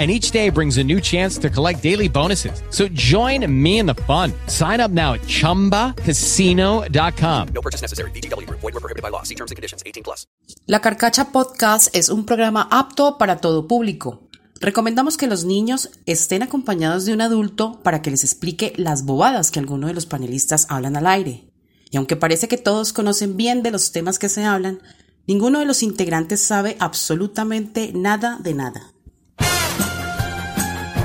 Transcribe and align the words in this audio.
and 0.00 0.10
each 0.10 0.30
day 0.30 0.48
brings 0.48 0.78
a 0.78 0.84
new 0.84 0.98
chance 0.98 1.36
to 1.36 1.50
collect 1.50 1.82
daily 1.82 2.08
bonuses. 2.08 2.62
So 2.70 2.88
join 2.88 3.44
me 3.46 3.80
in 3.80 3.86
the 3.86 3.96
fun. 4.08 4.32
Sign 4.46 4.80
up 4.80 4.90
now 4.90 5.12
at 5.12 5.20
ChumbaCasino.com. 5.26 7.48
No 7.54 7.60
purchase 7.60 7.82
necessary. 7.82 8.10
VGW 8.12 8.46
Group. 8.46 8.60
Void 8.60 8.72
were 8.72 8.80
prohibited 8.80 9.02
by 9.02 9.10
law. 9.10 9.24
See 9.24 9.34
terms 9.34 9.50
and 9.50 9.56
conditions. 9.56 9.82
18 9.84 10.02
plus. 10.02 10.26
La 10.66 10.80
Carcacha 10.80 11.32
Podcast 11.32 11.94
es 11.94 12.08
un 12.08 12.24
programa 12.24 12.66
apto 12.70 13.18
para 13.18 13.42
todo 13.42 13.68
público. 13.68 14.30
Recomendamos 14.60 15.16
que 15.16 15.26
los 15.26 15.44
niños 15.44 15.90
estén 16.04 16.42
acompañados 16.42 17.06
de 17.06 17.14
un 17.14 17.22
adulto 17.22 17.80
para 17.82 18.02
que 18.02 18.10
les 18.10 18.24
explique 18.24 18.74
las 18.76 19.04
bobadas 19.04 19.50
que 19.50 19.58
algunos 19.58 19.88
de 19.88 19.94
los 19.94 20.06
panelistas 20.06 20.66
hablan 20.68 20.96
al 20.96 21.06
aire. 21.06 21.48
Y 21.90 21.96
aunque 21.96 22.16
parece 22.16 22.46
que 22.46 22.58
todos 22.58 22.92
conocen 22.92 23.36
bien 23.36 23.62
de 23.62 23.70
los 23.70 23.90
temas 23.90 24.18
que 24.18 24.28
se 24.28 24.44
hablan, 24.44 24.82
ninguno 25.26 25.60
de 25.60 25.64
los 25.64 25.82
integrantes 25.82 26.40
sabe 26.40 26.76
absolutamente 26.78 27.92
nada 27.94 28.38
de 28.42 28.54
nada. 28.54 28.92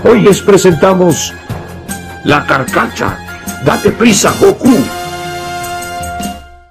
Hoy 0.07 0.21
les 0.21 0.39
presentamos 0.39 1.33
La 2.25 2.45
Carcacha. 2.45 3.17
Date 3.63 3.89
prisa, 3.89 4.31
Goku. 4.39 4.77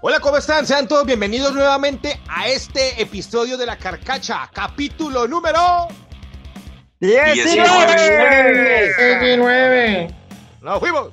Hola, 0.00 0.20
¿cómo 0.20 0.36
están? 0.36 0.64
Sean 0.64 0.86
todos 0.86 1.04
bienvenidos 1.04 1.52
nuevamente 1.52 2.20
a 2.28 2.46
este 2.46 3.02
episodio 3.02 3.58
de 3.58 3.66
La 3.66 3.76
Carcacha, 3.76 4.48
capítulo 4.52 5.26
número 5.26 5.88
19. 7.00 7.56
19. 9.18 10.14
¡Nos 10.60 10.78
fuimos! 10.78 11.08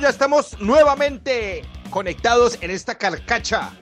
Ya 0.00 0.10
estamos 0.10 0.60
nuevamente 0.60 1.64
conectados 1.88 2.58
en 2.60 2.70
esta 2.70 2.96
carcacha. 2.96 3.72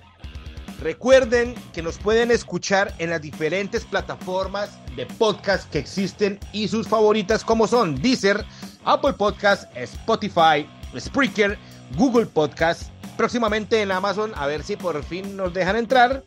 Recuerden 0.80 1.56
que 1.72 1.82
nos 1.82 1.98
pueden 1.98 2.30
escuchar 2.30 2.94
en 2.98 3.10
las 3.10 3.20
diferentes 3.20 3.84
plataformas 3.84 4.78
de 4.94 5.06
podcast 5.06 5.68
que 5.72 5.80
existen 5.80 6.38
y 6.52 6.68
sus 6.68 6.86
favoritas 6.86 7.44
como 7.44 7.66
son 7.66 8.00
Deezer, 8.00 8.44
Apple 8.84 9.14
Podcast, 9.14 9.64
Spotify, 9.76 10.68
Spreaker, 10.96 11.58
Google 11.96 12.26
Podcast, 12.26 12.90
próximamente 13.16 13.82
en 13.82 13.90
Amazon, 13.90 14.32
a 14.36 14.46
ver 14.46 14.62
si 14.62 14.76
por 14.76 15.02
fin 15.02 15.36
nos 15.36 15.52
dejan 15.52 15.74
entrar. 15.74 16.22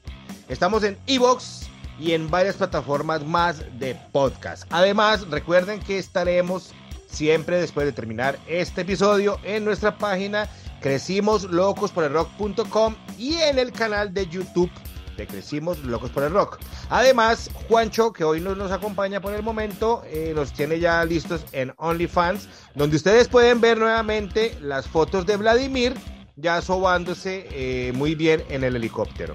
Estamos 0.49 0.83
en 0.83 0.97
Evox 1.07 1.69
y 1.97 2.11
en 2.11 2.29
varias 2.29 2.57
plataformas 2.57 3.23
más 3.23 3.63
de 3.79 3.95
podcast. 4.11 4.63
Además, 4.69 5.29
recuerden 5.29 5.79
que 5.79 5.97
estaremos 5.97 6.73
siempre 7.17 7.59
después 7.59 7.85
de 7.87 7.93
terminar 7.93 8.37
este 8.47 8.81
episodio 8.81 9.39
en 9.43 9.65
nuestra 9.65 9.97
página 9.97 10.47
crecimoslocos.com 10.81 12.95
y 13.17 13.37
en 13.37 13.57
el 13.57 13.71
canal 13.71 14.13
de 14.13 14.27
YouTube 14.27 14.69
de 15.17 15.25
Crecimos 15.25 15.79
Locos 15.79 16.11
por 16.11 16.21
el 16.21 16.31
Rock. 16.31 16.59
Además, 16.91 17.49
Juancho, 17.67 18.13
que 18.13 18.23
hoy 18.23 18.39
no 18.39 18.53
nos 18.53 18.71
acompaña 18.71 19.19
por 19.19 19.33
el 19.33 19.41
momento, 19.41 20.03
eh, 20.05 20.33
nos 20.35 20.53
tiene 20.53 20.79
ya 20.79 21.03
listos 21.05 21.43
en 21.53 21.73
OnlyFans, 21.77 22.47
donde 22.75 22.97
ustedes 22.97 23.27
pueden 23.27 23.59
ver 23.59 23.79
nuevamente 23.79 24.55
las 24.61 24.87
fotos 24.87 25.25
de 25.25 25.37
Vladimir 25.37 25.95
ya 26.35 26.61
sobándose 26.61 27.47
eh, 27.49 27.93
muy 27.93 28.13
bien 28.13 28.43
en 28.49 28.63
el 28.63 28.75
helicóptero. 28.75 29.33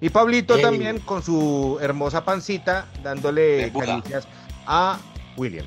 Y 0.00 0.10
Pablito 0.10 0.60
también 0.60 1.00
con 1.00 1.24
su 1.24 1.76
hermosa 1.82 2.24
pancita 2.24 2.86
dándole 3.02 3.72
caricias 3.72 4.28
a 4.64 4.96
William. 5.36 5.66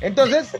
Entonces, 0.00 0.56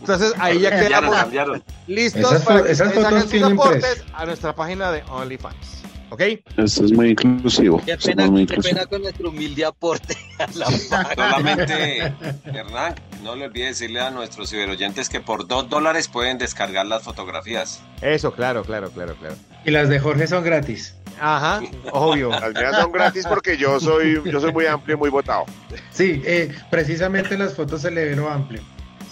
entonces 0.00 0.32
ahí 0.38 0.60
ya 0.60 0.70
Cambiaron, 0.70 1.10
quedamos 1.28 1.62
listos 1.86 2.32
Esas 2.32 2.42
para 2.44 2.62
que 2.62 2.72
esas 2.72 2.88
ustedes 2.88 3.06
hagan 3.06 3.28
sus 3.28 3.42
aportes 3.42 4.04
a 4.14 4.26
nuestra 4.26 4.54
página 4.54 4.90
de 4.90 5.02
OnlyFans. 5.10 5.82
¿Ok? 6.10 6.20
Esto 6.58 6.84
es 6.84 6.92
muy 6.92 7.10
inclusivo. 7.10 7.82
Qué 7.86 7.96
pena, 7.96 8.24
es 8.24 8.30
muy 8.30 8.46
qué 8.46 8.54
inclusivo. 8.54 8.74
pena 8.74 8.86
con 8.86 9.00
nuestro 9.00 9.30
humilde 9.30 9.64
aporte 9.64 10.14
a 10.38 10.46
la 10.54 10.66
Solamente, 10.70 12.12
Hernán, 12.44 12.94
no 13.22 13.34
le 13.34 13.46
olvide 13.46 13.68
decirle 13.68 14.00
a 14.00 14.10
nuestros 14.10 14.50
ciberoyentes 14.50 15.08
que 15.08 15.20
por 15.20 15.46
dos 15.46 15.70
dólares 15.70 16.08
pueden 16.08 16.36
descargar 16.36 16.84
las 16.84 17.02
fotografías. 17.02 17.80
Eso, 18.02 18.32
claro, 18.32 18.62
claro, 18.62 18.90
claro, 18.90 19.14
claro. 19.16 19.36
Y 19.64 19.70
las 19.70 19.88
de 19.88 20.00
Jorge 20.00 20.26
son 20.26 20.44
gratis. 20.44 20.94
Ajá, 21.20 21.60
obvio. 21.92 22.30
Las 22.30 22.52
mías 22.54 22.76
son 22.76 22.92
gratis 22.92 23.26
porque 23.26 23.56
yo 23.56 23.78
soy, 23.80 24.20
yo 24.24 24.40
soy 24.40 24.52
muy 24.52 24.66
amplio 24.66 24.96
y 24.96 24.98
muy 24.98 25.10
votado. 25.10 25.44
Sí, 25.90 26.22
eh, 26.24 26.54
precisamente 26.70 27.34
en 27.34 27.40
las 27.40 27.54
fotos 27.54 27.82
se 27.82 27.90
le 27.90 28.06
ve 28.06 28.16
lo 28.16 28.28
amplio. 28.28 28.62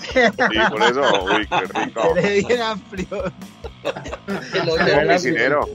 Sí, 0.00 0.18
por 0.70 0.82
eso, 0.82 1.24
uy, 1.24 1.46
qué 1.46 1.80
rico. 1.80 2.14
bien 2.48 2.62
amplio. 2.62 3.32
El 4.54 4.68
hoyo 4.68 5.32
negro. 5.32 5.68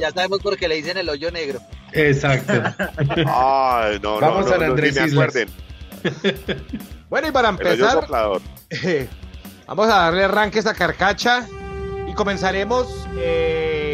Ya 0.00 0.10
sabemos 0.10 0.40
por 0.40 0.56
qué 0.56 0.66
le 0.66 0.76
dicen 0.76 0.96
el 0.96 1.08
hoyo 1.08 1.30
negro. 1.30 1.60
Exacto. 1.92 2.52
Ay, 3.26 4.00
no, 4.02 4.20
no, 4.20 4.20
Vamos 4.20 4.46
no, 4.46 4.52
no, 4.52 4.58
ni 4.58 4.64
Andrés 4.64 4.94
me 4.96 5.02
acuerden. 5.02 5.48
Bueno, 7.08 7.28
y 7.28 7.32
para 7.32 7.48
empezar, 7.48 8.06
vamos 9.66 9.86
a 9.86 9.96
darle 9.96 10.24
arranque 10.24 10.58
a 10.58 10.60
esta 10.60 10.74
carcacha 10.74 11.46
y 12.08 12.14
comenzaremos 12.14 13.06
eh, 13.18 13.89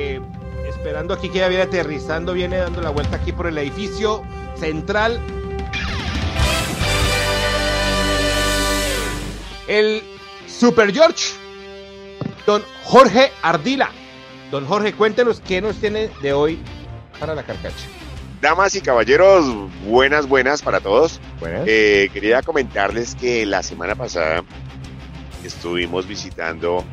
esperando 0.86 1.14
aquí 1.14 1.30
que 1.30 1.40
ya 1.40 1.48
viene 1.48 1.64
aterrizando, 1.64 2.32
viene 2.32 2.58
dando 2.58 2.80
la 2.80 2.90
vuelta 2.90 3.16
aquí 3.16 3.32
por 3.32 3.48
el 3.48 3.58
edificio 3.58 4.22
central. 4.54 5.20
El 9.66 10.04
Super 10.46 10.92
George, 10.92 11.34
don 12.46 12.62
Jorge 12.84 13.32
Ardila. 13.42 13.90
Don 14.52 14.64
Jorge, 14.64 14.92
cuéntenos 14.92 15.40
qué 15.40 15.60
nos 15.60 15.74
tiene 15.80 16.08
de 16.22 16.32
hoy 16.32 16.60
para 17.18 17.34
la 17.34 17.42
carcacha. 17.42 17.88
Damas 18.40 18.76
y 18.76 18.80
caballeros, 18.80 19.44
buenas, 19.88 20.28
buenas 20.28 20.62
para 20.62 20.78
todos. 20.78 21.18
Buenas. 21.40 21.64
Eh, 21.66 22.10
quería 22.12 22.42
comentarles 22.42 23.16
que 23.16 23.44
la 23.44 23.64
semana 23.64 23.96
pasada 23.96 24.44
estuvimos 25.44 26.06
visitando 26.06 26.84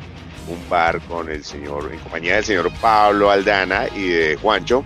un 0.48 0.68
bar 0.68 1.00
con 1.02 1.30
el 1.30 1.44
señor, 1.44 1.90
en 1.92 1.98
compañía 2.00 2.36
del 2.36 2.44
señor 2.44 2.70
Pablo 2.80 3.30
Aldana 3.30 3.86
y 3.94 4.08
de 4.08 4.36
Juancho, 4.36 4.84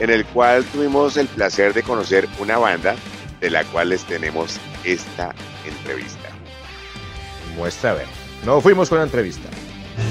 en 0.00 0.10
el 0.10 0.24
cual 0.26 0.64
tuvimos 0.64 1.16
el 1.16 1.26
placer 1.28 1.72
de 1.74 1.82
conocer 1.82 2.28
una 2.38 2.58
banda 2.58 2.96
de 3.40 3.50
la 3.50 3.64
cual 3.64 3.90
les 3.90 4.04
tenemos 4.04 4.58
esta 4.84 5.34
entrevista. 5.66 6.28
Muestra 7.56 7.90
a 7.90 7.94
ver. 7.94 8.06
No 8.44 8.60
fuimos 8.60 8.88
con 8.88 8.98
una 8.98 9.04
entrevista. 9.04 9.48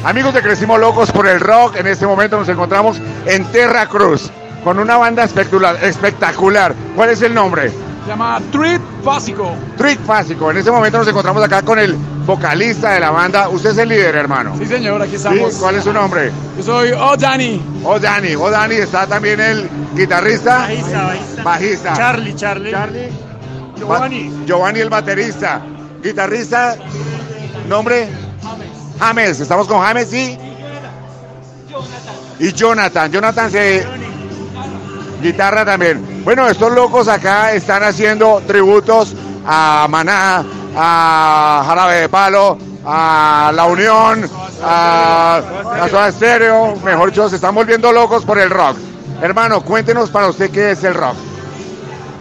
Amigos 0.04 0.34
de 0.34 0.42
Crecimos 0.42 0.80
Locos 0.80 1.12
por 1.12 1.28
el 1.28 1.40
Rock, 1.40 1.76
en 1.78 1.88
este 1.88 2.08
momento 2.08 2.38
nos 2.38 2.48
encontramos 2.48 2.98
en 3.26 3.46
Terra 3.52 3.88
Cruz 3.88 4.32
con 4.64 4.80
una 4.80 4.96
banda 4.98 5.24
espectacular. 5.24 5.84
espectacular. 5.84 6.74
¿Cuál 6.96 7.10
es 7.10 7.22
el 7.22 7.34
nombre? 7.34 7.72
Se 8.04 8.10
llama 8.10 8.42
Treat 8.52 8.82
Básico. 9.04 9.56
Trick 9.78 10.00
Fásico. 10.06 10.52
En 10.52 10.58
este 10.58 10.72
momento 10.72 10.98
nos 10.98 11.08
encontramos 11.08 11.42
acá 11.44 11.62
con 11.62 11.80
el 11.80 11.94
vocalista 12.26 12.92
de 12.92 13.00
la 13.00 13.12
banda. 13.12 13.48
Usted 13.50 13.72
es 13.72 13.78
el 13.78 13.90
líder, 13.90 14.16
hermano. 14.16 14.56
Sí, 14.58 14.66
señor, 14.66 15.02
aquí 15.02 15.12
¿Sí? 15.12 15.16
estamos. 15.18 15.56
¿Cuál 15.56 15.76
es 15.76 15.84
su 15.86 15.94
nombre? 15.94 16.32
Yo 16.58 16.64
soy 16.64 16.92
Oh 16.92 17.16
Dani. 17.16 17.62
Oh, 17.84 17.98
Dani. 18.00 18.36
Oh, 18.36 18.50
Dani. 18.50 18.76
Está 18.76 19.08
también 19.08 19.40
el 19.40 19.70
guitarrista. 19.96 20.60
Bajista, 20.60 21.04
bajista. 21.04 21.44
Bajista. 21.44 21.94
Charlie, 21.94 22.36
Charlie. 22.36 22.72
Charlie. 22.72 23.10
Giovanni. 23.78 24.30
Ba- 24.30 24.46
Giovanni 24.46 24.80
el 24.82 24.90
baterista. 24.90 25.62
Guitarrista. 26.04 26.76
Nombre. 27.70 28.10
James. 29.00 29.40
Estamos 29.40 29.68
con 29.68 29.80
James 29.82 30.12
y 30.14 30.38
y 32.40 32.52
Jonathan. 32.52 33.12
Jonathan 33.12 33.50
se 33.50 33.86
guitarra 35.24 35.66
también. 35.66 36.24
Bueno, 36.24 36.48
estos 36.48 36.72
locos 36.72 37.08
acá 37.08 37.54
están 37.54 37.82
haciendo 37.84 38.42
tributos 38.46 39.16
a 39.46 39.88
Maná, 39.90 40.46
a 40.76 41.64
Jarabe 41.66 42.02
de 42.02 42.10
Palo, 42.10 42.58
a 42.86 43.52
La 43.56 43.66
Unión, 43.66 44.30
a, 44.62 45.42
a 45.82 45.90
Soda 45.90 46.12
Stereo. 46.12 46.76
Mejor 46.84 47.10
dicho, 47.10 47.30
se 47.30 47.38
están 47.38 47.56
volviendo 47.56 47.92
locos 47.92 48.24
por 48.26 48.38
el 48.38 48.50
rock. 48.50 48.78
Hermano, 49.22 49.62
cuéntenos 49.64 50.10
para 50.10 50.28
usted 50.28 50.52
qué 50.52 50.72
es 50.72 50.84
el 50.84 50.94
rock. 50.94 51.16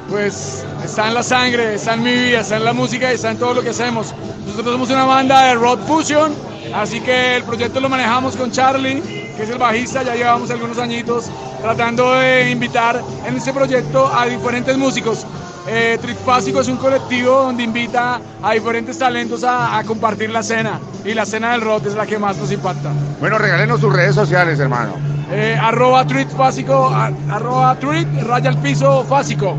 Pues 0.08 0.64
está 0.84 1.08
en 1.08 1.14
la 1.14 1.22
sangre, 1.22 1.74
está 1.74 1.94
en 1.94 2.02
mi 2.02 2.12
vida, 2.12 2.40
está 2.40 2.56
en 2.56 2.64
la 2.64 2.72
música 2.72 3.10
y 3.10 3.16
está 3.16 3.30
en 3.30 3.38
todo 3.38 3.54
lo 3.54 3.62
que 3.62 3.70
hacemos. 3.70 4.14
Nosotros 4.46 4.74
somos 4.74 4.90
una 4.90 5.04
banda 5.04 5.46
de 5.46 5.54
rock 5.54 5.80
fusion, 5.86 6.34
así 6.74 7.00
que 7.00 7.36
el 7.36 7.42
proyecto 7.44 7.80
lo 7.80 7.88
manejamos 7.88 8.36
con 8.36 8.50
Charlie, 8.52 9.00
que 9.36 9.42
es 9.42 9.48
el 9.50 9.58
bajista, 9.58 10.02
ya 10.02 10.14
llevamos 10.14 10.50
algunos 10.50 10.78
añitos 10.78 11.30
tratando 11.62 12.12
de 12.14 12.50
invitar 12.50 13.00
en 13.26 13.36
este 13.36 13.52
proyecto 13.52 14.10
a 14.12 14.26
diferentes 14.26 14.76
músicos. 14.76 15.26
Eh, 15.68 15.96
Trifásico 16.02 16.60
es 16.60 16.66
un 16.68 16.76
colectivo 16.76 17.30
donde 17.44 17.62
invita 17.62 18.20
a 18.42 18.52
diferentes 18.52 18.98
talentos 18.98 19.44
a, 19.44 19.78
a 19.78 19.84
compartir 19.84 20.28
la 20.30 20.40
escena 20.40 20.80
y 21.04 21.14
la 21.14 21.22
escena 21.22 21.52
del 21.52 21.60
rock 21.60 21.86
es 21.86 21.94
la 21.94 22.04
que 22.04 22.18
más 22.18 22.36
nos 22.36 22.50
impacta. 22.50 22.90
Bueno, 23.20 23.38
regálenos 23.38 23.80
sus 23.80 23.92
redes 23.92 24.14
sociales, 24.16 24.58
hermano. 24.58 24.94
Eh, 25.30 25.56
arroba 25.60 26.04
tweet 26.04 26.26
fásico, 26.36 26.88
a- 26.92 27.12
arroba 27.30 27.76
tweet, 27.76 28.06
raya 28.26 28.50
al 28.50 28.58
piso 28.58 29.04
fásico. 29.04 29.56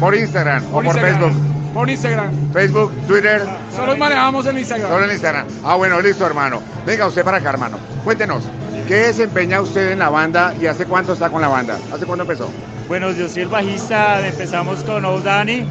Por 0.00 0.14
Instagram 0.16 0.64
o 0.74 0.82
por 0.82 0.98
Facebook. 0.98 1.32
Por 1.72 1.88
Instagram. 1.88 2.52
Facebook, 2.52 2.92
Twitter. 3.06 3.46
Solo 3.74 3.96
manejamos 3.96 4.44
en 4.46 4.58
Instagram. 4.58 4.90
Solo 4.90 5.04
en 5.04 5.10
Instagram. 5.12 5.46
Ah, 5.64 5.76
bueno, 5.76 6.00
listo, 6.02 6.26
hermano. 6.26 6.60
Venga 6.84 7.06
usted 7.06 7.24
para 7.24 7.36
acá, 7.38 7.50
hermano. 7.50 7.78
Cuéntenos, 8.04 8.42
¿qué 8.86 8.94
desempeña 8.94 9.60
usted 9.60 9.92
en 9.92 9.98
la 9.98 10.08
banda 10.08 10.54
y 10.60 10.66
hace 10.66 10.86
cuánto 10.86 11.12
está 11.12 11.30
con 11.30 11.40
la 11.40 11.48
banda? 11.48 11.78
¿Hace 11.92 12.06
cuándo 12.06 12.22
empezó? 12.22 12.50
Bueno, 12.88 13.10
yo 13.12 13.28
soy 13.28 13.42
el 13.42 13.48
bajista, 13.48 14.26
empezamos 14.26 14.82
con 14.84 15.04
Old 15.04 15.24
Danny, 15.24 15.64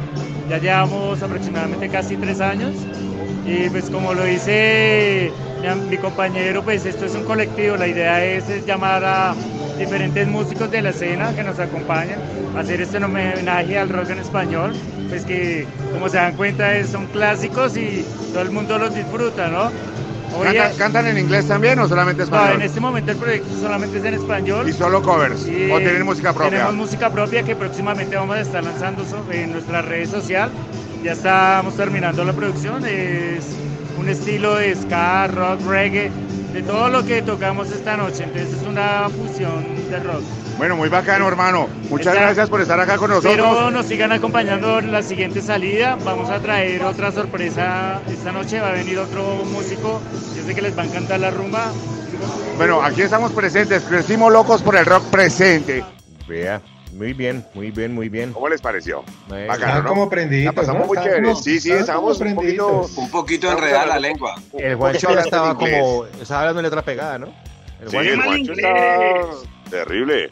ya 0.48 0.58
llevamos 0.58 1.22
aproximadamente 1.22 1.88
casi 1.88 2.16
tres 2.16 2.40
años 2.40 2.74
y 3.44 3.68
pues 3.70 3.90
como 3.90 4.14
lo 4.14 4.24
dice 4.24 5.32
mi, 5.88 5.96
compañero, 5.96 6.62
pues 6.62 6.84
esto 6.86 7.06
es 7.06 7.14
un 7.14 7.24
colectivo, 7.24 7.76
la 7.76 7.86
idea 7.86 8.24
es, 8.24 8.66
llamar 8.66 9.04
a 9.04 9.34
diferentes 9.78 10.26
músicos 10.26 10.70
de 10.70 10.82
la 10.82 10.90
escena 10.90 11.32
que 11.34 11.44
nos 11.44 11.58
acompañan, 11.58 12.18
hacer 12.56 12.80
este 12.80 12.98
homenaje 12.98 13.78
al 13.78 13.88
rock 13.88 14.10
en 14.10 14.18
español, 14.18 14.72
pues 15.08 15.24
que 15.24 15.66
como 15.92 16.08
se 16.08 16.16
dan 16.16 16.34
cuenta 16.34 16.84
son 16.84 17.06
clásicos 17.06 17.76
y 17.76 18.04
todo 18.32 18.42
el 18.42 18.50
mundo 18.50 18.78
los 18.78 18.94
disfruta, 18.94 19.48
¿no? 19.48 19.70
¿Cantan, 20.40 20.76
cantan 20.76 21.06
en 21.08 21.18
inglés 21.18 21.46
también 21.46 21.78
o 21.78 21.88
solamente 21.88 22.18
no, 22.18 22.24
español? 22.24 22.56
en 22.56 22.62
este 22.62 22.80
momento 22.80 23.12
el 23.12 23.18
proyecto 23.18 23.48
solamente 23.60 23.98
es 23.98 24.04
en 24.04 24.14
español. 24.14 24.68
¿Y 24.68 24.72
solo 24.72 25.02
covers? 25.02 25.46
Y, 25.46 25.70
¿O 25.70 25.78
tienen 25.78 26.04
música 26.04 26.32
propia? 26.32 26.50
Tenemos 26.50 26.74
música 26.74 27.10
propia 27.10 27.42
que 27.42 27.56
próximamente 27.56 28.16
vamos 28.16 28.36
a 28.36 28.40
estar 28.40 28.64
lanzando 28.64 29.04
en 29.30 29.52
nuestra 29.52 29.82
red 29.82 30.08
social. 30.08 30.50
Ya 31.02 31.12
estamos 31.12 31.76
terminando 31.76 32.24
la 32.24 32.32
producción. 32.32 32.84
Es 32.86 33.44
un 33.98 34.08
estilo 34.08 34.56
de 34.56 34.74
ska, 34.74 35.26
rock, 35.28 35.60
reggae, 35.66 36.10
de 36.52 36.62
todo 36.62 36.88
lo 36.88 37.04
que 37.04 37.22
tocamos 37.22 37.70
esta 37.70 37.96
noche. 37.96 38.24
Entonces 38.24 38.60
es 38.60 38.66
una 38.66 39.08
fusión 39.10 39.64
de 39.90 40.00
rock. 40.00 40.22
Bueno, 40.62 40.76
muy 40.76 40.88
bacano, 40.88 41.26
hermano. 41.26 41.68
Muchas 41.90 42.14
Está- 42.14 42.20
gracias 42.26 42.48
por 42.48 42.60
estar 42.60 42.78
acá 42.78 42.96
con 42.96 43.10
nosotros. 43.10 43.34
Pero 43.34 43.72
nos 43.72 43.84
sigan 43.84 44.12
acompañando 44.12 44.78
en 44.78 44.92
la 44.92 45.02
siguiente 45.02 45.42
salida. 45.42 45.98
Vamos 46.04 46.30
a 46.30 46.38
traer 46.38 46.84
otra 46.84 47.10
sorpresa 47.10 48.00
esta 48.08 48.30
noche. 48.30 48.60
Va 48.60 48.68
a 48.68 48.72
venir 48.72 48.96
otro 49.00 49.42
músico. 49.46 50.00
Yo 50.36 50.44
sé 50.44 50.54
que 50.54 50.62
les 50.62 50.78
va 50.78 50.82
a 50.82 50.86
encantar 50.86 51.18
la 51.18 51.32
rumba. 51.32 51.72
Bueno, 52.56 52.80
aquí 52.80 53.02
estamos 53.02 53.32
presentes. 53.32 53.82
Crecimos 53.82 54.32
locos 54.32 54.62
por 54.62 54.76
el 54.76 54.86
rock 54.86 55.02
presente. 55.10 55.82
Vea, 56.28 56.60
muy 56.92 57.12
bien, 57.12 57.44
muy 57.54 57.72
bien, 57.72 57.92
muy 57.92 58.08
bien. 58.08 58.32
¿Cómo 58.32 58.48
les 58.48 58.60
pareció? 58.60 59.02
Eh, 59.34 59.46
Bacano, 59.48 59.82
¿no? 59.82 59.88
como 59.88 60.08
prendiditos, 60.08 60.54
La 60.54 60.60
pasamos 60.60 60.82
¿no? 60.82 60.86
muy 60.86 60.98
chévere. 60.98 61.22
como- 61.24 61.34
Sí, 61.42 61.58
sí, 61.58 61.72
estábamos 61.72 62.20
un 62.20 62.36
poquito... 62.36 62.88
Un 62.98 63.10
poquito 63.10 63.50
enredada 63.50 63.86
la 63.86 63.98
lengua. 63.98 64.36
El 64.56 64.76
Juancho 64.76 65.12
ya 65.12 65.22
estaba 65.22 65.56
como. 65.56 66.04
Estaba 66.20 66.42
hablando 66.42 66.60
en 66.60 66.64
letra 66.66 66.82
pegada, 66.82 67.18
¿no? 67.18 67.26
El 67.82 67.88
Sí, 67.90 67.96
Juancho- 67.96 68.12
el 68.12 68.22
Juancho 68.22 68.52
está 68.52 69.26
terrible. 69.72 70.30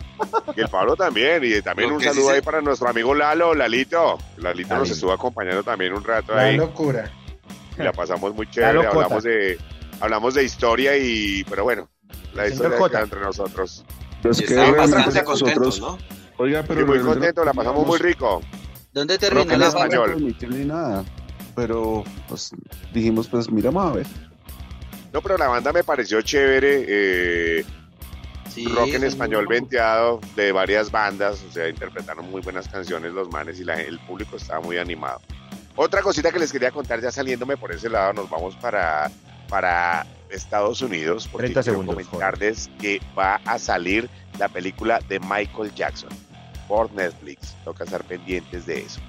Y 0.56 0.60
el 0.60 0.69
Pablo 0.69 0.94
también. 0.96 1.42
Y 1.44 1.60
también 1.62 1.90
un 1.92 2.00
sí 2.00 2.06
saludo 2.06 2.28
se- 2.28 2.34
ahí 2.37 2.40
para 2.42 2.60
nuestro 2.60 2.88
amigo 2.88 3.14
Lalo, 3.14 3.54
Lalito. 3.54 4.19
Lalito 4.37 4.76
nos 4.76 4.90
estuvo 4.90 5.12
acompañando 5.12 5.62
también 5.62 5.92
un 5.92 6.04
rato 6.04 6.34
La 6.34 6.42
ahí. 6.42 6.56
locura. 6.56 7.10
Y 7.78 7.82
la 7.82 7.92
pasamos 7.92 8.34
muy 8.34 8.46
La 8.46 8.52
chévere. 8.52 8.87
Hablamos 8.87 9.25
de, 9.25 9.58
hablamos 10.00 10.34
de 10.34 10.44
historia 10.44 10.96
y... 10.96 11.42
Pero 11.44 11.64
bueno, 11.64 11.88
la 12.34 12.46
historia 12.46 12.78
queda 12.88 13.00
entre 13.00 13.20
nosotros. 13.20 13.84
Los 14.22 14.40
Y 14.40 14.44
que 14.44 14.54
bastante 14.54 15.22
nosotros- 15.22 15.40
contentos, 15.40 15.81
¿no? 15.81 15.98
Oiga, 16.37 16.60
Sí, 16.62 16.66
pero 16.69 16.87
muy 16.87 16.94
realmente 16.98 17.14
contento, 17.20 17.44
la 17.44 17.52
no 17.52 17.56
pasamos 17.56 17.87
muy 17.87 17.98
rico. 17.98 18.42
¿Dónde 18.92 19.19
terminó 19.19 19.56
la 19.56 19.69
español. 19.69 20.00
banda? 20.00 20.14
permitir 20.14 20.50
ni 20.50 20.64
nada. 20.64 21.04
Pero 21.54 22.04
pues, 22.28 22.50
dijimos, 22.92 23.28
pues 23.28 23.50
miramos 23.50 23.87
a 23.87 23.92
ver. 23.96 24.06
No, 25.12 25.20
pero 25.20 25.37
la 25.37 25.48
banda 25.48 25.72
me 25.72 25.82
pareció 25.84 26.20
chévere. 26.22 26.84
eh, 26.88 27.64
Sí, 28.55 28.67
rock 28.67 28.88
en 28.88 29.05
español 29.05 29.47
venteado 29.47 30.20
de 30.37 30.52
varias 30.52 30.91
bandas, 30.91 31.43
o 31.49 31.52
sea, 31.52 31.69
interpretaron 31.69 32.31
muy 32.31 32.41
buenas 32.43 32.69
canciones 32.69 33.12
los 33.12 33.31
manes 33.31 33.61
y 33.61 33.64
la- 33.64 33.81
el 33.81 33.99
público 34.00 34.37
estaba 34.37 34.61
muy 34.61 34.76
animado. 34.79 35.20
Otra 35.76 36.02
cosita 36.02 36.31
que 36.32 36.38
les 36.41 36.50
quería 36.52 36.70
contar, 36.73 37.00
ya 37.00 37.11
saliéndome 37.12 37.56
por 37.56 37.73
ese 37.73 37.88
lado, 37.88 38.12
nos 38.12 38.29
vamos 38.29 38.56
para, 38.56 39.11
para 39.49 40.05
Estados 40.31 40.82
Unidos, 40.82 41.29
porque 41.31 41.47
30 41.47 41.62
quiero 41.62 41.79
segundos, 41.79 41.94
comentarles 42.06 42.70
que 42.81 43.00
va 43.19 43.41
a 43.44 43.58
salir 43.58 44.11
la 44.38 44.49
película 44.49 45.00
de 45.08 45.20
Michael 45.20 45.73
Jackson 45.75 46.11
por 46.69 46.93
Netflix. 46.93 47.55
Toca 47.64 47.85
estar 47.85 48.02
pendientes 48.05 48.67
de 48.67 48.81
eso. 48.81 49.00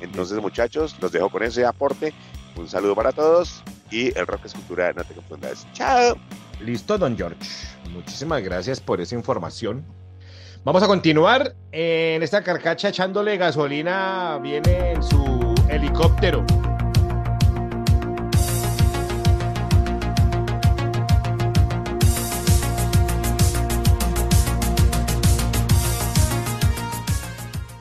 Entonces, 0.00 0.38
muchachos, 0.40 0.96
los 1.00 1.10
dejo 1.12 1.28
con 1.30 1.42
ese 1.42 1.64
aporte. 1.64 2.12
Un 2.56 2.68
saludo 2.68 2.94
para 2.94 3.12
todos 3.12 3.62
y 3.90 4.16
el 4.18 4.26
rock 4.26 4.44
es 4.46 4.52
cultura, 4.54 4.92
no 4.92 5.04
te 5.04 5.14
confundas. 5.14 5.66
Chao. 5.72 6.16
Listo, 6.60 6.96
don 6.98 7.16
George. 7.16 7.36
Muchísimas 7.90 8.42
gracias 8.42 8.80
por 8.80 9.00
esa 9.00 9.14
información. 9.14 9.84
Vamos 10.62 10.82
a 10.82 10.86
continuar 10.86 11.54
en 11.72 12.22
esta 12.22 12.42
carcacha 12.42 12.90
echándole 12.90 13.38
gasolina. 13.38 14.38
Viene 14.42 14.92
en 14.92 15.02
su 15.02 15.54
helicóptero. 15.68 16.44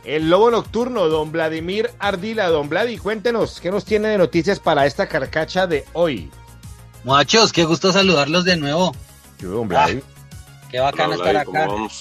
El 0.06 0.30
lobo 0.30 0.50
nocturno, 0.50 1.08
don 1.08 1.32
Vladimir 1.32 1.92
Ardila. 2.00 2.50
Don 2.50 2.68
Vladi, 2.68 2.98
cuéntenos, 2.98 3.62
¿qué 3.62 3.70
nos 3.70 3.86
tiene 3.86 4.08
de 4.08 4.18
noticias 4.18 4.60
para 4.60 4.88
esta 4.88 5.08
carcacha 5.08 5.68
de 5.68 5.86
hoy? 5.94 6.32
Muchachos, 7.04 7.54
qué 7.54 7.64
gusto 7.64 7.92
saludarlos 7.92 8.44
de 8.44 8.58
nuevo. 8.58 8.92
Yo, 9.40 9.50
don 9.52 9.68
Vladi. 9.68 10.02
Qué 10.70 10.80
bacano 10.80 11.16
Hola, 11.16 11.28
estar 11.30 11.46
¿cómo 11.46 11.60
acá. 11.60 11.94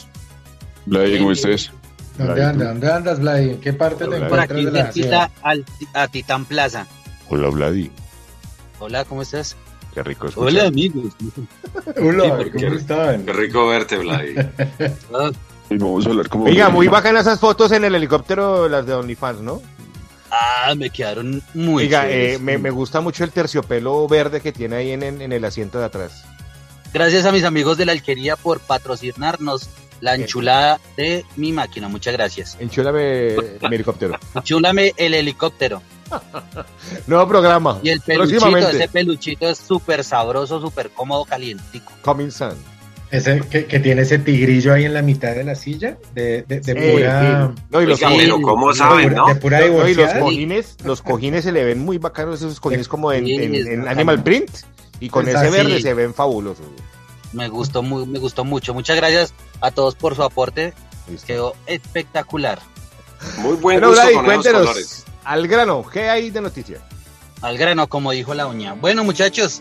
Vladi, 0.87 1.19
¿cómo 1.19 1.33
estás? 1.33 1.71
¿Dónde 2.17 2.45
andas? 2.45 2.69
¿Dónde 2.69 2.93
andas, 2.93 3.21
Vladi? 3.21 3.51
¿En 3.51 3.61
qué 3.61 3.73
parte 3.73 4.05
te 4.05 4.07
Vladi. 4.07 4.21
Por 4.29 4.39
encuentras 4.41 4.51
aquí 4.51 4.65
de 4.65 4.71
la 4.73 4.93
ciudad? 4.93 5.31
al, 5.43 5.65
a 5.95 6.09
Titán 6.09 6.45
Plaza. 6.45 6.87
Hola, 7.29 7.49
Vladi. 7.49 7.91
Hola, 8.81 9.05
¿cómo 9.05 9.23
estás? 9.23 9.57
Qué 9.95 10.03
rico 10.03 10.29
Hola, 10.37 10.67
amigos. 10.67 11.13
Hola, 12.03 12.25
Sí, 12.25 12.31
porque- 12.37 12.65
¿cómo 12.67 12.75
están? 12.79 13.25
Qué 13.25 13.33
rico 13.33 13.67
verte, 13.69 13.99
Vladi. 13.99 14.35
Ah, 15.15 15.31
Y 15.71 15.77
vamos 15.79 16.07
a 16.07 16.11
hablar 16.11 16.29
como... 16.29 16.45
Oiga, 16.45 16.69
muy 16.71 16.89
bacanas 16.89 17.27
esas 17.27 17.41
fotos 17.41 17.71
en 17.73 17.85
el 17.85 17.95
helicóptero, 17.95 18.69
las 18.69 18.87
de 18.87 18.95
OnlyFans, 18.95 19.41
¿no? 19.41 19.61
Ah, 20.31 20.75
me 20.77 20.91
quedaron 20.91 21.43
muy 21.55 21.85
Oiga, 21.85 22.03
chéveres. 22.03 22.37
eh, 22.37 22.39
me, 22.43 22.59
me 22.59 22.71
gusta 22.71 23.01
mucho 23.01 23.25
el 23.25 23.31
terciopelo 23.33 24.07
verde 24.09 24.41
que 24.41 24.53
tiene 24.53 24.77
ahí 24.77 24.91
en, 24.93 25.03
en- 25.03 25.23
en 25.23 25.33
el 25.33 25.45
asiento 25.45 25.79
de 25.79 25.85
atrás. 25.87 26.25
Gracias 26.93 27.25
a 27.27 27.33
mis 27.33 27.45
amigos 27.45 27.77
de 27.77 27.87
la 27.87 27.93
alquería 27.93 28.37
por 28.37 28.61
patrocinarnos 28.61 29.69
la 30.01 30.15
enchulada 30.15 30.79
de 30.97 31.25
mi 31.37 31.53
máquina. 31.53 31.89
Muchas 31.89 32.13
gracias. 32.15 32.57
Enchúlame 32.61 33.35
mi 33.69 33.75
helicóptero. 33.75 34.19
Enchúlame 34.35 34.93
el 34.97 35.15
helicóptero. 35.15 35.83
Nuevo 37.07 37.29
programa. 37.29 37.79
Y 37.83 37.91
el 37.91 38.01
peluchito, 38.01 38.57
ese 38.57 38.89
peluchito 38.89 39.49
es 39.49 39.59
súper 39.59 40.05
sabroso, 40.05 40.61
súper 40.61 40.91
cómodo, 40.91 41.25
calientico. 41.25 41.93
Coming 42.03 42.31
Sun. 42.31 42.55
Ese 43.11 43.41
que, 43.51 43.65
que 43.65 43.81
tiene 43.81 44.03
ese 44.03 44.19
tigrillo 44.19 44.75
ahí 44.75 44.85
en 44.85 44.93
la 44.93 45.01
mitad 45.01 45.35
de 45.35 45.43
la 45.43 45.55
silla, 45.55 45.97
de, 46.15 46.43
de, 46.43 46.61
de 46.61 46.73
Eh, 46.73 46.93
pura... 46.93 47.47
sí. 47.57 47.63
No, 47.71 47.81
y 47.83 47.87
los, 47.87 48.01
pero 48.01 48.41
¿cómo 48.43 48.75
saben, 48.75 49.15
no? 49.15 49.27
De 49.29 49.35
pura 49.37 49.61
no, 49.67 49.89
y 49.89 49.95
los 49.95 50.13
cojines, 50.13 50.77
los 50.85 51.01
cojines 51.01 51.45
se 51.45 51.53
le 51.53 51.65
ven 51.65 51.79
muy 51.79 51.97
bacanos 51.97 52.37
esos 52.43 52.61
cojines 52.61 52.87
como 52.87 53.11
en, 53.11 53.25
Sí, 53.25 53.35
en- 53.35 53.55
es 53.55 53.67
en 53.67 53.79
bacano. 53.79 53.91
Animal 53.91 54.23
Print. 54.23 54.51
Y 55.01 55.09
con 55.11 55.25
Pues 55.25 55.37
ese 55.37 55.47
así. 55.47 55.57
verde 55.57 55.81
se 55.83 55.95
ven 55.95 56.15
fabulosos. 56.15 56.67
Me 57.33 57.49
gustó, 57.49 57.83
muy, 57.83 58.07
me 58.07 58.19
gustó 58.19 58.45
mucho. 58.45 58.75
Muchas 58.75 58.97
gracias 58.97 59.35
a 59.61 59.71
todos 59.71 59.95
por 59.95 60.15
su 60.17 60.23
aporte. 60.23 60.73
Listo. 61.09 61.27
Quedó 61.27 61.55
espectacular. 61.67 62.59
Muy 63.39 63.55
buen 63.57 63.81
Bueno, 63.81 63.89
gusto 63.89 64.03
con 64.03 64.11
esos 64.11 64.25
cuéntenos, 64.25 64.61
colores. 64.63 65.05
al 65.25 65.49
grano, 65.49 65.85
¿qué 65.93 66.09
hay 66.09 66.31
de 66.31 66.41
noticias? 66.41 66.81
Al 67.43 67.59
grano, 67.59 67.89
como 67.89 68.13
dijo 68.13 68.35
la 68.35 68.47
uña. 68.47 68.75
Bueno, 68.75 69.05
muchachos, 69.05 69.61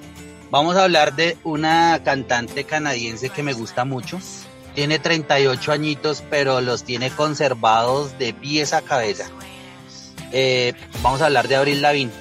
vamos 0.51 0.75
a 0.75 0.83
hablar 0.83 1.15
de 1.15 1.37
una 1.43 2.01
cantante 2.03 2.63
canadiense 2.63 3.29
que 3.29 3.43
me 3.43 3.53
gusta 3.53 3.85
mucho. 3.85 4.19
tiene 4.75 4.99
38 4.99 5.71
añitos, 5.71 6.23
pero 6.29 6.61
los 6.61 6.83
tiene 6.83 7.09
conservados 7.09 8.17
de 8.19 8.33
pies 8.33 8.73
a 8.73 8.81
cabeza. 8.83 9.25
Eh, 10.31 10.73
vamos 11.01 11.21
a 11.21 11.25
hablar 11.25 11.47
de 11.47 11.55
Abril 11.55 11.81
Lavín, 11.81 12.11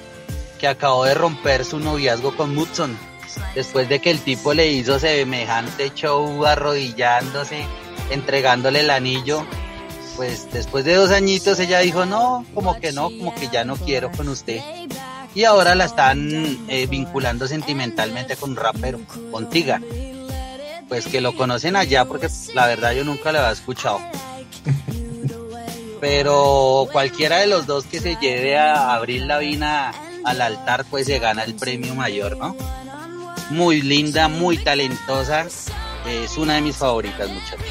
que 0.59 0.67
acabó 0.67 1.03
de 1.05 1.13
romper 1.13 1.65
su 1.65 1.79
noviazgo 1.79 2.35
con 2.35 2.55
Mudson, 2.55 2.97
después 3.55 3.89
de 3.89 3.99
que 3.99 4.11
el 4.11 4.19
tipo 4.19 4.53
le 4.53 4.71
hizo 4.71 4.99
semejante 4.99 5.91
show 5.93 6.45
arrodillándose, 6.45 7.65
entregándole 8.09 8.81
el 8.81 8.89
anillo. 8.89 9.45
Pues 10.15 10.51
después 10.51 10.83
de 10.83 10.95
dos 10.95 11.11
añitos 11.11 11.59
ella 11.59 11.79
dijo, 11.79 12.05
no, 12.05 12.45
como 12.53 12.79
que 12.79 12.91
no, 12.91 13.09
como 13.09 13.35
que 13.35 13.49
ya 13.49 13.63
no 13.63 13.75
quiero 13.75 14.11
con 14.11 14.29
usted. 14.29 14.61
Y 15.35 15.43
ahora 15.43 15.75
la 15.75 15.85
están 15.85 16.65
eh, 16.67 16.87
vinculando 16.87 17.47
sentimentalmente 17.47 18.35
con 18.35 18.51
un 18.51 18.55
rapero, 18.55 18.99
con 19.31 19.49
Tiga. 19.49 19.79
Pues 20.87 21.05
que 21.05 21.21
lo 21.21 21.35
conocen 21.35 21.75
allá 21.75 22.05
porque 22.05 22.27
la 22.55 22.65
verdad 22.65 22.93
yo 22.93 23.03
nunca 23.03 23.31
lo 23.31 23.39
había 23.39 23.51
escuchado. 23.51 23.99
Pero 25.99 26.87
cualquiera 26.91 27.37
de 27.37 27.47
los 27.47 27.67
dos 27.67 27.85
que 27.85 27.99
se 27.99 28.15
lleve 28.15 28.57
a 28.57 28.93
Abril 28.93 29.27
Lavina 29.27 29.93
al 30.23 30.41
altar, 30.41 30.85
pues 30.89 31.05
se 31.05 31.19
gana 31.19 31.43
el 31.43 31.55
premio 31.55 31.95
mayor, 31.95 32.37
¿no? 32.37 32.55
Muy 33.49 33.81
linda, 33.81 34.27
muy 34.27 34.57
talentosa. 34.57 35.45
Es 36.07 36.37
una 36.37 36.55
de 36.55 36.61
mis 36.61 36.75
favoritas, 36.75 37.29
muchachos. 37.29 37.65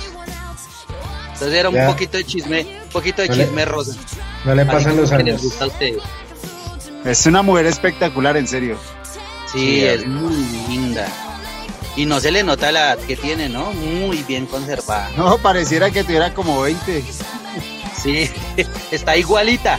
Entonces 1.32 1.58
era 1.58 1.68
un 1.68 1.74
Ya. 1.74 1.86
poquito 1.86 2.16
de 2.16 2.24
chisme, 2.24 2.66
un 2.84 2.90
poquito 2.90 3.22
de 3.22 3.28
No 3.28 3.34
le- 3.34 3.44
chisme 3.44 3.64
rosa. 3.64 3.92
no 4.44 4.54
le 4.54 4.64
pasan 4.66 4.96
los 4.96 5.12
años. 5.12 5.42
gusta 5.42 5.64
a 5.64 5.68
ustedes. 5.68 6.02
Es 7.04 7.26
una 7.26 7.42
mujer 7.42 7.66
espectacular, 7.66 8.36
en 8.36 8.48
serio. 8.48 8.78
Sí, 9.52 9.58
Sí, 9.58 9.84
es 9.84 10.06
muy 10.06 10.34
linda. 10.68 11.06
Y 11.94 12.04
no 12.04 12.20
se 12.20 12.30
le 12.30 12.42
nota 12.42 12.72
la 12.72 12.92
edad 12.94 12.98
que 12.98 13.16
tiene, 13.16 13.48
¿no? 13.48 13.72
Muy 13.72 14.22
bien 14.24 14.46
conservada. 14.46 15.10
No, 15.16 15.38
pareciera 15.38 15.90
que 15.90 16.04
tuviera 16.04 16.34
como 16.34 16.60
20. 16.62 17.04
Sí, 18.02 18.30
está 18.90 19.16
igualita. 19.16 19.78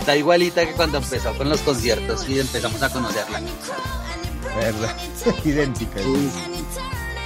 Está 0.00 0.16
igualita 0.16 0.64
que 0.64 0.72
cuando 0.72 0.98
empezó 0.98 1.34
con 1.36 1.48
los 1.50 1.60
conciertos 1.60 2.26
y 2.28 2.38
empezamos 2.40 2.82
a 2.82 2.90
conocerla. 2.90 3.40
¿Verdad? 4.60 4.96
Idéntica. 5.44 6.00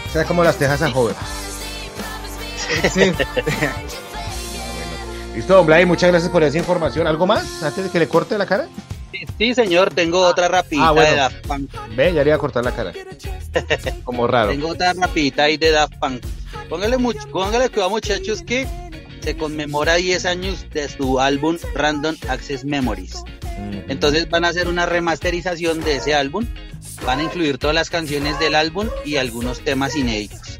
O 0.08 0.12
sea, 0.12 0.24
como 0.24 0.44
las 0.44 0.56
tejas 0.56 0.82
a 0.82 0.90
joven. 0.90 1.14
Sí. 2.92 3.12
Listo, 5.34 5.54
don 5.54 5.66
Blay, 5.66 5.86
muchas 5.86 6.10
gracias 6.10 6.30
por 6.30 6.42
esa 6.42 6.58
información. 6.58 7.06
¿Algo 7.06 7.26
más 7.26 7.62
antes 7.62 7.84
de 7.84 7.90
que 7.90 7.98
le 7.98 8.08
corte 8.08 8.36
la 8.36 8.46
cara? 8.46 8.68
Sí, 9.10 9.24
sí, 9.38 9.54
señor, 9.54 9.92
tengo 9.94 10.20
otra 10.20 10.48
rapidita 10.48 10.88
Ah, 10.88 10.92
bueno. 10.92 11.10
de 11.10 11.16
Daft 11.16 11.46
Punk. 11.46 11.70
Ve, 11.96 12.12
ya 12.12 12.22
le 12.22 12.28
iba 12.30 12.36
a 12.36 12.38
cortar 12.38 12.64
la 12.64 12.72
cara. 12.72 12.92
Como 14.04 14.26
raro. 14.26 14.50
Tengo 14.50 14.68
otra 14.68 14.92
rapidita 14.92 15.44
ahí 15.44 15.56
de 15.56 15.70
Daft 15.70 15.94
Punk. 15.98 16.22
Póngale, 16.68 16.98
much- 16.98 17.30
póngale 17.30 17.68
cuidado, 17.70 17.90
muchachos, 17.90 18.42
que 18.42 18.66
se 19.22 19.36
conmemora 19.36 19.94
10 19.94 20.26
años 20.26 20.66
de 20.72 20.88
su 20.88 21.18
álbum 21.20 21.56
Random 21.74 22.16
Access 22.28 22.64
Memories. 22.64 23.22
Entonces 23.88 24.28
van 24.28 24.44
a 24.44 24.48
hacer 24.48 24.68
una 24.68 24.84
remasterización 24.86 25.80
de 25.82 25.96
ese 25.96 26.14
álbum. 26.14 26.46
Van 27.06 27.18
a 27.18 27.22
incluir 27.24 27.58
todas 27.58 27.74
las 27.74 27.90
canciones 27.90 28.38
del 28.38 28.54
álbum 28.54 28.88
y 29.04 29.16
algunos 29.16 29.60
temas 29.60 29.96
inéditos. 29.96 30.58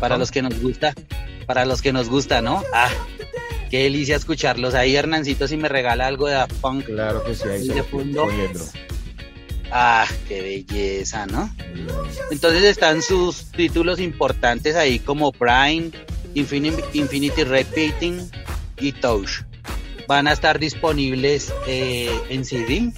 Para 0.00 0.16
los 0.18 0.30
que 0.30 0.42
nos 0.42 0.60
gusta, 0.60 0.94
para 1.46 1.64
los 1.64 1.82
que 1.82 1.92
nos 1.92 2.08
gusta, 2.08 2.40
¿no? 2.42 2.62
Ah, 2.72 2.90
qué 3.70 3.84
delicia 3.84 4.16
escucharlos. 4.16 4.74
Ahí 4.74 4.94
Hernancito 4.96 5.48
si 5.48 5.56
me 5.56 5.68
regala 5.68 6.06
algo 6.06 6.28
de 6.28 6.34
Daft 6.34 6.52
Punk. 6.60 6.84
Claro 6.86 7.24
que 7.24 7.34
sí, 7.34 7.48
ahí 7.48 7.68
de 7.68 7.82
fondo. 7.82 8.28
Ah, 9.70 10.06
qué 10.28 10.42
belleza, 10.42 11.26
¿no? 11.26 11.50
Entonces 12.30 12.62
están 12.64 13.00
sus 13.02 13.44
títulos 13.52 13.98
importantes 14.00 14.76
ahí 14.76 14.98
como 14.98 15.32
Prime, 15.32 15.90
Infini- 16.34 16.84
Infinity 16.92 17.44
Repeating 17.44 18.30
y 18.78 18.92
Touch. 18.92 19.30
Van 20.06 20.26
a 20.28 20.32
estar 20.32 20.58
disponibles 20.58 21.52
eh, 21.66 22.10
en 22.28 22.44
CD 22.44 22.92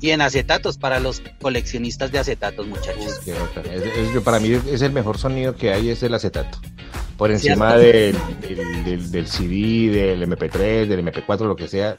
y 0.00 0.10
en 0.10 0.20
acetatos 0.22 0.78
para 0.78 0.98
los 1.00 1.22
coleccionistas 1.40 2.10
de 2.12 2.18
acetatos, 2.18 2.66
muchachos. 2.66 3.20
Qué 3.24 3.32
bacán. 3.32 3.66
Es- 3.72 3.82
es- 4.16 4.22
para 4.22 4.40
mí 4.40 4.58
es 4.70 4.82
el 4.82 4.92
mejor 4.92 5.18
sonido 5.18 5.54
que 5.54 5.72
hay, 5.72 5.90
es 5.90 6.02
el 6.02 6.14
acetato. 6.14 6.58
Por 7.16 7.30
encima 7.30 7.76
del, 7.76 8.16
del, 8.40 8.84
del- 8.84 9.10
del 9.10 9.26
CD, 9.26 9.90
del 9.90 10.22
MP3, 10.22 10.86
del 10.88 11.00
MP4, 11.06 11.46
lo 11.46 11.54
que 11.54 11.68
sea. 11.68 11.98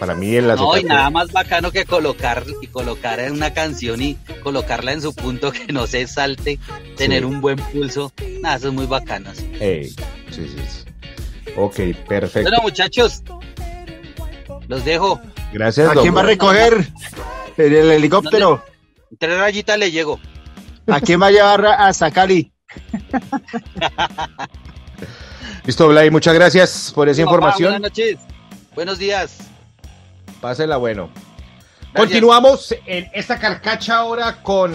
Para 0.00 0.14
mí 0.16 0.34
el 0.34 0.50
acetato. 0.50 0.72
No, 0.74 0.78
y 0.80 0.82
nada 0.84 1.08
más 1.10 1.30
bacano 1.30 1.70
que 1.70 1.84
colocar 1.84 2.44
y 2.60 2.66
colocar 2.66 3.20
en 3.20 3.32
una 3.32 3.54
canción 3.54 4.02
y 4.02 4.16
colocarla 4.42 4.92
en 4.92 5.02
su 5.02 5.14
punto 5.14 5.52
que 5.52 5.72
no 5.72 5.86
se 5.86 6.06
salte, 6.08 6.58
tener 6.96 7.24
un 7.24 7.40
buen 7.40 7.58
pulso. 7.58 8.12
Nada, 8.42 8.56
eso 8.56 8.68
es 8.68 8.74
muy 8.74 8.86
bacano. 8.86 9.30
Ey, 9.60 9.90
sí, 9.90 9.94
sí, 10.32 10.48
sí. 10.68 11.52
Ok, 11.56 11.76
perfecto. 12.08 12.50
Bueno, 12.50 12.62
muchachos, 12.62 13.22
los 14.66 14.84
dejo. 14.84 15.20
Gracias, 15.52 15.88
¿A 15.88 15.94
quién 15.94 16.14
va 16.14 16.20
a 16.20 16.24
recoger? 16.24 16.86
¿En 17.56 17.72
el 17.74 17.90
helicóptero? 17.92 18.62
Tres 19.18 19.38
rayitas 19.38 19.78
le 19.78 19.90
llego. 19.90 20.20
¿A 20.88 21.00
quién 21.00 21.20
va 21.20 21.26
a 21.26 21.30
llevar 21.30 21.66
a- 21.66 21.86
hasta 21.88 22.10
Cali? 22.10 22.52
Listo, 25.64 25.88
Blay, 25.88 26.10
muchas 26.10 26.34
gracias 26.34 26.92
por 26.94 27.08
esa 27.08 27.22
Papá, 27.22 27.30
información. 27.34 27.72
buenas 27.72 27.90
noches. 27.90 28.18
Buenos 28.74 28.98
días. 28.98 29.38
Pásela 30.40 30.76
bueno. 30.76 31.10
Continuamos 31.94 32.74
en 32.86 33.08
esta 33.14 33.38
carcacha 33.38 33.96
ahora 33.96 34.42
con 34.42 34.72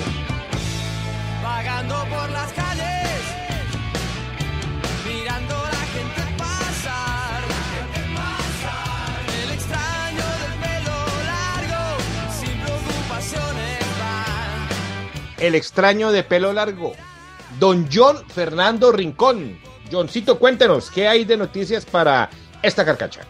el 15.41 15.55
extraño 15.55 16.12
de 16.12 16.24
pelo 16.24 16.53
largo, 16.53 16.93
don 17.60 17.89
John 17.91 18.17
Fernando 18.33 18.91
Rincón. 18.91 19.60
Johncito, 19.91 20.39
cuéntenos, 20.39 20.89
¿qué 20.89 21.07
hay 21.07 21.25
de 21.25 21.36
noticias 21.36 21.86
para 21.86 22.29
esta 22.62 22.86
carcacha? 22.86 23.21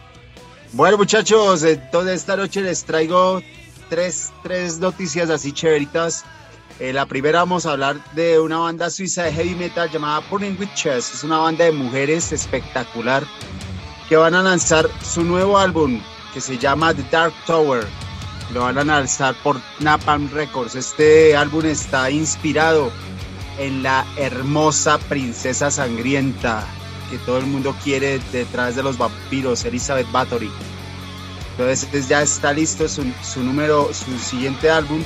Bueno, 0.72 0.96
muchachos, 0.98 1.64
entonces 1.64 2.20
esta 2.20 2.36
noche 2.36 2.60
les 2.60 2.84
traigo 2.84 3.42
tres, 3.88 4.30
tres 4.42 4.78
noticias 4.78 5.28
así 5.30 5.52
chéveritas. 5.52 6.24
Eh, 6.78 6.92
la 6.92 7.06
primera 7.06 7.40
vamos 7.40 7.66
a 7.66 7.72
hablar 7.72 7.96
de 8.14 8.38
una 8.38 8.58
banda 8.58 8.90
suiza 8.90 9.24
de 9.24 9.32
heavy 9.32 9.54
metal 9.54 9.90
llamada 9.90 10.20
Burning 10.30 10.56
Witches. 10.58 11.14
Es 11.14 11.24
una 11.24 11.38
banda 11.38 11.64
de 11.64 11.72
mujeres 11.72 12.32
espectacular 12.32 13.24
que 14.08 14.16
van 14.16 14.34
a 14.34 14.42
lanzar 14.42 14.88
su 15.02 15.22
nuevo 15.24 15.58
álbum 15.58 16.00
que 16.32 16.40
se 16.40 16.58
llama 16.58 16.94
The 16.94 17.04
Dark 17.10 17.34
Tower. 17.46 17.86
Lo 18.52 18.62
van 18.62 18.78
a 18.78 18.84
lanzar 18.84 19.34
por 19.42 19.60
Napalm 19.80 20.30
Records. 20.30 20.74
Este 20.74 21.36
álbum 21.36 21.64
está 21.64 22.10
inspirado 22.10 22.92
en 23.58 23.82
la 23.82 24.04
hermosa 24.16 24.98
princesa 24.98 25.70
sangrienta 25.70 26.66
que 27.10 27.18
todo 27.18 27.38
el 27.38 27.46
mundo 27.46 27.74
quiere 27.84 28.20
detrás 28.32 28.74
de 28.76 28.82
los 28.82 28.98
vampiros, 28.98 29.64
Elizabeth 29.64 30.10
Bathory. 30.10 30.50
Entonces 31.52 32.08
ya 32.08 32.22
está 32.22 32.52
listo 32.52 32.88
su, 32.88 33.04
su 33.22 33.42
número, 33.42 33.90
su 33.92 34.18
siguiente 34.18 34.70
álbum. 34.70 35.02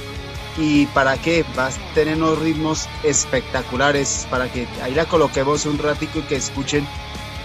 ¿Y 0.56 0.86
para 0.86 1.16
qué? 1.18 1.44
Va 1.58 1.66
a 1.66 1.70
tener 1.94 2.16
unos 2.16 2.38
ritmos 2.38 2.88
espectaculares 3.02 4.26
para 4.30 4.50
que 4.50 4.66
ahí 4.82 4.94
la 4.94 5.04
coloquemos 5.04 5.66
un 5.66 5.78
ratico 5.78 6.20
y 6.20 6.22
que 6.22 6.36
escuchen 6.36 6.86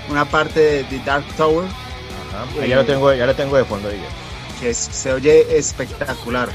una 0.10 0.26
parte 0.26 0.60
de, 0.60 0.84
de 0.84 1.00
Dark 1.04 1.26
Tower. 1.36 1.66
Ahí 2.62 2.70
ya 2.70 2.78
lo 2.78 2.86
tengo, 2.86 3.14
ya 3.14 3.26
lo 3.26 3.36
tengo 3.36 3.58
de 3.58 3.66
fondo 3.66 3.90
ahí. 3.90 4.02
Que 4.62 4.75
se 4.75 5.12
oye 5.12 5.58
espectacular. 5.58 6.48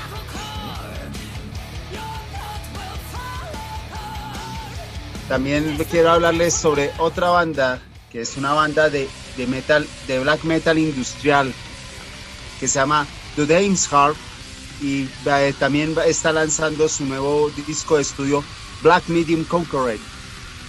También 5.29 5.77
quiero 5.91 6.13
hablarles 6.13 6.55
sobre 6.55 6.93
otra 6.99 7.31
banda, 7.31 7.83
que 8.13 8.21
es 8.21 8.37
una 8.37 8.53
banda 8.53 8.89
de, 8.89 9.09
de 9.37 9.47
metal, 9.49 9.89
de 10.07 10.21
black 10.21 10.45
metal 10.45 10.79
industrial, 10.79 11.53
que 12.61 12.69
se 12.69 12.79
llama 12.79 13.09
The 13.35 13.45
Dames 13.45 13.89
Heart, 13.89 14.17
y 14.81 15.09
eh, 15.27 15.53
también 15.59 15.97
está 16.07 16.31
lanzando 16.31 16.89
su 16.89 17.07
nuevo 17.07 17.51
disco 17.67 17.97
de 17.97 18.03
estudio, 18.03 18.45
Black 18.83 19.09
Medium 19.09 19.43
Conqueror. 19.43 19.99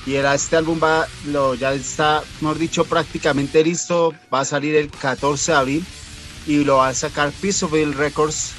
Y 0.08 0.15
este 0.15 0.56
álbum 0.56 0.79
va, 0.82 1.08
lo, 1.27 1.53
ya 1.53 1.72
está, 1.74 2.24
mejor 2.41 2.58
dicho, 2.58 2.84
prácticamente 2.86 3.63
listo, 3.63 4.12
va 4.34 4.39
a 4.39 4.46
salir 4.46 4.75
el 4.75 4.89
14 4.89 5.51
de 5.51 5.58
abril 5.58 5.86
y 6.48 6.63
lo 6.63 6.77
va 6.77 6.88
a 6.89 6.94
sacar 6.94 7.32
Peaceville 7.32 7.94
Records 7.94 8.54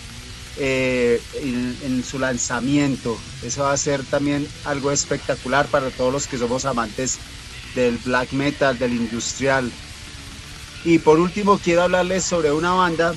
eh, 0.58 1.20
en, 1.40 1.76
en 1.82 2.04
su 2.04 2.18
lanzamiento. 2.18 3.18
Eso 3.42 3.62
va 3.62 3.72
a 3.72 3.76
ser 3.76 4.04
también 4.04 4.46
algo 4.64 4.92
espectacular 4.92 5.66
para 5.66 5.90
todos 5.90 6.12
los 6.12 6.26
que 6.26 6.36
somos 6.36 6.66
amantes 6.66 7.18
del 7.74 7.96
black 7.98 8.32
metal, 8.32 8.78
del 8.78 8.92
industrial. 8.92 9.70
Y 10.84 10.98
por 10.98 11.18
último 11.18 11.58
quiero 11.58 11.82
hablarles 11.82 12.24
sobre 12.24 12.52
una 12.52 12.72
banda 12.72 13.14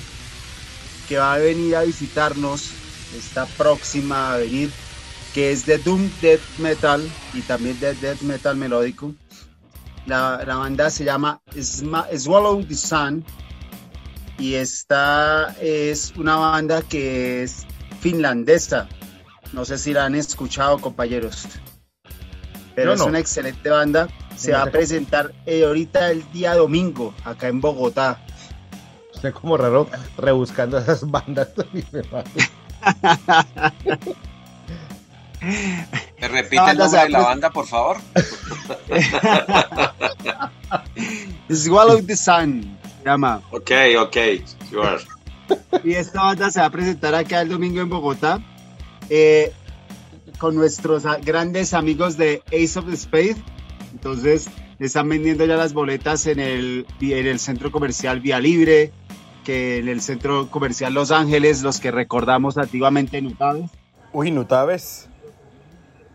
que 1.08 1.18
va 1.18 1.34
a 1.34 1.38
venir 1.38 1.76
a 1.76 1.84
visitarnos, 1.84 2.70
está 3.18 3.46
próxima 3.46 4.34
a 4.34 4.38
venir, 4.38 4.72
que 5.34 5.52
es 5.52 5.66
de 5.66 5.78
Doom 5.78 6.10
Death 6.22 6.42
Metal 6.58 7.12
y 7.34 7.42
también 7.42 7.80
de 7.80 7.94
Death 7.96 8.22
Metal 8.22 8.56
Melódico. 8.56 9.14
La, 10.06 10.42
la 10.48 10.56
banda 10.56 10.90
se 10.90 11.04
llama 11.04 11.42
Swallow 11.54 12.64
the 12.64 12.76
Sun 12.76 13.24
y 14.42 14.56
esta 14.56 15.56
es 15.62 16.14
una 16.18 16.36
banda 16.36 16.82
que 16.82 17.44
es 17.44 17.68
finlandesa. 18.00 18.90
No 19.54 19.66
sé 19.66 19.78
si 19.78 19.94
la 19.94 20.06
han 20.06 20.16
escuchado, 20.16 20.80
compañeros. 20.80 21.48
Pero 22.74 22.94
es 22.94 23.00
no. 23.00 23.06
una 23.06 23.20
excelente 23.20 23.70
banda. 23.70 24.08
Se 24.36 24.52
no 24.52 24.58
va 24.58 24.64
a 24.64 24.72
presentar 24.72 25.32
eh, 25.46 25.64
ahorita 25.64 26.10
el 26.10 26.30
día 26.32 26.56
domingo 26.56 27.14
acá 27.24 27.50
en 27.50 27.62
Bogotá. 27.62 28.20
Usted 29.14 29.32
como 29.32 29.58
raro 29.58 29.88
rebuscando 30.18 30.80
esas 30.80 31.08
bandas. 31.08 31.50
me 31.92 32.02
mato. 32.12 32.32
¿Me 36.20 36.28
repite 36.28 36.56
La 36.56 36.72
el 36.72 36.78
nombre 36.80 37.00
de 37.04 37.10
la 37.10 37.20
a 37.20 37.22
banda, 37.22 37.52
por 37.52 37.68
favor? 37.68 37.98
Swallow 41.54 42.02
the 42.02 42.16
Sun 42.16 42.81
se 43.02 43.10
llama. 43.10 43.42
Ok, 43.52 43.72
ok, 44.00 44.18
sure. 44.70 44.98
Y 45.84 45.94
esta 45.94 46.24
banda 46.24 46.50
se 46.50 46.62
va 46.62 46.68
a 46.68 46.70
presentar 46.70 47.14
acá 47.14 47.42
el 47.42 47.50
domingo 47.50 47.82
en 47.82 47.90
Bogotá 47.90 48.40
eh, 49.10 49.52
con 50.38 50.56
nuestros 50.56 51.04
grandes 51.26 51.74
amigos 51.74 52.16
de 52.16 52.42
Ace 52.48 52.80
of 52.80 52.86
the 52.90 52.96
Spade. 52.96 53.36
Entonces, 53.92 54.50
están 54.80 55.10
vendiendo 55.10 55.46
ya 55.46 55.58
las 55.58 55.74
boletas 55.74 56.26
en 56.28 56.40
el, 56.40 56.86
en 57.02 57.28
el 57.28 57.40
centro 57.40 57.72
comercial 57.72 58.22
Vía 58.22 58.40
Libre, 58.40 58.92
que 59.44 59.80
en 59.80 59.90
el 59.90 60.02
centro 60.02 60.50
comercial 60.50 60.94
Los 60.94 61.12
Ángeles, 61.12 61.62
los 61.62 61.80
que 61.80 61.92
recordamos 61.92 62.58
antiguamente 62.58 63.18
en 63.18 63.28
Utah. 63.28 63.56
Uy, 64.14 64.32
Nutaves. 64.32 65.10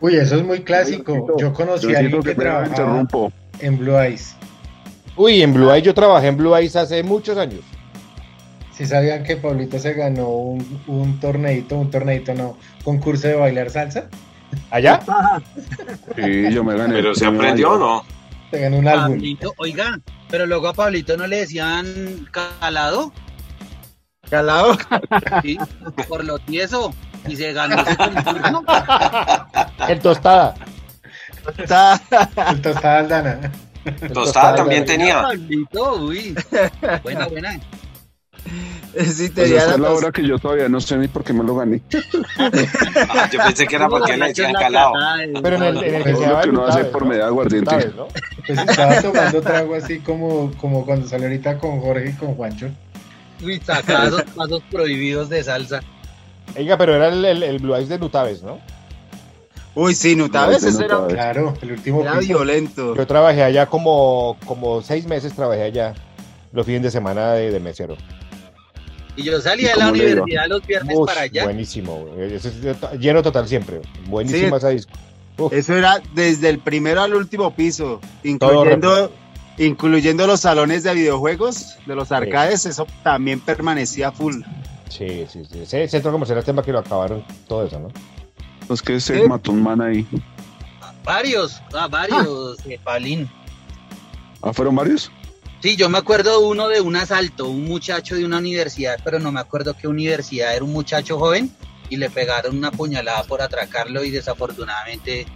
Uy, 0.01 0.17
eso 0.17 0.37
es 0.37 0.45
muy 0.45 0.63
clásico. 0.63 1.37
Yo 1.39 1.53
conocí 1.53 1.95
a 1.95 1.99
alguien 1.99 2.23
que 2.23 2.35
trabajaba 2.35 3.07
en 3.61 3.79
Blue 3.79 3.99
Eyes. 3.99 4.35
Uy, 5.17 5.43
en 5.43 5.55
Blue 5.55 5.71
Eyes 5.71 5.85
yo 5.85 5.95
trabajé 5.95 6.29
en 6.29 6.37
Blue 6.37 6.55
Eyes 6.55 6.77
hace 6.77 7.03
muchos 7.03 7.39
años. 7.39 7.61
Si 8.73 8.87
sabían 8.87 9.25
que 9.25 9.37
Pablito 9.37 9.79
se 9.79 9.95
ganó 9.95 10.29
un, 10.29 10.83
un 10.87 11.19
torneito, 11.19 11.77
un 11.79 11.91
torneito 11.91 12.35
no, 12.35 12.59
concurso 12.85 13.27
de 13.27 13.35
bailar 13.35 13.71
salsa. 13.71 14.09
¿Allá? 14.71 15.01
Sí, 16.15 16.53
yo 16.53 16.63
me 16.63 16.77
gané. 16.77 16.95
¿Pero 16.97 17.11
el 17.11 17.17
se 17.17 17.27
aprendió 17.27 17.73
o 17.73 17.79
no? 17.79 18.05
Se 18.51 18.61
ganó 18.61 18.77
un 18.79 18.87
álbum. 18.87 19.17
Pablito, 19.17 19.55
oiga, 19.57 19.99
pero 20.29 20.45
luego 20.45 20.69
a 20.69 20.75
Pablito 20.75 21.17
no 21.17 21.27
le 21.27 21.39
decían 21.39 22.29
calado. 22.31 23.13
¿Calado? 24.29 24.77
Sí, 25.43 25.57
por 26.09 26.25
lo 26.25 26.39
tieso. 26.39 26.93
Y 27.27 27.37
se 27.37 27.53
ganó 27.53 27.81
ese 27.81 27.97
concurso. 27.97 28.65
En 29.89 30.01
tostada. 30.01 30.55
El 32.51 32.61
tostada 32.61 32.99
Aldana. 32.99 33.53
Tostada 34.13 34.57
también 34.57 34.85
tenía. 34.85 35.23
Pablito, 35.23 35.95
uy. 35.97 36.35
Buena, 37.03 37.27
buena. 37.31 37.61
Sí, 38.95 39.29
Pues 39.35 39.51
la 39.51 39.73
es 39.73 39.79
la 39.79 39.91
hora 39.91 40.13
que 40.13 40.27
yo 40.27 40.39
todavía 40.39 40.69
no 40.69 40.81
sé 40.81 40.97
ni 40.97 41.09
por 41.09 41.25
qué 41.25 41.33
me 41.33 41.43
lo 41.45 41.57
gané. 41.57 41.83
Ah, 42.39 43.29
yo 43.31 43.41
pensé 43.41 43.67
que 43.67 43.77
era 43.77 43.89
porque 43.89 44.17
le 44.17 44.29
decían 44.29 44.53
calado. 44.53 44.93
Pero 45.43 45.57
en 45.57 45.63
el, 45.63 45.85
en 45.85 45.95
el 45.97 46.03
que 46.05 46.11
es 46.11 46.21
lo 46.21 46.41
que 46.41 46.49
uno 46.51 46.67
hace 46.67 46.85
por 46.85 47.03
¿no? 47.03 47.09
medio 47.09 47.23
de 47.23 47.29
aguardiente. 47.29 47.93
Pues 48.47 48.59
estaba 48.59 49.03
tomando 49.03 49.43
trago 49.43 49.75
así 49.75 49.99
como, 49.99 50.53
como 50.59 50.87
cuando 50.87 51.09
salió 51.09 51.27
ahorita 51.27 51.59
con 51.59 51.81
Jorge 51.81 52.11
y 52.11 52.13
con 52.13 52.35
Juancho. 52.37 52.69
Uy, 53.43 53.61
sacaba 53.65 54.07
esos 54.07 54.23
pasos 54.23 54.63
prohibidos 54.71 55.29
de 55.29 55.43
salsa. 55.45 55.81
Oiga, 56.57 56.79
pero 56.79 56.95
era 56.95 57.09
el, 57.09 57.25
el, 57.25 57.43
el 57.43 57.59
Blue 57.59 57.75
Eyes 57.75 57.89
de 57.89 57.99
Nutaves, 57.99 58.43
¿no? 58.43 58.61
Uy, 59.77 59.95
sí, 59.95 60.17
Nutaves, 60.17 60.63
No, 60.63 60.69
eso 60.71 60.83
era. 60.85 61.07
Claro, 61.07 61.55
el 61.63 61.73
último 61.73 62.01
era 62.03 62.19
piso. 62.19 62.29
violento. 62.39 62.97
Yo 62.97 63.07
trabajé 63.07 63.45
allá 63.45 63.67
como, 63.67 64.37
como 64.47 64.83
seis 64.83 65.07
meses, 65.07 65.33
trabajé 65.35 65.63
allá 65.63 65.95
los 66.53 66.67
fines 66.67 66.83
de 66.83 66.91
semana 66.91 67.33
de, 67.35 67.51
de 67.53 67.61
mesero. 67.61 67.97
Y 69.17 69.23
yo 69.25 69.41
salía 69.41 69.69
¿Y 69.71 69.73
de 69.73 69.79
la 69.79 69.91
universidad 69.91 70.47
los 70.49 70.67
viernes 70.67 70.97
para 71.07 71.21
allá. 71.23 71.45
Buenísimo, 71.45 72.05
güey. 72.07 72.35
Eso 72.35 72.49
es 72.49 72.99
lleno 72.99 73.23
total 73.23 73.47
siempre. 73.49 73.81
Buenísima 74.07 74.51
Sí. 74.51 74.57
esa 74.57 74.69
disco. 74.71 74.93
Uf, 75.39 75.53
Eso 75.53 75.75
era 75.77 76.01
desde 76.15 76.49
el 76.49 76.59
primero 76.59 77.03
al 77.03 77.15
último 77.15 77.55
piso, 77.55 78.01
incluyendo, 78.25 79.13
incluyendo 79.59 80.27
los 80.27 80.41
salones 80.41 80.83
de 80.83 80.95
videojuegos, 80.95 81.77
de 81.87 81.95
los 81.95 82.11
arcades, 82.13 82.65
eso 82.65 82.87
también 83.03 83.41
permanecía 83.41 84.11
full. 84.13 84.37
sí, 84.89 85.27
sí, 85.31 85.43
sí. 85.51 85.61
Ese 85.61 85.87
centro 85.89 86.13
comercial 86.13 86.43
tema 86.43 86.63
que 86.63 86.73
lo 86.73 86.79
acabaron 86.79 87.23
todo 87.47 87.67
eso, 87.67 87.79
¿no? 87.79 87.89
Pues 88.67 88.83
que 88.83 89.01
se 89.01 89.21
Sí. 89.23 89.29
mató 89.29 89.53
un 89.53 89.63
man 89.63 89.81
ahí. 89.81 90.07
Varios, 91.05 91.63
ah, 91.73 91.87
varios, 91.89 92.59
eh, 92.67 92.81
Palín. 92.83 93.31
¿Ah, 94.43 94.53
fueron 94.53 94.75
varios? 94.75 95.11
Sí, 95.63 95.77
yo 95.77 95.89
me 95.89 95.99
acuerdo 95.99 96.41
uno 96.49 96.69
de 96.69 96.81
un 96.81 96.97
asalto, 96.97 97.49
un 97.49 97.65
muchacho 97.65 98.17
de 98.17 98.25
una 98.25 98.39
universidad, 98.39 98.99
pero 99.05 99.19
no 99.19 99.33
me 99.33 99.41
acuerdo 99.41 99.75
qué 99.75 99.89
universidad, 99.89 100.55
era 100.55 100.65
un 100.65 100.73
muchacho 100.73 101.19
joven 101.19 101.51
y 101.89 101.97
le 101.97 102.11
pegaron 102.11 102.57
una 102.59 102.71
puñalada 102.71 103.23
por 103.25 103.41
atracarlo 103.41 104.05
y 104.05 104.11
desafortunadamente 104.11 105.27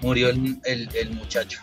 murió 0.00 0.28
el, 0.30 0.58
el- 0.64 0.88
el 0.94 1.10
muchacho. 1.10 1.60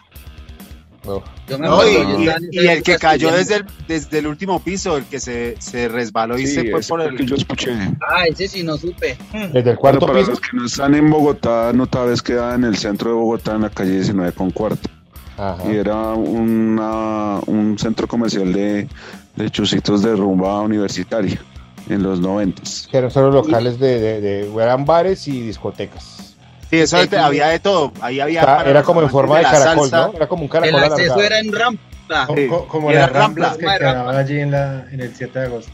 Uf. 1.06 1.24
Yo 1.50 1.60
me 1.60 1.68
No, 1.68 1.86
y, 1.88 1.92
y- 1.96 2.30
y 2.52 2.68
el 2.68 2.82
que 2.82 2.98
cayó 2.98 3.32
desde 3.32 3.58
el, 3.58 3.66
desde 3.88 4.20
el 4.20 4.28
último 4.28 4.62
piso, 4.64 4.96
el 4.98 5.04
que 5.06 5.20
se, 5.20 5.56
se 5.60 5.90
resbaló 5.90 6.38
y 6.40 6.48
Sí, 6.48 6.54
se 6.56 6.72
fue 6.72 6.82
por 6.88 7.02
el 7.02 7.16
que 7.18 7.26
yo 7.26 7.36
escuché. 7.36 7.72
Ah, 8.10 8.26
ese 8.28 8.48
sí 8.48 8.64
no 8.64 8.78
supe. 8.78 9.18
Desde 9.34 9.58
el 9.58 9.64
Bueno, 9.64 9.78
cuarto 9.80 10.06
para 10.08 10.20
piso. 10.20 10.32
los 10.32 10.40
que 10.40 10.48
no 10.58 10.66
están 10.66 10.96
en 10.96 11.10
Bogotá, 11.10 11.74
Nutaves 11.74 12.22
queda 12.22 12.56
en 12.56 12.64
el 12.64 12.78
centro 12.78 13.10
de 13.10 13.16
Bogotá, 13.18 13.56
en 13.56 13.62
la 13.64 13.70
calle 13.70 13.92
19 13.96 14.32
con 14.32 14.52
cuarto. 14.52 14.90
Ajá. 15.38 15.64
Y 15.72 15.76
era 15.76 15.96
una, 16.14 17.40
un 17.48 17.78
centro 17.80 18.08
comercial 18.08 18.54
de, 18.54 18.88
de 19.36 19.50
chusitos 19.50 20.04
de 20.04 20.16
rumba 20.16 20.62
universitaria 20.62 21.42
en 21.90 22.02
los 22.04 22.20
noventas. 22.22 22.88
Que 22.90 22.98
eran 23.00 23.12
solo 23.12 23.30
locales 23.32 23.78
de, 23.80 24.00
de, 24.00 24.22
de- 24.22 24.54
eran 24.64 24.86
bares 24.86 25.28
y 25.28 25.42
discotecas. 25.42 26.33
Sí, 26.74 26.80
eso 26.80 26.98
había 27.20 27.48
de 27.50 27.60
todo. 27.60 27.92
Ahí 28.02 28.20
había 28.20 28.40
Está- 28.40 28.64
era 28.68 28.82
como 28.82 29.02
en 29.04 29.10
forma 29.12 29.38
de 29.38 29.44
caracol, 29.44 29.90
salsa. 29.90 30.08
¿no? 30.08 30.14
Era 30.18 30.28
como 30.28 30.42
un 30.42 30.46
El 30.48 30.52
caracol 30.52 30.84
acceso 30.84 31.14
alargado. 31.14 31.22
era 31.22 31.40
en 31.40 31.52
rampa. 31.54 32.28
Sí. 32.36 32.48
co- 32.48 32.68
como 32.68 32.92
las 32.92 32.98
era 33.10 33.20
ramblas 33.20 33.50
Rampla. 33.52 33.58
que 33.70 33.76
Era 33.76 33.92
quedaban 33.92 34.16
allí 34.16 34.40
en, 34.40 34.52
la, 34.52 34.86
en 34.92 35.00
el 35.02 35.16
7 35.16 35.40
de 35.40 35.46
agosto. 35.46 35.72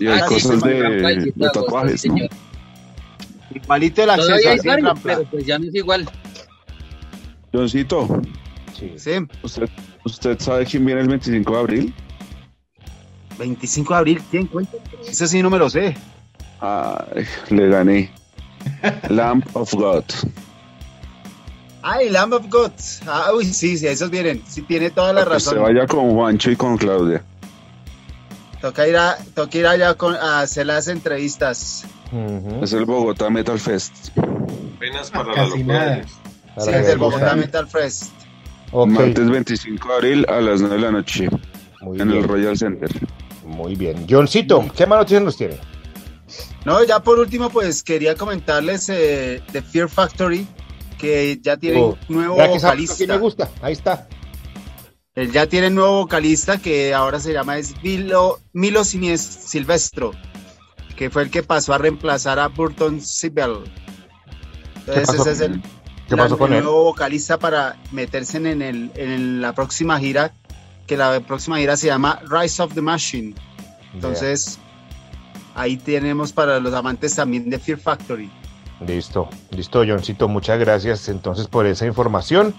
Y 0.00 0.06
hay 0.08 0.20
Ah, 0.20 0.26
cosas 0.26 0.60
de, 0.62 0.82
rampa 0.82 1.52
tatuajes, 1.52 2.00
sí, 2.00 2.08
¿no? 2.08 2.16
Igualito 3.54 4.02
el 4.02 4.10
acceso 4.10 4.34
así 4.34 4.68
en 4.68 4.84
Rampla. 4.84 5.14
pero 5.16 5.24
pues 5.30 5.46
ya 5.46 5.58
no 5.60 5.66
es 5.68 5.74
igual. 5.76 6.08
Johncito, 7.52 8.20
Sí. 8.78 8.92
Sí, 8.96 9.12
¿usted, 9.42 9.68
¿usted 10.04 10.38
sabe 10.40 10.66
quién 10.66 10.84
viene 10.84 11.02
el 11.02 11.08
25 11.08 11.52
de 11.52 11.58
abril? 11.60 11.94
25 13.38 13.94
de 13.94 13.98
abril, 13.98 14.22
¿quién 14.28 14.46
cuenta? 14.46 14.76
Eso 15.08 15.26
sí 15.28 15.40
no 15.40 15.50
me 15.50 15.58
lo 15.58 15.70
sé. 15.70 15.96
Ay, 16.60 17.24
le 17.50 17.68
gané. 17.68 18.10
Lamp 19.08 19.46
of 19.54 19.72
God. 19.74 20.04
Ay, 21.82 22.08
Lamb 22.10 22.32
of 22.32 22.46
God. 22.48 22.70
Ah, 23.06 23.30
uy, 23.36 23.44
sí, 23.44 23.76
sí, 23.76 23.86
esos 23.86 24.10
vienen. 24.10 24.42
Sí, 24.48 24.62
tiene 24.62 24.90
toda 24.90 25.12
la 25.12 25.24
Para 25.24 25.36
que 25.36 25.40
se 25.40 25.50
razón. 25.50 25.62
vaya 25.64 25.86
con 25.86 26.10
Juancho 26.14 26.50
y 26.50 26.56
con 26.56 26.76
Claudia. 26.78 27.22
Toca 28.60 28.86
ir, 28.86 28.96
a, 28.96 29.16
toca 29.34 29.58
ir 29.58 29.66
allá 29.66 29.94
con, 29.94 30.14
a 30.14 30.40
hacer 30.40 30.66
las 30.66 30.86
entrevistas. 30.86 31.84
Es 32.62 32.72
el 32.72 32.84
Bogotá 32.84 33.28
Metal 33.30 33.58
Fest. 33.58 34.16
Apenas 34.76 35.10
para 35.10 35.28
la 35.30 35.34
Casi 35.34 35.64
nada. 35.64 36.02
Para 36.54 36.66
Sí, 36.66 36.70
es 36.72 36.86
vean. 36.86 36.98
Bogotá 37.00 37.34
Metal 37.34 37.66
Fest. 37.68 38.12
Martes 38.72 39.28
25 39.28 39.88
de 39.88 39.94
abril 39.94 40.26
a 40.28 40.40
las 40.40 40.60
9 40.60 40.76
de 40.76 40.80
la 40.80 40.90
noche 40.92 41.28
muy 41.80 42.00
en 42.00 42.10
el. 42.10 42.22
Royal 42.24 42.56
Center. 42.56 42.88
Muy 43.44 43.74
bien. 43.74 44.06
Johncito, 44.08 44.64
¿qué 44.76 44.86
más 44.86 45.00
noticias 45.00 45.22
nos 45.22 45.36
tiene? 45.36 45.56
No, 46.64 46.82
ya 46.84 47.00
por 47.02 47.18
último, 47.18 47.50
pues 47.50 47.82
quería 47.82 48.14
comentarles 48.14 48.88
eh, 48.88 49.42
de 49.52 49.62
Fear 49.62 49.88
Factory, 49.88 50.46
que 50.98 51.38
ya 51.42 51.56
tienen 51.56 51.82
Oh, 51.82 51.98
nuevo 52.08 52.36
que 52.36 52.44
esa- 52.54 52.70
que 52.70 52.76
me 52.78 52.86
vocalista. 52.86 53.16
gusta. 53.18 53.50
Ahí 53.60 53.72
está. 53.72 54.08
Él 55.14 55.30
ya 55.32 55.46
tiene 55.46 55.68
nuevo 55.70 55.98
vocalista 56.02 56.58
que 56.58 56.94
ahora 56.94 57.20
se 57.20 57.32
llama 57.32 57.58
es 57.58 57.74
Milo, 57.82 58.40
Milo 58.52 58.82
Silvestro, 58.84 60.12
que 60.96 61.10
fue 61.10 61.22
el 61.24 61.30
que 61.30 61.42
pasó 61.42 61.74
a 61.74 61.78
reemplazar 61.78 62.38
a 62.38 62.48
Burton 62.48 63.00
Sibel. 63.00 63.64
Entonces 64.86 65.20
ese 65.20 65.30
es 65.32 65.40
el, 65.40 65.60
¿Qué 66.08 66.16
la- 66.16 66.22
pasó 66.24 66.38
con 66.38 66.52
el 66.52 66.58
él? 66.58 66.64
nuevo 66.64 66.84
vocalista 66.84 67.38
para 67.38 67.76
meterse 67.90 68.38
en, 68.38 68.62
el, 68.62 68.90
en 68.94 69.40
la 69.42 69.52
próxima 69.54 69.98
gira, 69.98 70.32
que 70.86 70.96
la 70.96 71.20
próxima 71.20 71.58
gira 71.58 71.76
se 71.76 71.88
llama 71.88 72.20
Rise 72.28 72.62
of 72.62 72.74
the 72.74 72.80
Machine. 72.82 73.34
Entonces, 73.94 74.58
ahí 75.54 75.76
tenemos 75.76 76.32
para 76.32 76.60
los 76.60 76.72
amantes 76.74 77.14
también 77.14 77.48
de 77.50 77.58
Fear 77.58 77.78
Factory. 77.78 78.30
Listo, 78.86 79.28
listo, 79.50 79.84
Johncito. 79.86 80.28
Muchas 80.28 80.58
gracias 80.58 81.08
entonces 81.08 81.46
por 81.46 81.66
esa 81.66 81.86
información. 81.86 82.54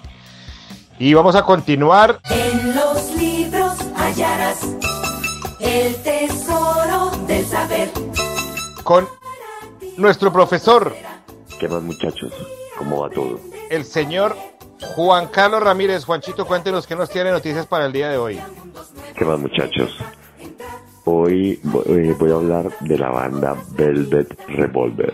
Y 0.99 1.13
vamos 1.13 1.35
a 1.35 1.43
continuar. 1.43 2.19
En 2.29 2.75
los 2.75 3.15
libros 3.15 3.77
hallarás 3.95 4.59
el 5.59 5.95
tesoro 6.03 7.11
del 7.27 7.45
saber. 7.45 7.91
con 8.83 9.07
nuestro 9.97 10.31
profesor, 10.31 10.95
¿Qué 11.59 11.67
más, 11.67 11.81
muchachos? 11.81 12.31
¿Cómo 12.77 13.01
va 13.01 13.09
todo? 13.09 13.39
el 13.69 13.85
señor 13.85 14.35
Juan 14.95 15.27
Carlos 15.27 15.63
Ramírez, 15.63 16.03
Juanchito, 16.05 16.45
cuéntenos 16.45 16.85
qué 16.85 16.95
nos 16.95 17.09
tiene 17.09 17.31
noticias 17.31 17.65
para 17.65 17.85
el 17.85 17.93
día 17.93 18.09
de 18.09 18.17
hoy. 18.17 18.39
¿Qué 19.15 19.23
más 19.25 19.39
muchachos? 19.39 19.95
Hoy 21.05 21.59
eh, 21.87 22.15
voy 22.17 22.31
a 22.31 22.35
hablar 22.35 22.71
de 22.79 22.97
la 22.97 23.09
banda 23.09 23.57
Velvet 23.77 24.39
Revolver. 24.47 25.13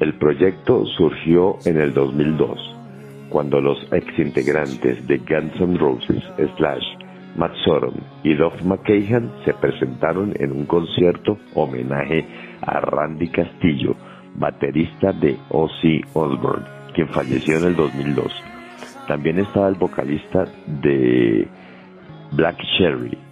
El 0.00 0.18
proyecto 0.18 0.84
surgió 0.98 1.56
en 1.64 1.80
el 1.80 1.94
2002, 1.94 2.58
cuando 3.30 3.58
los 3.62 3.78
exintegrantes 3.90 5.06
de 5.06 5.16
Guns 5.16 5.58
N' 5.58 5.78
Roses, 5.78 6.22
Slash, 6.58 6.84
Matt 7.38 7.54
Sorum 7.64 7.94
y 8.22 8.34
Duff 8.34 8.62
McKagan 8.64 9.32
se 9.46 9.54
presentaron 9.54 10.34
en 10.38 10.52
un 10.52 10.66
concierto 10.66 11.38
homenaje 11.54 12.26
a 12.60 12.78
Randy 12.80 13.28
Castillo, 13.28 13.96
baterista 14.34 15.10
de 15.12 15.38
Ozzy 15.48 16.02
Osbourne, 16.12 16.66
quien 16.94 17.08
falleció 17.08 17.56
en 17.56 17.64
el 17.64 17.76
2002. 17.76 18.30
También 19.08 19.38
estaba 19.38 19.68
el 19.68 19.76
vocalista 19.76 20.44
de 20.66 21.48
Black 22.32 22.58
Cherry. 22.76 23.25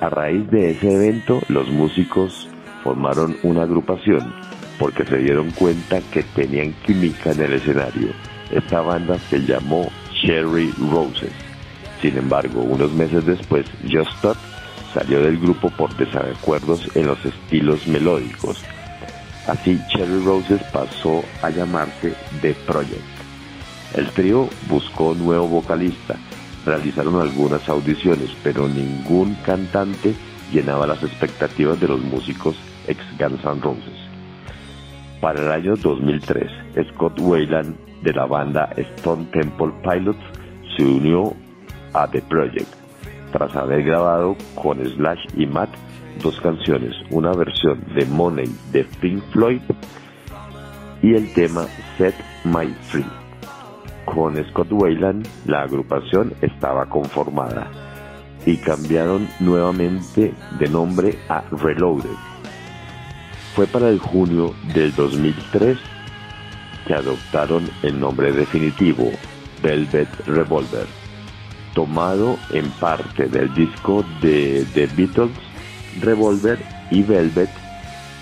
A 0.00 0.08
raíz 0.08 0.50
de 0.50 0.70
ese 0.70 0.94
evento, 0.94 1.40
los 1.48 1.68
músicos 1.68 2.48
formaron 2.82 3.36
una 3.42 3.64
agrupación 3.64 4.32
porque 4.78 5.04
se 5.04 5.18
dieron 5.18 5.50
cuenta 5.50 6.00
que 6.10 6.22
tenían 6.22 6.72
química 6.86 7.32
en 7.32 7.42
el 7.42 7.52
escenario. 7.52 8.08
Esta 8.50 8.80
banda 8.80 9.18
se 9.28 9.40
llamó 9.40 9.90
Cherry 10.14 10.72
Roses. 10.90 11.32
Sin 12.00 12.16
embargo, 12.16 12.62
unos 12.62 12.90
meses 12.92 13.26
después, 13.26 13.66
Just 13.82 14.10
Stop 14.16 14.38
salió 14.94 15.20
del 15.20 15.38
grupo 15.38 15.68
por 15.68 15.94
desacuerdos 15.96 16.88
en 16.96 17.06
los 17.06 17.22
estilos 17.26 17.86
melódicos. 17.86 18.64
Así, 19.46 19.78
Cherry 19.88 20.24
Roses 20.24 20.62
pasó 20.72 21.22
a 21.42 21.50
llamarse 21.50 22.14
The 22.40 22.54
Project. 22.66 23.04
El 23.94 24.06
trío 24.12 24.48
buscó 24.66 25.14
nuevo 25.14 25.46
vocalista, 25.46 26.16
realizaron 26.64 27.20
algunas 27.20 27.68
audiciones, 27.68 28.30
pero 28.42 28.68
ningún 28.68 29.34
cantante 29.44 30.14
llenaba 30.52 30.86
las 30.86 31.02
expectativas 31.02 31.80
de 31.80 31.88
los 31.88 32.00
músicos 32.00 32.56
ex 32.86 33.00
Guns 33.18 33.44
N' 33.44 33.60
Roses. 33.60 34.10
Para 35.20 35.42
el 35.42 35.52
año 35.52 35.76
2003, 35.76 36.50
Scott 36.92 37.20
Wayland 37.20 37.76
de 38.02 38.12
la 38.12 38.26
banda 38.26 38.70
Stone 38.76 39.26
Temple 39.32 39.72
Pilots 39.82 40.20
se 40.76 40.84
unió 40.84 41.34
a 41.92 42.08
The 42.08 42.22
Project 42.22 42.68
tras 43.32 43.54
haber 43.54 43.84
grabado 43.84 44.36
con 44.54 44.84
Slash 44.84 45.20
y 45.36 45.46
Matt 45.46 45.70
dos 46.22 46.38
canciones, 46.40 46.94
una 47.10 47.32
versión 47.32 47.82
de 47.94 48.04
Money 48.06 48.50
de 48.72 48.84
Pink 49.00 49.22
Floyd 49.30 49.60
y 51.02 51.14
el 51.14 51.32
tema 51.32 51.66
Set 51.96 52.14
My 52.44 52.66
Free. 52.88 53.19
Con 54.14 54.34
Scott 54.50 54.72
Wayland 54.72 55.26
la 55.46 55.62
agrupación 55.62 56.34
estaba 56.42 56.86
conformada 56.86 57.70
y 58.44 58.56
cambiaron 58.56 59.28
nuevamente 59.38 60.34
de 60.58 60.68
nombre 60.68 61.16
a 61.28 61.42
Reloaded. 61.52 62.10
Fue 63.54 63.68
para 63.68 63.88
el 63.88 64.00
junio 64.00 64.52
del 64.74 64.92
2003 64.96 65.78
que 66.86 66.94
adoptaron 66.94 67.70
el 67.82 68.00
nombre 68.00 68.32
definitivo 68.32 69.12
Velvet 69.62 70.08
Revolver, 70.26 70.86
tomado 71.74 72.36
en 72.50 72.68
parte 72.80 73.28
del 73.28 73.54
disco 73.54 74.04
de 74.20 74.66
The 74.74 74.88
Beatles 74.96 75.36
Revolver 76.00 76.58
y 76.90 77.02
Velvet, 77.02 77.50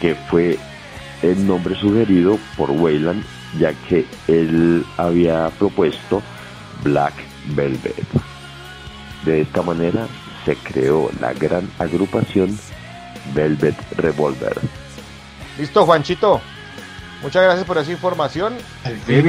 que 0.02 0.14
fue 0.14 0.58
el 1.22 1.46
nombre 1.46 1.74
sugerido 1.76 2.38
por 2.58 2.70
Wayland 2.72 3.24
ya 3.58 3.72
que 3.88 4.06
él 4.26 4.84
había 4.96 5.50
propuesto 5.58 6.22
Black 6.82 7.14
Velvet. 7.54 8.06
De 9.24 9.40
esta 9.42 9.62
manera 9.62 10.06
se 10.44 10.56
creó 10.56 11.10
la 11.20 11.32
gran 11.32 11.68
agrupación 11.78 12.58
Velvet 13.34 13.76
Revolver. 13.96 14.56
Listo, 15.58 15.84
Juanchito. 15.84 16.40
Muchas 17.22 17.42
gracias 17.42 17.66
por 17.66 17.78
esa 17.78 17.90
información. 17.90 18.54
Al 18.84 18.96
fin 18.98 19.26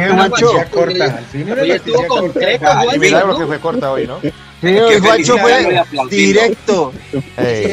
corta, 0.71 1.05
al 1.05 1.25
fin 1.25 1.49
estuvo 1.49 2.05
concreto. 2.07 2.65
Juancho. 2.65 2.99
Milagro 2.99 3.37
que 3.37 3.45
fue 3.47 3.59
corta 3.59 3.91
hoy, 3.91 4.05
¿no? 4.05 4.19
Sí, 4.61 4.67
el 4.67 4.99
Juancho 5.01 5.37
fue 5.37 5.81
directo. 6.09 6.91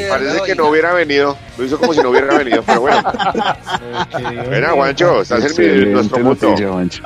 Parece 0.09 0.43
que 0.47 0.55
no 0.55 0.69
hubiera 0.69 0.93
venido. 0.93 1.37
Lo 1.59 1.65
hizo 1.65 1.79
como 1.79 1.93
si 1.93 2.01
no 2.01 2.11
hubiera 2.11 2.39
venido, 2.39 2.63
pero 2.63 2.81
bueno. 2.83 3.03
Mira, 4.51 4.71
Juancho, 4.71 5.23
estás 5.23 5.59
en 5.59 5.87
mi- 5.87 5.93
nuestro 5.93 6.19
mundo. 6.19 6.49
noticia, 6.51 6.71
Juancho. 6.71 7.03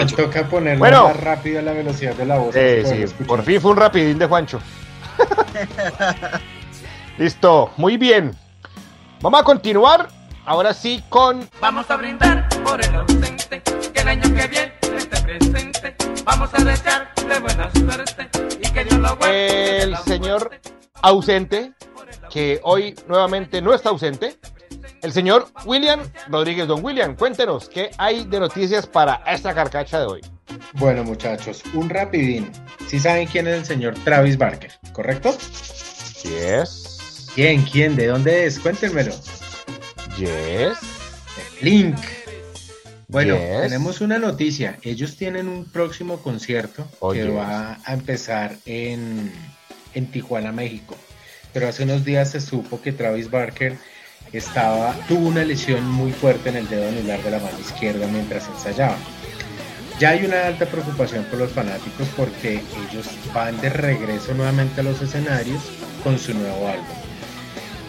Nos 0.00 0.14
toca 0.14 0.44
ponerlo 0.44 0.78
Bueno. 0.78 1.08
más 1.08 1.16
rápido 1.16 1.58
a 1.58 1.62
la 1.62 1.72
velocidad 1.72 2.14
de 2.14 2.26
la 2.26 2.38
voz. 2.38 2.54
Eh, 2.54 2.84
sí, 2.86 3.02
escuchar. 3.02 3.26
por 3.26 3.42
fin 3.42 3.60
fue 3.60 3.70
un 3.72 3.76
rapidín 3.78 4.18
de 4.18 4.26
Juancho. 4.26 4.60
Listo, 7.18 7.72
muy 7.76 7.96
bien. 7.96 8.34
Vamos 9.20 9.40
a 9.40 9.44
continuar. 9.44 10.08
Ahora 10.46 10.72
sí 10.72 11.02
con 11.08 11.48
Vamos 11.60 11.88
a 11.90 11.96
brindar 11.96 12.48
por 12.64 12.82
el 12.82 12.94
ausente, 12.94 13.62
que 13.92 14.00
el 14.00 14.08
año 14.08 14.22
que 14.34 14.46
viene 14.48 14.72
esté 14.96 15.20
presente. 15.22 15.94
Vamos 16.24 16.50
a 16.54 16.64
desearle 16.64 17.38
buena 17.40 17.70
suerte 17.72 18.28
el 19.28 19.96
señor 19.98 20.50
ausente, 21.02 21.72
que 22.30 22.60
hoy 22.62 22.94
nuevamente 23.08 23.62
no 23.62 23.74
está 23.74 23.90
ausente. 23.90 24.38
El 25.02 25.12
señor 25.12 25.48
William 25.64 26.00
Rodríguez. 26.28 26.68
Don 26.68 26.84
William, 26.84 27.16
cuéntenos 27.16 27.68
qué 27.68 27.90
hay 27.96 28.24
de 28.24 28.40
noticias 28.40 28.86
para 28.86 29.22
esta 29.26 29.54
carcacha 29.54 30.00
de 30.00 30.06
hoy. 30.06 30.20
Bueno, 30.74 31.04
muchachos, 31.04 31.62
un 31.74 31.88
rapidín. 31.88 32.50
¿Sí 32.86 32.98
saben 32.98 33.26
quién 33.26 33.46
es 33.46 33.58
el 33.58 33.64
señor 33.64 33.94
Travis 34.04 34.36
Barker, 34.36 34.72
correcto? 34.92 35.36
Yes. 36.22 37.30
¿Quién? 37.34 37.62
¿Quién? 37.62 37.96
¿De 37.96 38.08
dónde 38.08 38.46
es? 38.46 38.58
Cuéntenmelo. 38.58 39.14
Yes. 40.18 40.78
Link. 41.62 41.96
Bueno, 43.10 43.36
Yes. 43.36 43.62
tenemos 43.62 44.00
una 44.00 44.18
noticia. 44.18 44.78
Ellos 44.82 45.16
tienen 45.16 45.48
un 45.48 45.64
próximo 45.64 46.18
concierto 46.22 46.86
Oh, 47.00 47.12
que 47.12 47.24
yes. 47.24 47.34
va 47.36 47.78
a 47.84 47.92
empezar 47.92 48.56
en, 48.66 49.32
en 49.94 50.06
Tijuana, 50.10 50.52
México. 50.52 50.96
Pero 51.52 51.68
hace 51.68 51.82
unos 51.82 52.04
días 52.04 52.30
se 52.30 52.40
supo 52.40 52.80
que 52.80 52.92
Travis 52.92 53.28
Barker 53.30 53.76
estaba, 54.32 54.94
tuvo 55.08 55.26
una 55.28 55.44
lesión 55.44 55.84
muy 55.90 56.12
fuerte 56.12 56.50
en 56.50 56.56
el 56.56 56.68
dedo 56.68 56.88
anular 56.88 57.20
de 57.22 57.30
la 57.32 57.38
mano 57.40 57.58
izquierda 57.58 58.06
mientras 58.06 58.46
ensayaba. 58.48 58.96
Ya 59.98 60.10
hay 60.10 60.24
una 60.24 60.46
alta 60.46 60.66
preocupación 60.66 61.24
por 61.24 61.40
los 61.40 61.50
fanáticos 61.50 62.06
porque 62.16 62.54
ellos 62.90 63.06
van 63.34 63.60
de 63.60 63.68
regreso 63.70 64.32
nuevamente 64.34 64.80
a 64.80 64.84
los 64.84 65.02
escenarios 65.02 65.62
con 66.04 66.18
su 66.18 66.32
nuevo 66.32 66.68
álbum. 66.68 66.86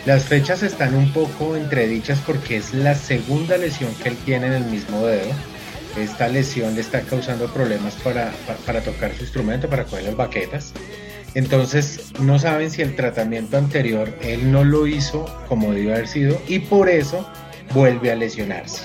Las 0.05 0.23
fechas 0.23 0.63
están 0.63 0.95
un 0.95 1.11
poco 1.13 1.55
entredichas 1.55 2.19
porque 2.25 2.57
es 2.57 2.73
la 2.73 2.95
segunda 2.95 3.57
lesión 3.57 3.93
que 4.01 4.09
él 4.09 4.17
tiene 4.25 4.47
en 4.47 4.53
el 4.53 4.65
mismo 4.65 5.05
dedo. 5.05 5.29
Esta 5.97 6.27
lesión 6.27 6.73
le 6.75 6.81
está 6.81 7.01
causando 7.01 7.51
problemas 7.53 7.95
para, 7.95 8.31
pa- 8.47 8.55
para, 8.65 8.81
tocar 8.81 9.13
su 9.13 9.21
instrumento, 9.23 9.69
para 9.69 9.83
coger 9.83 10.05
las 10.05 10.15
baquetas. 10.15 10.73
Entonces 11.35 12.11
no 12.19 12.39
saben 12.39 12.71
si 12.71 12.81
el 12.81 12.95
tratamiento 12.95 13.57
anterior 13.57 14.13
él 14.21 14.51
no 14.51 14.63
lo 14.63 14.87
hizo 14.87 15.25
como 15.47 15.71
debió 15.71 15.93
haber 15.93 16.07
sido 16.07 16.41
y 16.47 16.59
por 16.59 16.89
eso 16.89 17.29
vuelve 17.73 18.11
a 18.11 18.15
lesionarse. 18.15 18.83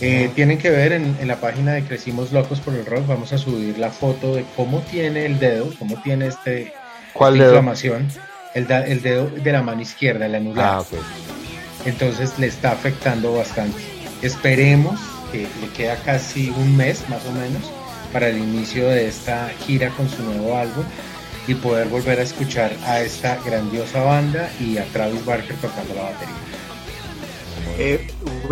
Eh, 0.00 0.30
tienen 0.34 0.58
que 0.58 0.70
ver 0.70 0.92
en, 0.92 1.16
en 1.20 1.28
la 1.28 1.36
página 1.40 1.72
de 1.74 1.82
Crecimos 1.82 2.32
Locos 2.32 2.60
por 2.60 2.74
el 2.74 2.86
Rock, 2.86 3.06
vamos 3.06 3.32
a 3.32 3.38
subir 3.38 3.78
la 3.78 3.90
foto 3.90 4.36
de 4.36 4.44
cómo 4.56 4.80
tiene 4.82 5.26
el 5.26 5.38
dedo, 5.40 5.72
cómo 5.78 6.00
tiene 6.02 6.28
este, 6.28 6.72
¿Cuál 7.12 7.34
esta 7.34 7.44
dedo? 7.44 7.54
inflamación, 7.56 8.08
el, 8.54 8.66
da- 8.66 8.86
el 8.86 9.02
dedo 9.02 9.26
de 9.28 9.52
la 9.52 9.62
mano 9.62 9.80
izquierda, 9.82 10.26
el 10.26 10.34
anular. 10.34 10.66
Ah, 10.74 10.80
ok. 10.80 10.88
Entonces 11.84 12.38
le 12.38 12.46
está 12.48 12.72
afectando 12.72 13.34
bastante. 13.34 13.78
Esperemos 14.22 14.98
que 15.32 15.46
le 15.60 15.68
queda 15.76 15.96
casi 15.96 16.50
un 16.50 16.76
mes 16.76 17.08
más 17.08 17.24
o 17.26 17.32
menos 17.32 17.70
para 18.12 18.28
el 18.28 18.38
inicio 18.38 18.88
de 18.88 19.06
esta 19.08 19.50
gira 19.66 19.90
con 19.90 20.08
su 20.08 20.22
nuevo 20.22 20.56
álbum 20.56 20.84
y 21.46 21.54
poder 21.54 21.88
volver 21.88 22.18
a 22.18 22.22
escuchar 22.22 22.72
a 22.84 23.00
esta 23.00 23.38
grandiosa 23.44 24.02
banda 24.02 24.50
y 24.60 24.78
a 24.78 24.84
Travis 24.86 25.24
Barker 25.24 25.56
tocando 25.56 25.94
la 25.94 26.02
batería. 26.04 26.34
Eh, 27.78 28.06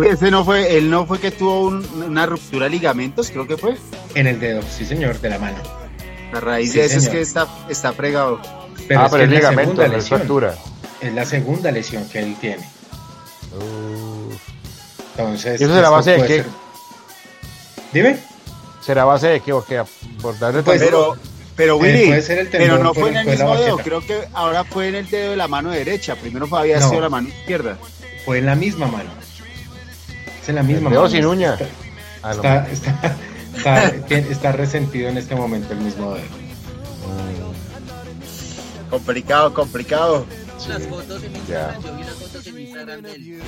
ese 0.09 0.31
no 0.31 0.45
fue, 0.45 0.77
él 0.77 0.89
no 0.89 1.05
fue 1.05 1.19
que 1.19 1.31
tuvo 1.31 1.67
un- 1.67 1.85
una 2.03 2.25
ruptura 2.25 2.65
de 2.65 2.71
ligamentos, 2.71 3.29
creo 3.29 3.45
que 3.47 3.57
fue. 3.57 3.75
En 4.15 4.25
el 4.27 4.39
dedo, 4.39 4.61
sí 4.61 4.85
señor, 4.85 5.19
de 5.19 5.29
la 5.29 5.37
mano. 5.39 5.57
A 6.33 6.39
raíz 6.39 6.71
Sí, 6.71 6.79
de 6.79 6.85
eso 6.85 6.97
es 6.99 7.09
que 7.09 7.21
está, 7.21 7.47
está 7.69 7.91
fregado. 7.93 8.39
Pero 8.87 8.99
Ah, 9.01 9.05
es 9.05 9.11
pero 9.11 9.25
la 9.25 9.31
ligamento, 9.31 9.81
es 9.83 9.89
lesión. 9.91 10.19
fractura. 10.19 10.55
Es 11.01 11.13
la 11.13 11.25
segunda 11.25 11.71
lesión 11.71 12.07
que 12.09 12.19
él 12.19 12.35
tiene. 12.41 12.67
Entonces, 15.15 15.59
¿Y 15.59 15.63
eso 15.63 15.73
será 15.75 15.89
base 15.89 16.11
de 16.11 16.21
qué? 16.27 16.27
ser- 16.27 16.45
Dime. 17.93 18.17
¿Será 18.85 19.05
base 19.05 19.27
de 19.27 19.39
qué 19.41 19.53
o 19.53 19.63
qué? 19.65 19.83
Por 20.21 20.37
darle 20.39 20.63
Pues, 20.63 20.81
pero, 20.81 21.15
pero 21.55 21.75
Eh, 21.75 21.79
Willy, 21.81 22.07
puede 22.07 22.21
ser 22.21 22.37
el 22.39 22.47
pero 22.47 22.77
no 22.77 22.93
fue 22.93 23.09
en 23.09 23.17
el 23.17 23.27
el 23.29 23.39
la 23.39 23.45
mismo 23.45 23.55
dedo, 23.61 23.77
creo 23.77 24.01
que 24.05 24.27
ahora 24.33 24.63
fue 24.63 24.89
en 24.89 24.95
el 24.95 25.09
dedo 25.09 25.31
de 25.31 25.37
la 25.37 25.47
mano 25.47 25.71
derecha. 25.71 26.15
Primero 26.15 26.47
había 26.55 26.79
No. 26.79 26.89
sido 26.89 27.01
la 27.01 27.09
mano 27.09 27.29
izquierda. 27.29 27.77
Fue 28.25 28.37
en 28.39 28.45
la 28.45 28.55
misma 28.55 28.87
mano. 28.87 29.09
Es 30.41 30.49
en 30.49 30.55
la 30.55 30.63
misma 30.63 30.87
El 30.89 30.93
dedo 30.93 31.01
mano. 31.03 31.11
sin 31.13 31.25
uña. 31.25 31.53
Está, 31.55 31.67
Ah, 32.23 32.33
no. 32.35 32.41
está, 32.43 32.67
está- 32.71 33.15
Está, 33.57 33.91
tiene- 34.07 34.27
está 34.31 34.51
resentido 34.51 35.09
en 35.09 35.17
este 35.17 35.33
momento 35.35 35.73
el 35.73 35.79
mismo 35.79 36.13
dedo. 36.13 36.25
Complicado, 38.89 39.53
complicado. 39.53 40.25
Las 40.67 40.83
fotos 40.83 41.23
en 41.23 41.33
Ya. 41.47 41.73
Instagram, 41.75 41.83
yo 41.83 41.95
vi 41.97 42.03
las 42.03 42.13
fotos 42.15 42.47
en 42.47 42.59
Instagram 42.59 43.01
del 43.01 43.41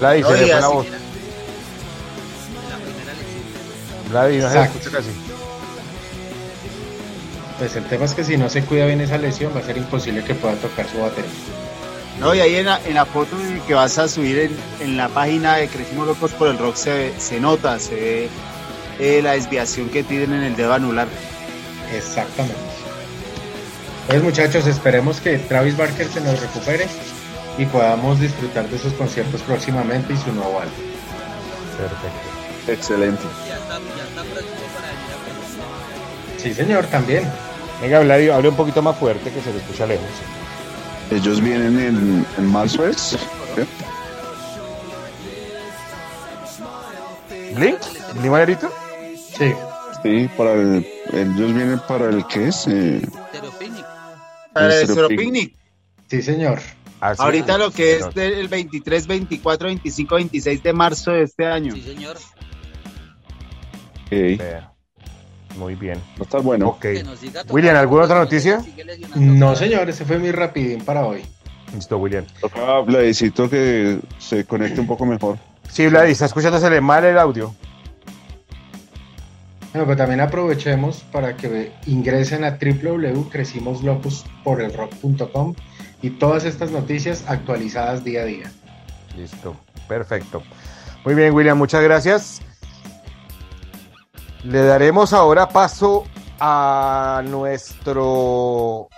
Vladi, 0.00 0.22
se 0.22 0.30
le 0.30 0.36
fue 0.38 0.46
la 0.60 0.68
voz. 0.68 0.86
la 0.86 2.76
primera 2.76 3.12
lección. 3.14 4.10
Vladi, 4.10 4.38
no 4.38 4.50
se 4.50 4.62
escucha 4.62 4.90
casi. 4.90 5.08
Pues 7.58 7.76
el 7.76 7.84
tema 7.86 8.04
es 8.04 8.14
que 8.14 8.24
si 8.24 8.36
no 8.36 8.48
se 8.48 8.62
cuida 8.62 8.86
bien 8.86 9.00
esa 9.00 9.18
lesión 9.18 9.52
va 9.54 9.60
a 9.60 9.64
ser 9.64 9.76
imposible 9.76 10.22
que 10.24 10.34
pueda 10.34 10.54
tocar 10.56 10.86
su 10.88 10.98
batería. 10.98 11.30
No, 12.20 12.34
y 12.34 12.40
ahí 12.40 12.56
en 12.56 12.66
la, 12.66 12.80
en 12.84 12.94
la 12.94 13.04
foto 13.06 13.36
que 13.66 13.74
vas 13.74 13.96
a 13.98 14.08
subir 14.08 14.38
en, 14.38 14.56
en 14.80 14.96
la 14.96 15.08
página 15.08 15.56
de 15.56 15.68
Crecimos 15.68 16.06
Locos 16.06 16.32
por 16.32 16.48
el 16.48 16.58
Rock 16.58 16.74
se, 16.76 16.92
ve- 16.92 17.14
se 17.18 17.38
nota, 17.40 17.78
se 17.78 17.94
ve 17.94 18.28
eh, 18.98 19.20
la 19.22 19.32
desviación 19.32 19.88
que 19.88 20.02
tienen 20.02 20.32
en 20.32 20.42
el 20.44 20.56
dedo 20.56 20.72
anular. 20.72 21.06
Exactamente. 21.94 22.56
Pues 24.08 24.22
muchachos, 24.22 24.66
esperemos 24.66 25.20
que 25.20 25.36
Travis 25.36 25.76
Barker 25.76 26.08
se 26.08 26.22
nos 26.22 26.40
recupere 26.40 26.86
y 27.58 27.66
podamos 27.66 28.18
disfrutar 28.18 28.66
de 28.66 28.78
sus 28.78 28.94
conciertos 28.94 29.42
próximamente 29.42 30.14
y 30.14 30.16
su 30.16 30.32
nuevo 30.32 30.58
álbum. 30.58 30.74
Perfecto. 31.76 32.72
Excelente. 32.72 33.22
Ya 33.46 33.56
está, 33.56 33.78
ya 33.96 34.04
está 34.04 34.22
próximo 34.22 34.56
para 34.74 34.88
venir 34.88 35.12
a 35.12 35.18
Colombia. 35.28 36.38
Sí, 36.38 36.54
señor, 36.54 36.86
también. 36.86 37.30
Venga, 37.82 38.00
Vladi, 38.00 38.30
hable 38.30 38.48
un 38.48 38.56
poquito 38.56 38.80
más 38.80 38.96
fuerte 38.96 39.30
que 39.30 39.42
se 39.42 39.52
le 39.52 39.58
escucha 39.58 39.86
lejos. 39.86 40.06
Ellos 41.10 41.42
vienen 41.42 41.78
en, 41.78 42.26
en 42.38 42.46
marzo, 42.46 42.86
¿es? 42.86 43.18
¿Blink 47.54 47.78
Manerito? 48.22 48.72
Sí. 49.36 49.52
Sí, 50.02 50.30
para 50.36 50.52
el, 50.52 50.86
ellos 51.12 51.52
vienen 51.54 51.80
para 51.88 52.06
el 52.06 52.26
que 52.28 52.48
es 52.48 52.66
eh. 52.68 53.02
Para 54.58 54.80
el 54.80 54.86
Zero 54.86 55.08
Picnic. 55.08 55.24
Picnic. 55.24 55.54
Sí, 56.08 56.22
señor. 56.22 56.60
Ah. 57.00 57.14
Ahorita 57.18 57.58
lo 57.58 57.70
que 57.70 57.96
es 57.96 58.14
del 58.14 58.48
23, 58.48 59.06
24, 59.06 59.68
25, 59.68 60.14
26 60.16 60.62
de 60.62 60.72
marzo 60.72 61.12
de 61.12 61.22
este 61.22 61.46
año. 61.46 61.74
Sí, 61.74 61.82
señor. 61.82 62.16
ok, 64.06 64.10
Vea. 64.10 64.72
Muy 65.56 65.74
bien. 65.74 65.98
va 65.98 66.20
a 66.20 66.22
estar 66.22 66.42
bueno. 66.42 66.68
Ok. 66.68 66.80
Que 66.80 67.04
nos 67.04 67.18
siga 67.18 67.32
tocando, 67.32 67.54
William, 67.54 67.76
¿alguna 67.76 68.04
otra 68.04 68.18
noticia? 68.18 68.62
No, 69.16 69.56
señor, 69.56 69.88
ese 69.88 70.04
fue 70.04 70.18
mi 70.18 70.30
rapidín 70.30 70.84
para 70.84 71.04
hoy. 71.04 71.24
Listo, 71.74 71.98
William. 71.98 72.24
Toca 72.40 72.80
Vladicito 72.80 73.50
que 73.50 73.98
se 74.18 74.44
conecte 74.44 74.80
un 74.80 74.86
poco 74.86 75.04
mejor. 75.04 75.38
Sí, 75.70 75.86
Vladi, 75.86 76.12
está 76.12 76.26
escuchándosele 76.26 76.80
mal 76.80 77.04
el 77.04 77.18
audio. 77.18 77.54
Bueno, 79.72 79.86
pues 79.86 79.98
también 79.98 80.20
aprovechemos 80.20 81.04
para 81.12 81.36
que 81.36 81.72
ingresen 81.86 82.44
a 82.44 82.58
www.crecimoslocos.com 82.58 85.54
y 86.00 86.10
todas 86.10 86.44
estas 86.44 86.70
noticias 86.70 87.24
actualizadas 87.28 88.04
día 88.04 88.22
a 88.22 88.24
día. 88.24 88.52
Listo. 89.16 89.56
Perfecto. 89.88 90.42
Muy 91.04 91.14
bien, 91.14 91.34
William, 91.34 91.58
muchas 91.58 91.82
gracias. 91.82 92.40
Le 94.44 94.62
daremos 94.62 95.12
ahora 95.12 95.48
paso 95.48 96.04
a 96.38 97.22
nuestro 97.26 98.88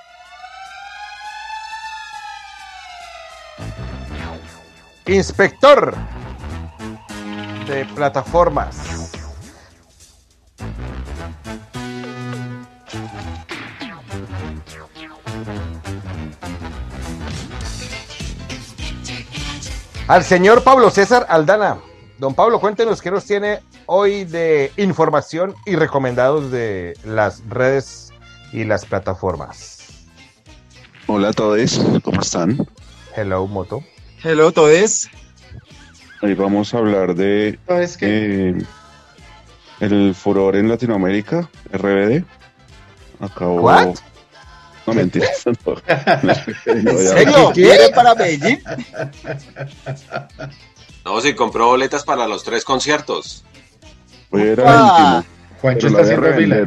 inspector 5.06 5.96
de 7.66 7.86
plataformas. 7.86 9.19
Al 20.10 20.24
señor 20.24 20.64
Pablo 20.64 20.90
César 20.90 21.24
Aldana. 21.28 21.78
Don 22.18 22.34
Pablo, 22.34 22.58
cuéntenos 22.58 23.00
qué 23.00 23.12
nos 23.12 23.24
tiene 23.26 23.60
hoy 23.86 24.24
de 24.24 24.72
información 24.76 25.54
y 25.64 25.76
recomendados 25.76 26.50
de 26.50 26.94
las 27.04 27.48
redes 27.48 28.12
y 28.52 28.64
las 28.64 28.84
plataformas. 28.84 30.08
Hola 31.06 31.28
a 31.28 31.32
todos, 31.32 31.80
¿cómo 32.02 32.20
están? 32.20 32.58
Hello, 33.14 33.46
Moto. 33.46 33.84
Hello, 34.24 34.50
todes. 34.50 35.08
Hoy 36.22 36.34
vamos 36.34 36.74
a 36.74 36.78
hablar 36.78 37.14
de 37.14 37.60
eh, 38.00 38.58
el 39.78 40.14
furor 40.16 40.56
en 40.56 40.68
Latinoamérica, 40.68 41.48
RBD. 41.70 42.24
Acabó. 43.20 43.60
What? 43.60 43.94
No, 44.86 44.94
mentira. 44.94 45.26
No, 45.64 46.82
No, 46.82 46.92
ya- 47.00 47.08
¿Serio? 47.10 47.52
¿Qué? 47.54 47.62
¿Viene 47.62 47.88
para 47.94 48.14
Medellín? 48.14 48.60
No, 51.04 51.20
si 51.20 51.34
compró 51.34 51.66
boletas 51.66 52.04
para 52.04 52.26
los 52.26 52.44
tres 52.44 52.64
conciertos. 52.64 53.44
Era 54.32 54.64
Ah. 54.66 54.72
el 54.76 55.16
último. 55.24 55.36
Juancho 55.60 55.86
está 55.88 56.00
haciendo 56.02 56.32
fila. 56.34 56.66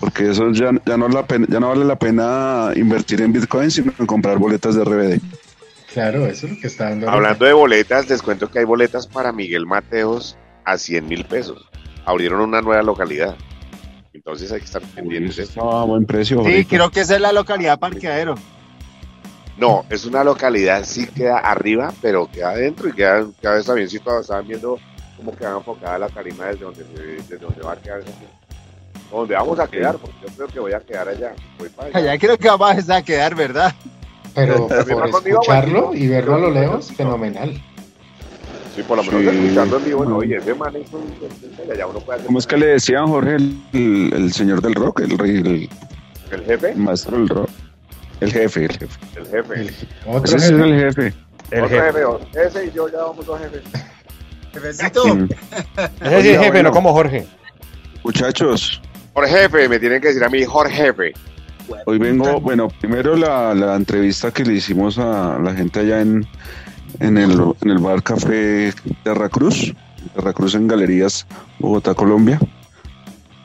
Porque 0.00 0.30
eso 0.30 0.50
ya, 0.52 0.70
ya, 0.84 0.96
no 0.96 1.08
la 1.08 1.26
pena- 1.26 1.46
ya 1.48 1.60
no 1.60 1.68
vale 1.68 1.84
la 1.84 1.96
pena 1.98 2.70
invertir 2.74 3.22
en 3.22 3.32
Bitcoin, 3.32 3.70
sino 3.70 3.92
en 3.98 4.06
comprar 4.06 4.38
boletas 4.38 4.74
de 4.74 4.82
RBD. 4.84 5.20
Claro, 5.92 6.26
eso 6.26 6.46
es 6.46 6.52
lo 6.54 6.60
que 6.60 6.66
está 6.66 6.90
dando. 6.90 7.08
Hablando 7.08 7.46
de 7.46 7.52
boletas, 7.52 8.08
les 8.08 8.20
cuento 8.20 8.50
que 8.50 8.58
hay 8.58 8.64
boletas 8.64 9.06
para 9.06 9.32
Miguel 9.32 9.64
Mateos 9.66 10.36
a 10.64 10.76
100 10.76 11.06
mil 11.06 11.24
pesos. 11.24 11.64
Abrieron 12.04 12.40
una 12.40 12.60
nueva 12.60 12.82
localidad. 12.82 13.36
Entonces 14.24 14.50
hay 14.52 14.60
que 14.60 14.64
estar 14.64 14.80
pendientes. 14.82 15.36
de 15.36 15.42
eso. 15.42 15.52
Estaba 15.52 15.82
a 15.82 15.84
buen 15.84 16.06
precio. 16.06 16.38
Sí, 16.42 16.50
ahorita. 16.50 16.68
creo 16.70 16.90
que 16.90 17.00
esa 17.00 17.16
es 17.16 17.20
la 17.20 17.32
localidad 17.32 17.78
parqueadero. 17.78 18.34
No, 19.58 19.84
es 19.90 20.04
una 20.06 20.24
localidad, 20.24 20.82
sí 20.84 21.06
queda 21.06 21.38
arriba, 21.38 21.92
pero 22.02 22.26
queda 22.30 22.50
adentro 22.50 22.88
y 22.88 22.92
queda, 22.92 23.24
queda 23.40 23.54
vez 23.54 23.66
también 23.66 23.88
situado. 23.88 24.20
Estaban 24.22 24.48
viendo 24.48 24.78
cómo 25.16 25.36
queda 25.36 25.56
enfocada 25.58 25.98
la 25.98 26.08
tarima 26.08 26.46
desde 26.46 26.64
donde, 26.64 26.84
se- 26.84 27.02
desde 27.02 27.36
donde 27.38 27.60
va 27.62 27.72
a 27.72 27.76
quedar. 27.76 28.02
Donde 29.12 29.34
vamos 29.34 29.60
a 29.60 29.68
quedar, 29.68 29.96
porque 29.98 30.16
yo 30.22 30.34
creo 30.34 30.48
que 30.48 30.58
voy 30.60 30.72
a 30.72 30.80
quedar 30.80 31.06
allá. 31.08 31.34
Voy 31.58 31.68
para 31.68 31.88
allá. 31.88 31.98
Allá 31.98 32.18
creo 32.18 32.38
que 32.38 32.48
vamos 32.48 32.88
a 32.90 33.02
quedar, 33.02 33.34
¿verdad? 33.34 33.74
Pero 34.34 34.66
por 34.66 35.08
escucharlo 35.08 35.94
y 35.94 36.08
verlo 36.08 36.34
a 36.34 36.38
lo 36.38 36.50
lejos, 36.50 36.90
fenomenal. 36.92 37.62
Sí, 38.74 38.82
por 38.82 38.96
lo 38.96 39.04
menos 39.04 39.20
Sí. 39.32 39.38
escuchando 39.38 39.76
en 39.78 39.84
vivo, 39.84 40.04
no, 40.04 40.22
y 40.22 40.34
ese 40.34 40.54
man 40.54 40.74
es 40.76 40.92
un... 40.92 41.04
Allá 41.72 41.86
uno 41.86 42.00
puede 42.00 42.16
hacer 42.16 42.26
¿Cómo 42.26 42.38
es 42.38 42.46
que 42.46 42.56
le 42.56 42.66
decían 42.66 43.06
Jorge, 43.06 43.36
el, 43.36 43.56
el- 43.72 44.12
el 44.14 44.32
señor 44.32 44.60
del 44.62 44.74
rock, 44.74 45.00
el, 45.00 45.16
rey, 45.18 45.36
el 45.36 45.68
el 46.32 46.44
jefe, 46.44 46.74
maestro 46.74 47.18
del 47.18 47.28
rock? 47.28 47.48
El 48.20 48.32
jefe, 48.32 48.64
el 48.64 48.72
jefe. 48.72 48.98
el 49.16 49.26
jefe. 49.28 49.54
El- 49.60 49.70
otro 50.06 50.36
Ese 50.36 50.38
sí 50.48 50.54
es 50.54 50.60
el 50.60 50.74
jefe. 50.80 51.12
El 51.50 51.64
Otro 51.64 51.76
jefe. 51.80 52.00
jefe, 52.32 52.46
ese 52.46 52.66
y 52.66 52.72
yo 52.72 52.88
ya 52.88 52.98
vamos 53.04 53.24
dos 53.26 53.38
jefes. 53.38 53.62
Jefecito. 54.52 55.14
Mm. 55.14 55.28
Ese 56.00 56.22
sí 56.22 56.28
es 56.30 56.38
jefe, 56.40 56.62
no 56.62 56.70
como 56.72 56.92
Jorge. 56.92 57.26
Muchachos, 58.02 58.80
Por 59.12 59.26
jefe, 59.28 59.68
me 59.68 59.78
tienen 59.78 60.00
que 60.00 60.08
decir 60.08 60.24
a 60.24 60.28
mí, 60.28 60.44
Jorge 60.44 60.74
jefe. 60.74 61.12
hoy 61.86 61.98
vengo, 61.98 62.40
bueno, 62.40 62.68
primero 62.80 63.16
la, 63.16 63.54
la 63.54 63.76
entrevista 63.76 64.30
que 64.32 64.44
le 64.44 64.54
hicimos 64.54 64.98
a 64.98 65.38
la 65.38 65.54
gente 65.54 65.80
allá 65.80 66.00
en, 66.00 66.26
en, 67.00 67.18
el, 67.18 67.32
en 67.62 67.70
el 67.70 67.78
bar 67.78 68.02
Café 68.02 68.72
Terra 69.02 69.28
Cruz, 69.28 69.74
Terra 70.14 70.32
Cruz 70.32 70.54
en 70.54 70.68
Galerías, 70.68 71.26
Bogotá, 71.58 71.94
Colombia, 71.94 72.38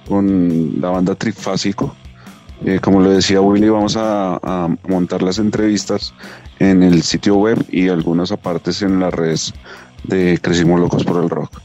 con 0.07 0.81
la 0.81 0.89
banda 0.89 1.15
Trifásico. 1.15 1.95
Eh, 2.65 2.79
como 2.81 3.01
le 3.01 3.09
decía 3.09 3.39
Willy, 3.39 3.69
vamos 3.69 3.95
a, 3.95 4.35
a 4.35 4.69
montar 4.87 5.21
las 5.21 5.39
entrevistas 5.39 6.13
en 6.59 6.83
el 6.83 7.03
sitio 7.03 7.35
web 7.35 7.65
y 7.69 7.87
algunas 7.87 8.31
apartes 8.31 8.81
en 8.81 8.99
las 8.99 9.13
redes 9.13 9.53
de 10.03 10.37
Crecimos 10.41 10.79
Locos 10.79 11.03
por 11.05 11.23
el 11.23 11.29
Rock. 11.29 11.61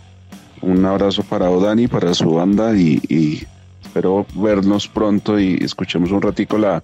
Un 0.63 0.85
abrazo 0.87 1.23
para 1.25 1.51
Odani, 1.51 1.89
para 1.89 2.15
su 2.15 2.31
banda 2.31 2.77
y, 2.77 3.01
y 3.09 3.45
espero 3.83 4.25
vernos 4.35 4.89
pronto 4.89 5.39
y 5.39 5.59
escuchemos 5.61 6.11
un 6.11 6.23
ratico 6.23 6.59
la, 6.59 6.83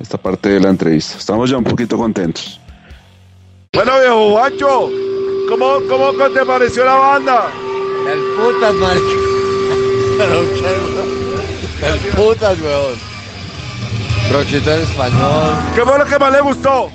esta 0.00 0.18
parte 0.18 0.48
de 0.48 0.60
la 0.60 0.70
entrevista. 0.70 1.16
Estamos 1.16 1.48
ya 1.48 1.58
un 1.58 1.64
poquito 1.64 1.96
contentos. 1.96 2.60
Bueno, 3.78 4.00
viejo 4.00 4.30
Juancho, 4.30 4.90
¿cómo, 5.48 5.78
cómo 5.88 6.12
te 6.30 6.44
pareció 6.44 6.84
la 6.84 6.96
banda? 6.96 7.46
El 8.10 8.18
putas, 8.34 8.74
marica. 8.74 9.06
Qué, 11.78 11.86
El 11.86 11.98
putas, 12.16 12.60
weón. 12.60 12.98
Brochito 14.30 14.74
en 14.74 14.80
español. 14.80 15.54
¿Qué 15.76 15.82
fue 15.82 15.96
lo 15.96 16.04
que 16.06 16.18
más 16.18 16.32
le 16.32 16.40
gustó? 16.40 16.90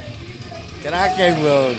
Kraken, 0.83 1.45
weón. 1.45 1.75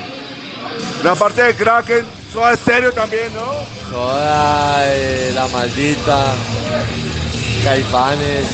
La 1.02 1.14
parte 1.14 1.42
de 1.42 1.54
Kraken, 1.54 2.06
Soda 2.32 2.54
Estéreo 2.54 2.92
también, 2.92 3.30
¿no? 3.34 3.52
Soda, 3.90 4.84
eh, 4.86 5.32
la 5.34 5.46
maldita. 5.48 6.32
Caifanes. 7.62 8.46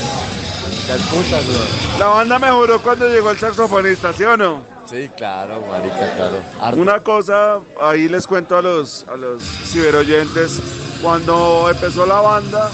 El 0.89 1.01
putas, 1.03 1.47
weón. 1.47 1.97
La 1.97 2.07
banda 2.07 2.39
mejoró 2.39 2.81
cuando 2.81 3.07
llegó 3.07 3.31
el 3.31 3.39
saxofonista, 3.39 4.11
¿sí 4.11 4.25
o 4.25 4.35
no? 4.35 4.70
Sí, 4.91 5.09
claro, 5.15 5.63
marica, 5.69 6.15
claro. 6.17 6.75
Una 6.75 6.99
cosa, 6.99 7.61
ahí 7.81 8.09
les 8.09 8.27
cuento 8.27 8.57
a 8.57 8.61
los, 8.61 9.05
a 9.07 9.15
los 9.15 9.41
ciberoyentes, 9.41 10.59
cuando 11.01 11.69
empezó 11.69 12.05
la 12.05 12.19
banda, 12.19 12.69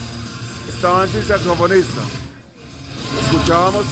estaban 0.68 1.08
sin 1.10 1.24
saxofonista. 1.24 2.02
Escuchábamos 3.22 3.86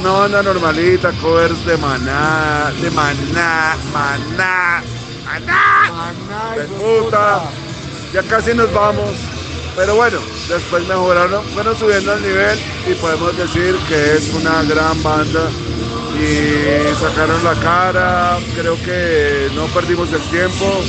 una 0.00 0.10
banda 0.10 0.42
normalita, 0.42 1.12
covers 1.20 1.66
de 1.66 1.76
maná, 1.76 2.72
de 2.80 2.90
maná, 2.92 3.76
maná, 3.92 4.82
maná, 5.26 6.56
de 6.56 6.64
puta. 6.64 7.42
Ya 8.14 8.22
casi 8.22 8.54
nos 8.54 8.72
vamos. 8.72 9.10
Pero 9.76 9.96
bueno, 9.96 10.18
después 10.48 10.88
mejoraron, 10.88 11.44
fueron 11.52 11.76
subiendo 11.76 12.14
el 12.14 12.22
nivel 12.22 12.58
y 12.90 12.94
podemos 12.94 13.36
decir 13.36 13.76
que 13.86 14.14
es 14.14 14.32
una 14.32 14.62
gran 14.62 15.00
banda 15.02 15.50
y 16.20 16.94
sacaron 17.00 17.42
la 17.42 17.54
cara, 17.54 18.38
creo 18.54 18.76
que 18.82 19.48
no 19.54 19.66
perdimos 19.66 20.12
el 20.12 20.22
tiempo, 20.30 20.82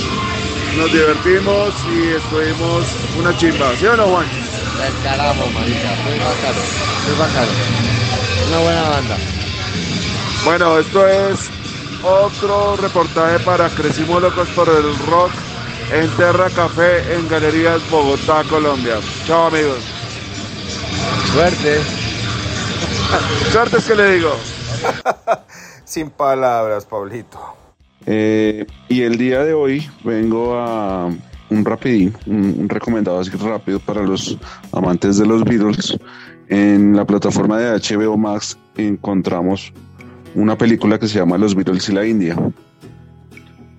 nos 0.78 0.92
divertimos 0.92 1.74
y 1.94 2.10
estuvimos 2.10 2.86
una 3.18 3.36
chimba, 3.38 3.76
¿sí 3.78 3.86
o 3.86 3.96
no 3.96 4.08
Juan? 4.08 4.28
Descaramos, 4.82 5.54
marica. 5.54 5.96
Muy 6.06 6.18
bacano. 6.20 6.62
Muy 7.08 7.18
bacano. 7.18 7.52
Una 8.48 8.60
buena 8.60 8.90
banda. 8.90 9.18
Bueno, 10.44 10.80
esto 10.80 11.08
es 11.08 11.50
otro 12.04 12.78
reportaje 12.78 13.40
para 13.40 13.70
Crecimos 13.70 14.22
Locos 14.22 14.48
por 14.50 14.68
el 14.70 14.98
Rock 15.08 15.32
en 15.92 16.10
Terra 16.12 16.50
Café 16.50 17.14
en 17.14 17.28
Galerías 17.28 17.82
Bogotá, 17.90 18.44
Colombia. 18.50 18.96
Chao 19.28 19.48
amigos. 19.48 19.84
Suerte. 21.34 21.80
Suerte 23.52 23.78
es 23.78 23.86
que 23.86 23.96
le 23.96 24.12
digo. 24.16 24.36
Sin 25.86 26.10
palabras, 26.10 26.86
Pablito. 26.86 27.40
Eh, 28.06 28.66
y 28.90 29.02
el 29.02 29.18
día 29.18 29.44
de 29.44 29.54
hoy 29.54 29.88
vengo 30.04 30.56
a 30.56 31.10
un 31.50 31.66
rapidín, 31.66 32.16
un, 32.26 32.56
un 32.60 32.70
recomendado 32.70 33.20
así 33.20 33.30
rápido 33.32 33.80
para 33.80 34.02
los 34.02 34.38
amantes 34.72 35.18
de 35.18 35.26
los 35.26 35.44
Beatles. 35.44 35.98
En 36.48 36.96
la 36.96 37.06
plataforma 37.06 37.58
de 37.60 37.80
HBO 37.80 38.18
Max 38.18 38.58
encontramos 38.76 39.72
una 40.36 40.58
película 40.58 40.98
que 40.98 41.08
se 41.08 41.20
llama 41.20 41.38
Los 41.38 41.56
Beatles 41.56 41.88
y 41.90 41.94
la 41.94 42.06
India. 42.06 42.36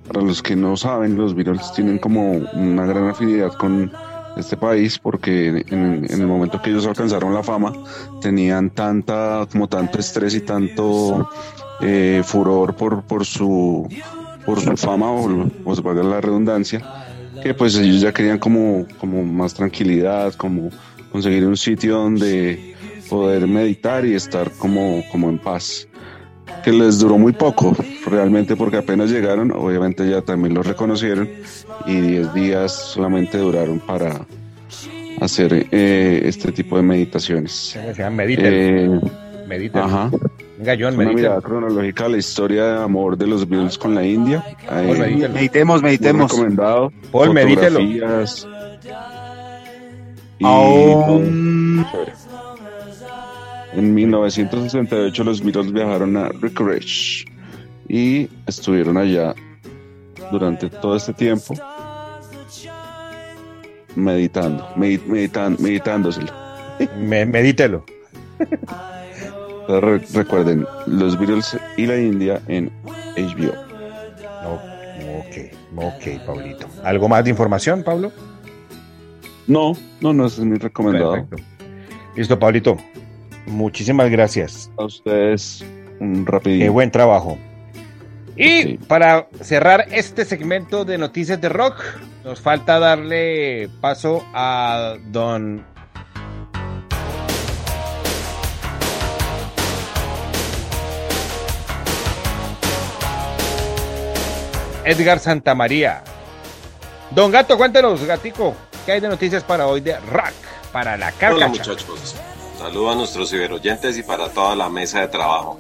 Para 0.07 0.23
los 0.23 0.43
que 0.43 0.57
no 0.57 0.77
saben, 0.77 1.17
los 1.17 1.35
Beatles 1.35 1.73
tienen 1.75 1.99
como 1.99 2.33
una 2.33 2.87
gran 2.87 3.09
afinidad 3.09 3.53
con 3.55 3.91
este 4.37 4.57
país 4.57 4.99
porque 4.99 5.49
en, 5.49 6.07
en 6.09 6.21
el 6.21 6.27
momento 6.27 6.61
que 6.61 6.71
ellos 6.71 6.87
alcanzaron 6.87 7.35
la 7.35 7.43
fama 7.43 7.73
tenían 8.21 8.71
tanta 8.71 9.47
como 9.51 9.69
tanto 9.69 9.99
estrés 9.99 10.35
y 10.35 10.41
tanto 10.41 11.29
eh, 11.81 12.23
furor 12.25 12.75
por, 12.75 13.03
por 13.03 13.25
su 13.25 13.89
por 14.47 14.61
su 14.61 14.77
fama 14.77 15.11
o, 15.11 15.75
se 15.75 15.81
valga 15.83 16.03
la 16.03 16.21
redundancia 16.21 16.81
que 17.43 17.55
pues 17.55 17.77
ellos 17.77 18.01
ya 18.01 18.13
querían 18.13 18.39
como, 18.39 18.87
como 18.99 19.23
más 19.23 19.55
tranquilidad 19.55 20.33
como 20.35 20.71
conseguir 21.11 21.47
un 21.47 21.57
sitio 21.57 21.97
donde 21.97 22.75
poder 23.09 23.47
meditar 23.47 24.07
y 24.07 24.15
estar 24.15 24.51
como, 24.53 25.03
como 25.11 25.29
en 25.29 25.39
paz 25.39 25.87
que 26.63 26.73
les 26.73 26.99
duró 26.99 27.19
muy 27.19 27.33
poco, 27.33 27.77
realmente 28.07 28.57
porque 28.57 28.77
apenas 28.79 29.11
llegaron, 29.11 29.51
obviamente 29.53 30.09
ya 30.09 30.23
también 30.23 30.55
los 30.55 30.67
reconocieron 30.67 31.29
y 31.87 32.01
10 32.01 32.35
días 32.35 32.73
solamente 32.73 33.39
duraron 33.39 33.79
para 33.81 34.27
hacer 35.21 35.67
eh, 35.71 36.23
este 36.25 36.53
tipo 36.53 36.77
de 36.77 36.83
meditaciones. 36.83 37.79
Mediten. 38.13 38.47
Eh, 38.49 39.01
Mediten. 39.49 39.83
Ajá. 39.83 40.11
Venga, 40.59 40.75
John, 40.79 40.95
Una 40.95 41.05
mediten. 41.05 41.15
mirada 41.17 41.41
cronológica 41.41 42.05
a 42.07 42.09
la 42.09 42.17
historia 42.19 42.65
de 42.67 42.83
amor 42.83 43.17
de 43.19 43.27
los 43.27 43.49
Beatles 43.49 43.77
con 43.77 43.95
la 43.95 44.05
India. 44.05 44.45
Paul, 44.69 44.97
Eh, 44.97 44.99
medítelo. 45.01 45.35
Meditemos, 45.35 45.83
meditemos. 45.83 46.31
recomendado. 46.31 46.93
Paul, 47.11 47.35
medítelo. 47.35 47.81
Y 47.81 48.01
chévere. 51.91 52.13
En 53.75 53.95
1968 53.95 55.25
los 55.25 55.43
Beatles 55.43 55.73
viajaron 55.73 56.17
a 56.17 56.27
Anchorage 56.27 57.25
y 57.89 58.29
estuvieron 58.47 58.97
allá 58.97 59.35
durante 60.31 60.69
todo 60.69 60.97
este 60.97 61.13
tiempo 61.15 61.55
meditando, 63.97 64.67
medit- 64.77 65.05
meditan- 65.07 65.59
meditándoselo. 65.59 66.33
Me- 66.99 67.27
medítelo. 67.27 67.85
Re- 69.69 69.99
recuerden, 70.13 70.67
los 70.87 71.19
Beatles 71.19 71.57
y 71.77 71.87
la 71.87 71.97
India 71.99 72.41
en 72.49 72.71
HBO. 73.17 73.53
No, 74.43 74.55
ok, 75.19 75.37
ok, 75.77 76.27
Pablito. 76.27 76.67
¿Algo 76.83 77.09
más 77.09 77.25
de 77.25 77.31
información, 77.31 77.83
Pablo? 77.83 78.11
No, 79.47 79.73
no, 80.01 80.13
no, 80.13 80.27
es 80.27 80.39
mi 80.41 80.57
recomendado. 80.57 81.13
Perfecto. 81.27 81.37
Listo, 82.17 82.39
Pablito. 82.39 82.77
Muchísimas 83.47 84.11
gracias. 84.11 84.71
A 84.79 84.85
ustedes, 84.85 85.65
un 86.01 86.25
rapidito. 86.27 86.65
Qué 86.65 86.69
buen 86.71 86.91
trabajo. 86.91 87.39
Y 88.37 88.79
para 88.79 89.29
cerrar 89.41 89.87
este 89.91 90.25
segmento 90.25 90.85
de 90.85 90.97
noticias 90.97 91.41
de 91.41 91.49
rock, 91.49 91.83
nos 92.25 92.41
falta 92.41 92.79
darle 92.79 93.69
paso 93.81 94.25
a 94.33 94.97
don 95.11 95.65
Edgar 104.85 105.19
Santamaría. 105.19 106.03
Don 107.11 107.31
Gato, 107.31 107.57
cuéntenos, 107.57 108.05
Gatico, 108.05 108.55
¿qué 108.87 108.93
hay 108.93 109.01
de 109.01 109.09
noticias 109.09 109.45
para 109.45 109.67
hoy 109.67 109.81
de 109.81 109.99
rock? 110.01 110.33
Para 110.73 110.97
la 110.97 111.09
Hola 111.09 111.17
carcacha. 111.19 111.49
muchachos, 111.49 112.17
saludo 112.63 112.93
a 112.93 112.95
nuestros 112.95 113.31
ciberoyentes 113.31 113.99
y 113.99 114.05
para 114.05 114.29
toda 114.29 114.55
la 114.55 114.69
mesa 114.69 115.01
de 115.01 115.09
trabajo. 115.09 115.59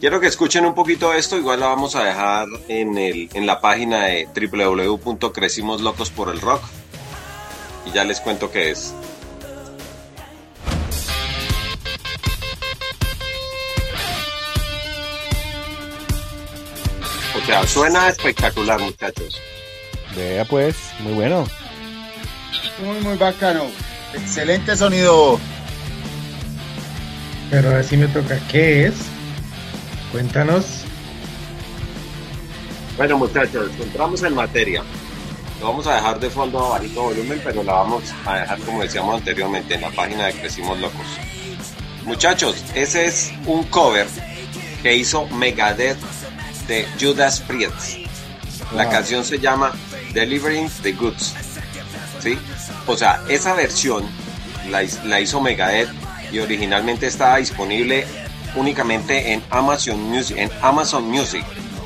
Quiero 0.00 0.20
que 0.20 0.26
escuchen 0.26 0.66
un 0.66 0.74
poquito 0.74 1.14
esto, 1.14 1.36
igual 1.36 1.60
la 1.60 1.68
vamos 1.68 1.94
a 1.94 2.02
dejar 2.02 2.48
en, 2.66 2.98
el, 2.98 3.28
en 3.34 3.46
la 3.46 3.60
página 3.60 4.06
de 4.06 4.26
www.crecimos 4.26 5.80
locos 5.80 6.10
por 6.10 6.28
el 6.30 6.40
rock 6.40 6.62
y 7.86 7.92
ya 7.92 8.04
les 8.04 8.20
cuento 8.20 8.50
qué 8.50 8.70
es. 8.70 8.92
O 17.40 17.46
sea, 17.46 17.64
suena 17.64 18.08
espectacular 18.08 18.80
muchachos. 18.80 19.40
Vea 20.16 20.44
pues, 20.44 20.76
muy 20.98 21.12
bueno. 21.12 21.46
Muy, 22.82 23.00
muy 23.00 23.16
bacano. 23.16 23.87
Excelente 24.14 24.76
sonido. 24.76 25.38
Pero 27.50 27.68
ahora 27.68 27.82
sí 27.82 27.96
me 27.96 28.08
toca. 28.08 28.38
¿Qué 28.50 28.86
es? 28.86 28.94
Cuéntanos. 30.12 30.64
Bueno 32.96 33.18
muchachos, 33.18 33.70
entramos 33.80 34.22
en 34.22 34.34
materia. 34.34 34.82
Lo 35.60 35.66
vamos 35.68 35.86
a 35.86 35.94
dejar 35.96 36.18
de 36.20 36.30
fondo 36.30 36.58
a 36.64 36.78
bajito 36.78 37.02
volumen, 37.02 37.40
pero 37.44 37.62
la 37.62 37.72
vamos 37.74 38.02
a 38.26 38.38
dejar 38.40 38.58
como 38.60 38.82
decíamos 38.82 39.16
anteriormente 39.18 39.74
en 39.74 39.80
la 39.82 39.90
página 39.90 40.26
de 40.26 40.32
Crecimos 40.34 40.78
Locos. 40.80 41.06
Muchachos, 42.04 42.56
ese 42.74 43.06
es 43.06 43.32
un 43.46 43.64
cover 43.64 44.06
que 44.82 44.96
hizo 44.96 45.26
Megadeth 45.28 45.98
de 46.66 46.86
Judas 47.00 47.40
Priest. 47.40 47.98
La 48.74 48.84
Wow. 48.84 48.92
canción 48.92 49.24
se 49.24 49.38
llama 49.38 49.72
Delivering 50.12 50.68
the 50.82 50.92
Goods. 50.92 51.34
¿Sí? 52.20 52.36
O 52.88 52.96
sea, 52.96 53.22
esa 53.28 53.54
versión 53.54 54.04
la, 54.70 54.82
la 55.04 55.20
hizo 55.20 55.40
Megadeth 55.40 55.90
y 56.32 56.38
originalmente 56.40 57.06
estaba 57.06 57.36
disponible 57.36 58.06
únicamente 58.56 59.32
en 59.32 59.42
Amazon 59.50 60.00
Music, 60.00 60.36
en 60.38 60.50
Amazon 60.62 61.04
Music, 61.04 61.44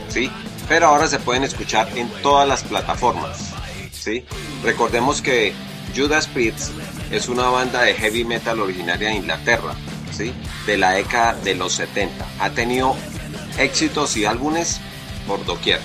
¿sí? 0.08 0.30
Pero 0.68 0.86
ahora 0.86 1.08
se 1.08 1.18
pueden 1.18 1.42
escuchar 1.42 1.88
en 1.96 2.08
todas 2.22 2.48
las 2.48 2.62
plataformas, 2.62 3.52
¿sí? 3.90 4.24
Recordemos 4.62 5.20
que 5.20 5.52
Judas 5.94 6.26
Priest 6.28 6.70
es 7.10 7.28
una 7.28 7.48
banda 7.48 7.82
de 7.82 7.94
heavy 7.94 8.24
metal 8.24 8.60
originaria 8.60 9.08
de 9.08 9.16
Inglaterra, 9.16 9.74
¿sí? 10.16 10.32
De 10.66 10.78
la 10.78 10.92
década 10.92 11.34
de 11.34 11.54
los 11.54 11.72
70. 11.74 12.24
Ha 12.38 12.50
tenido 12.50 12.96
éxitos 13.58 14.16
y 14.16 14.24
álbumes 14.24 14.80
por 15.26 15.44
doquier. 15.44 15.80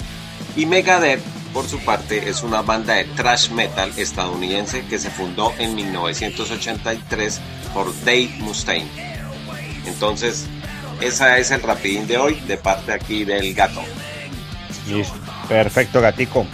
Y 0.55 0.65
Megadeth, 0.65 1.21
por 1.47 1.67
su 1.67 1.79
parte, 1.79 2.29
es 2.29 2.43
una 2.43 2.61
banda 2.61 2.93
de 2.95 3.05
thrash 3.05 3.49
metal 3.51 3.91
estadounidense 3.97 4.85
que 4.85 4.99
se 4.99 5.09
fundó 5.09 5.53
en 5.57 5.75
1983 5.75 7.41
por 7.73 7.93
Dave 8.05 8.29
Mustaine. 8.39 8.89
Entonces, 9.85 10.47
esa 11.01 11.37
es 11.37 11.51
el 11.51 11.61
rapidín 11.61 12.07
de 12.07 12.17
hoy 12.17 12.35
de 12.47 12.57
parte 12.57 12.91
aquí 12.93 13.23
del 13.25 13.53
gato. 13.53 13.81
Listo. 14.87 15.15
Perfecto, 15.47 16.01
Gatico. 16.01 16.45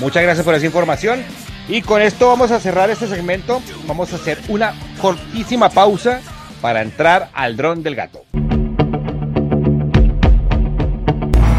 Muchas 0.00 0.22
gracias 0.22 0.44
por 0.44 0.54
esa 0.54 0.66
información. 0.66 1.24
Y 1.68 1.82
con 1.82 2.00
esto 2.00 2.28
vamos 2.28 2.50
a 2.52 2.60
cerrar 2.60 2.90
este 2.90 3.08
segmento. 3.08 3.60
Vamos 3.86 4.12
a 4.12 4.16
hacer 4.16 4.40
una 4.48 4.74
cortísima 5.00 5.68
pausa 5.68 6.20
para 6.60 6.82
entrar 6.82 7.30
al 7.34 7.56
dron 7.56 7.82
del 7.82 7.96
gato. 7.96 8.24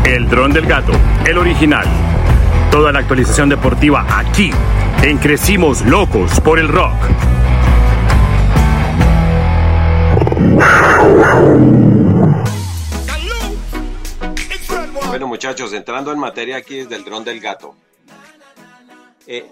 El 0.05 0.29
dron 0.29 0.53
del 0.53 0.65
gato, 0.65 0.93
el 1.25 1.37
original. 1.37 1.85
Toda 2.71 2.91
la 2.91 2.99
actualización 2.99 3.49
deportiva 3.49 4.05
aquí, 4.09 4.51
en 5.01 5.17
Crecimos 5.17 5.81
Locos 5.85 6.39
por 6.41 6.59
el 6.59 6.67
Rock. 6.67 6.93
Bueno, 15.07 15.27
muchachos, 15.27 15.73
entrando 15.73 16.11
en 16.11 16.19
materia 16.19 16.57
aquí 16.57 16.75
desde 16.77 16.95
el 16.95 17.03
dron 17.03 17.23
del 17.23 17.39
gato. 17.39 17.75
Eh, 19.25 19.45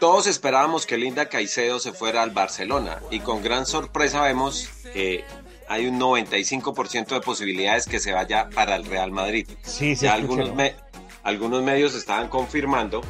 todos 0.00 0.26
esperábamos 0.26 0.86
que 0.86 0.96
Linda 0.96 1.28
Caicedo 1.28 1.78
se 1.78 1.92
fuera 1.92 2.22
al 2.22 2.30
Barcelona 2.30 2.98
y 3.10 3.20
con 3.20 3.42
gran 3.42 3.66
sorpresa 3.66 4.22
vemos 4.22 4.68
que 4.92 5.24
hay 5.68 5.86
un 5.86 5.98
95% 6.00 7.14
de 7.14 7.20
posibilidades 7.20 7.86
que 7.86 7.98
se 8.00 8.12
vaya 8.12 8.48
para 8.54 8.76
el 8.76 8.84
Real 8.84 9.10
Madrid. 9.12 9.46
Sí, 9.62 9.94
sí, 9.96 10.04
Ya 10.06 10.16
escuché, 10.16 10.20
algunos, 10.22 10.48
¿no? 10.50 10.54
me- 10.54 10.74
algunos 11.22 11.62
medios 11.62 11.94
estaban 11.94 12.28
confirmando 12.28 13.02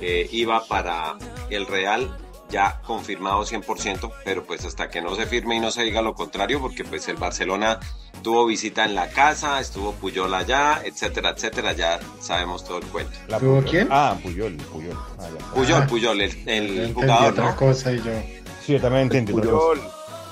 que 0.00 0.28
iba 0.32 0.64
para 0.66 1.16
el 1.50 1.66
Real 1.66 2.16
ya 2.50 2.80
confirmado 2.84 3.44
100%, 3.44 4.12
pero 4.24 4.44
pues 4.44 4.64
hasta 4.66 4.90
que 4.90 5.00
no 5.00 5.14
se 5.14 5.24
firme 5.26 5.56
y 5.56 5.60
no 5.60 5.70
se 5.70 5.82
diga 5.84 6.02
lo 6.02 6.14
contrario, 6.14 6.60
porque 6.60 6.84
pues 6.84 7.08
el 7.08 7.16
Barcelona 7.16 7.80
tuvo 8.22 8.44
visita 8.44 8.84
en 8.84 8.94
la 8.94 9.08
casa, 9.08 9.58
estuvo 9.58 9.92
Puyol 9.92 10.32
allá, 10.34 10.82
etcétera, 10.84 11.30
etcétera, 11.30 11.72
ya 11.72 11.98
sabemos 12.20 12.62
todo 12.64 12.78
el 12.78 12.84
cuento. 12.84 13.18
La 13.28 13.38
¿Tuvo 13.38 13.56
Puyol. 13.60 13.70
quién? 13.70 13.88
Ah, 13.90 14.16
Puyol, 14.22 14.56
Puyol. 14.70 14.96
Ah. 15.18 15.28
Puyol, 15.54 15.82
Ah. 15.82 15.86
Puyol, 15.86 16.20
el, 16.20 16.92
jugador, 16.92 17.32
otra 17.32 17.50
¿no? 17.52 17.56
cosa 17.56 17.90
y 17.92 17.96
yo. 18.02 18.12
Sí, 18.64 18.74
yo 18.74 18.80
también 18.82 19.04
entendí. 19.04 19.32
Puyol. 19.32 19.80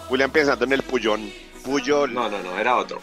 Julián 0.08 0.30
pensando 0.30 0.66
en 0.66 0.72
el 0.74 0.82
Puyol. 0.82 1.20
Puyol. 1.64 2.12
No, 2.12 2.28
no, 2.28 2.42
no, 2.42 2.58
era 2.58 2.76
otro. 2.76 3.00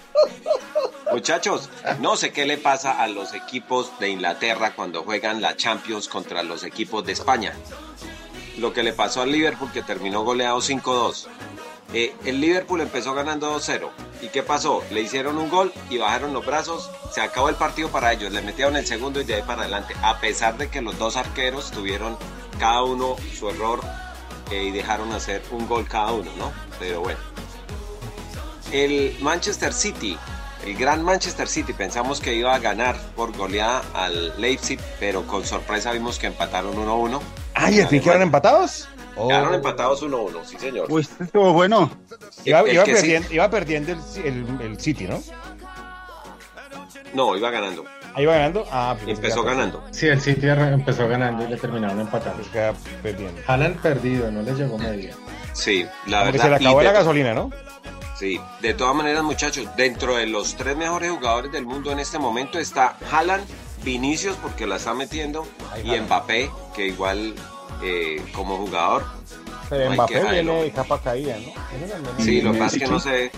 Muchachos, 1.18 1.72
no 2.00 2.16
sé 2.16 2.32
qué 2.32 2.46
le 2.46 2.60
pasa 2.60 3.02
a 3.02 3.08
los 3.08 3.34
equipos 3.34 3.92
de 4.00 4.10
Inglaterra 4.10 4.76
cuando 4.76 5.02
juegan 5.02 5.42
la 5.42 5.58
Champions 5.58 6.08
contra 6.08 6.44
los 6.44 6.64
equipos 6.64 7.04
de 7.08 7.14
España. 7.14 7.54
Lo 8.60 8.72
que 8.72 8.84
le 8.84 8.94
pasó 8.94 9.24
al 9.24 9.32
Liverpool 9.32 9.72
que 9.72 9.82
terminó 9.82 10.22
goleado 10.24 10.60
5-2. 10.60 11.26
Eh, 11.96 12.16
el 12.26 12.40
Liverpool 12.40 12.82
empezó 12.82 13.16
ganando 13.16 13.52
2-0. 13.52 13.90
¿Y 14.22 14.28
qué 14.28 14.44
pasó? 14.44 14.84
Le 14.92 15.02
hicieron 15.02 15.40
un 15.40 15.50
gol 15.50 15.74
y 15.90 15.98
bajaron 15.98 16.34
los 16.34 16.46
brazos. 16.46 16.88
Se 17.12 17.22
acabó 17.22 17.50
el 17.50 17.56
partido 17.56 17.90
para 17.90 18.14
ellos. 18.14 18.32
Le 18.32 18.44
metieron 18.44 18.76
el 18.76 18.86
segundo 18.86 19.20
y 19.20 19.24
de 19.24 19.38
ahí 19.38 19.42
para 19.42 19.62
adelante. 19.64 19.96
A 20.04 20.20
pesar 20.20 20.56
de 20.60 20.70
que 20.70 20.82
los 20.82 21.00
dos 21.00 21.18
arqueros 21.18 21.72
tuvieron 21.72 22.16
cada 22.60 22.84
uno 22.84 23.16
su 23.36 23.50
error 23.50 23.82
eh, 24.52 24.66
y 24.66 24.70
dejaron 24.70 25.12
hacer 25.14 25.42
un 25.50 25.68
gol 25.68 25.88
cada 25.88 26.12
uno, 26.12 26.30
¿no? 26.38 26.54
Pero 26.78 27.02
bueno. 27.02 27.20
El 28.72 29.18
Manchester 29.20 29.74
City, 29.74 30.16
el 30.66 30.76
gran 30.78 31.04
Manchester 31.04 31.48
City, 31.48 31.74
pensamos 31.74 32.20
que 32.20 32.34
iba 32.34 32.54
a 32.54 32.60
ganar 32.60 32.96
por 33.16 33.36
goleada 33.36 33.82
al 33.94 34.40
Leipzig, 34.42 34.80
pero 35.00 35.26
con 35.28 35.46
sorpresa 35.46 35.92
vimos 35.92 36.20
que 36.20 36.28
empataron 36.28 36.76
1-1. 36.76 37.20
Ah, 37.56 37.72
¿y 37.72 37.80
al 37.82 37.88
fin 37.88 38.02
quedaron 38.02 38.24
empatados? 38.24 38.88
Oh. 39.16 39.28
Quedaron 39.28 39.54
empatados 39.54 40.04
1-1, 40.04 40.46
sí 40.46 40.58
señor. 40.60 40.88
Uy, 40.92 41.08
estuvo 41.20 41.54
bueno. 41.54 41.90
Iba, 42.46 42.62
El 42.62 42.74
iba 42.74 42.84
que 42.84 42.96
sí- 42.96 43.02
perdiendo, 43.02 43.34
iba 43.34 43.50
perdiendo 43.50 43.92
el, 43.94 44.00
el, 44.26 44.62
el 44.62 44.80
City, 44.80 45.06
¿no? 45.08 45.22
No, 47.14 47.36
iba 47.36 47.50
ganando. 47.50 47.86
Ahí 48.14 48.24
iba 48.24 48.34
ganando. 48.34 48.66
Ah, 48.72 48.96
pues 49.04 49.18
Empezó 49.18 49.44
ganando. 49.44 49.84
Sí, 49.92 50.08
el 50.08 50.22
City 50.22 50.48
empezó 50.48 51.08
ganando 51.08 51.46
y 51.46 51.48
le 51.50 51.58
terminaron 51.58 52.00
empatando. 52.00 52.44
Pues. 53.02 53.16
Haaland 53.48 53.80
perdido, 53.82 54.32
no 54.32 54.42
le 54.42 54.54
llegó 54.54 54.78
media. 54.78 55.16
Sí, 55.54 55.86
la 56.08 56.20
Como 56.20 56.32
que 56.32 56.38
verdad. 56.38 56.44
se 56.44 56.50
le 56.50 56.56
acabó 56.68 56.82
la 56.84 56.92
gasolina, 56.92 57.34
¿no? 57.34 57.52
Sí, 58.18 58.40
de 58.62 58.74
todas 58.74 58.96
maneras, 58.96 59.24
muchachos, 59.24 59.68
dentro 59.76 60.16
de 60.16 60.26
los 60.26 60.56
tres 60.56 60.76
mejores 60.76 61.12
jugadores 61.12 61.52
del 61.52 61.66
mundo 61.66 61.92
en 61.92 62.00
este 62.00 62.18
momento 62.18 62.58
está 62.58 62.98
Haaland, 63.12 63.46
Vinicius, 63.84 64.36
porque 64.38 64.66
la 64.66 64.78
está 64.78 64.94
metiendo, 64.96 65.48
y 65.84 66.00
Mbappé, 66.00 66.50
que 66.76 66.88
igual 66.88 67.36
eh, 67.84 68.26
como 68.34 68.58
jugador. 68.58 69.06
Pero 69.70 69.86
no 69.86 69.92
Mbappé 69.96 70.24
viene 70.32 70.64
de 70.64 70.72
capa 70.72 71.00
caída, 71.00 71.38
¿no? 71.38 72.24
Sí, 72.24 72.42
lo 72.42 72.54
que 72.54 72.58
pasa 72.60 72.76
es 72.78 72.82
que 72.84 72.90
no 72.90 73.00
sé, 73.00 73.32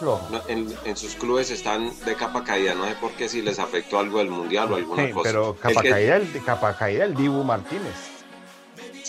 no, 0.00 0.20
en, 0.48 0.74
en 0.84 0.96
sus 0.96 1.14
clubes 1.14 1.50
están 1.52 1.92
de 2.04 2.14
capa 2.16 2.42
caída, 2.42 2.74
no 2.74 2.86
sé 2.86 2.94
por 3.00 3.12
qué 3.12 3.28
si 3.28 3.42
les 3.42 3.58
afectó 3.60 4.00
algo 4.00 4.18
del 4.18 4.30
mundial 4.30 4.72
o 4.72 4.76
alguna 4.76 5.06
Sí, 5.06 5.12
cosa. 5.12 5.28
pero 5.30 5.50
El 5.50 5.56
capa 5.60 5.82
que- 5.82 5.90
caída, 5.90 6.16
el, 6.16 6.44
capa 6.44 6.76
caída 6.76 7.04
el 7.04 7.14
Dibu 7.14 7.44
Martínez. 7.44 7.94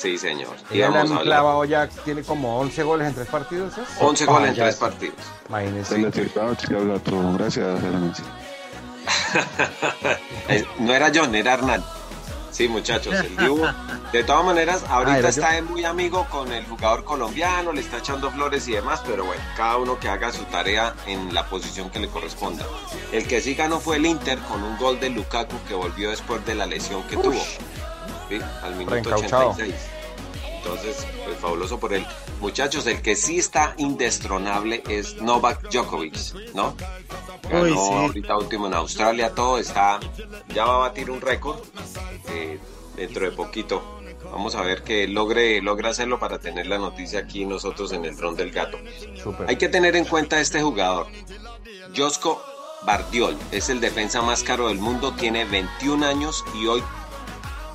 Sí, 0.02 0.18
señor. 0.18 0.56
Y 0.72 0.82
vamos 0.82 1.12
a 1.12 1.22
clavado 1.22 1.64
ya, 1.66 1.88
tiene 1.88 2.24
como 2.24 2.58
11 2.60 2.84
goles 2.84 3.08
en 3.08 3.14
tres 3.14 3.28
partidos. 3.28 3.78
¿es? 3.78 3.84
11 4.00 4.26
goles 4.26 4.50
en 4.50 4.56
tres 4.56 4.76
Payaso. 4.76 4.80
partidos. 4.80 5.16
Imagínese. 5.48 5.96
Se 5.96 5.98
le 6.00 6.12
tiraba 6.12 6.50
al 6.50 6.88
gato. 6.88 7.34
Gracias. 7.38 7.80
Eh, 10.50 10.66
no 10.80 10.94
era 10.94 11.12
John, 11.14 11.34
era 11.36 11.54
Hernán. 11.54 11.84
Sí, 12.52 12.68
muchachos, 12.68 13.14
el 13.16 13.38
Dibu. 13.38 13.62
De 14.12 14.24
todas 14.26 14.44
maneras, 14.44 14.84
Ah, 14.90 14.96
ahorita 14.98 15.20
¿era 15.20 15.30
está 15.30 15.52
de 15.52 15.62
muy 15.62 15.86
amigo 15.86 16.28
con 16.30 16.52
el 16.52 16.66
jugador 16.66 17.06
colombiano, 17.06 17.72
le 17.72 17.80
está 17.80 18.00
echando 18.00 18.30
flores 18.30 18.68
y 18.68 18.74
demás, 18.74 19.02
pero 19.08 19.24
bueno, 19.24 19.42
cada 19.56 19.78
uno 19.78 19.98
que 20.00 20.10
haga 20.10 20.34
su 20.34 20.44
tarea 20.46 20.94
en 21.08 21.34
la 21.34 21.46
posición 21.46 21.90
que 21.90 22.00
le 22.00 22.10
corresponda. 22.10 22.66
El 23.14 23.26
que 23.26 23.40
sí 23.40 23.56
ganó 23.56 23.80
fue 23.80 23.96
el 23.96 24.06
Inter 24.06 24.38
con 24.40 24.62
un 24.64 24.78
gol 24.78 25.00
de 25.00 25.10
Lukaku 25.10 25.56
que 25.68 25.74
volvió 25.74 26.10
después 26.10 26.46
de 26.46 26.56
la 26.56 26.66
lesión 26.66 27.04
que 27.04 27.16
tuvo. 27.16 27.42
¿Sí? 28.40 28.46
Al 28.64 28.76
minuto 28.76 28.92
Reencauchado. 28.92 29.50
86. 29.52 30.02
Entonces, 30.64 31.08
pues 31.26 31.38
fabuloso 31.40 31.80
por 31.80 31.94
él. 31.94 32.06
Muchachos, 32.40 32.86
el 32.86 33.02
que 33.02 33.16
sí 33.16 33.40
está 33.40 33.74
indestronable 33.78 34.84
es 34.88 35.20
Novak 35.22 35.70
Djokovic, 35.72 36.54
¿no? 36.54 36.76
Ganó 37.50 37.64
Uy, 37.64 37.72
sí. 37.72 37.78
ahorita 37.78 38.38
último 38.38 38.68
en 38.68 38.76
Australia, 38.76 39.34
todo 39.34 39.58
está, 39.58 40.00
ya 40.54 40.66
va 40.66 40.76
a 40.76 40.78
batir 40.78 41.10
un 41.10 41.20
récord 41.20 41.60
eh, 42.30 42.60
dentro 42.96 43.26
de 43.26 43.32
poquito. 43.32 44.00
Vamos 44.32 44.56
a 44.56 44.62
ver 44.62 44.84
que 44.84 45.08
logre, 45.08 45.62
logre 45.62 45.90
hacerlo 45.90 46.20
para 46.20 46.40
tener 46.40 46.68
la 46.68 46.78
noticia 46.78 47.20
aquí 47.20 47.44
nosotros 47.44 47.92
en 47.92 48.06
el 48.06 48.16
dron 48.16 48.36
del 48.36 48.52
gato. 48.52 48.78
Súper. 49.22 49.50
Hay 49.50 49.58
que 49.58 49.68
tener 49.68 49.96
en 49.96 50.06
cuenta 50.06 50.40
este 50.40 50.62
jugador. 50.62 51.08
Josko 51.98 52.42
Bardiol 52.84 53.38
es 53.52 53.70
el 53.70 53.82
defensa 53.82 54.22
más 54.22 54.44
caro 54.44 54.70
del 54.70 54.78
mundo, 54.78 55.14
tiene 55.14 55.44
21 55.46 56.06
años 56.06 56.46
y 56.56 56.68
hoy 56.68 56.84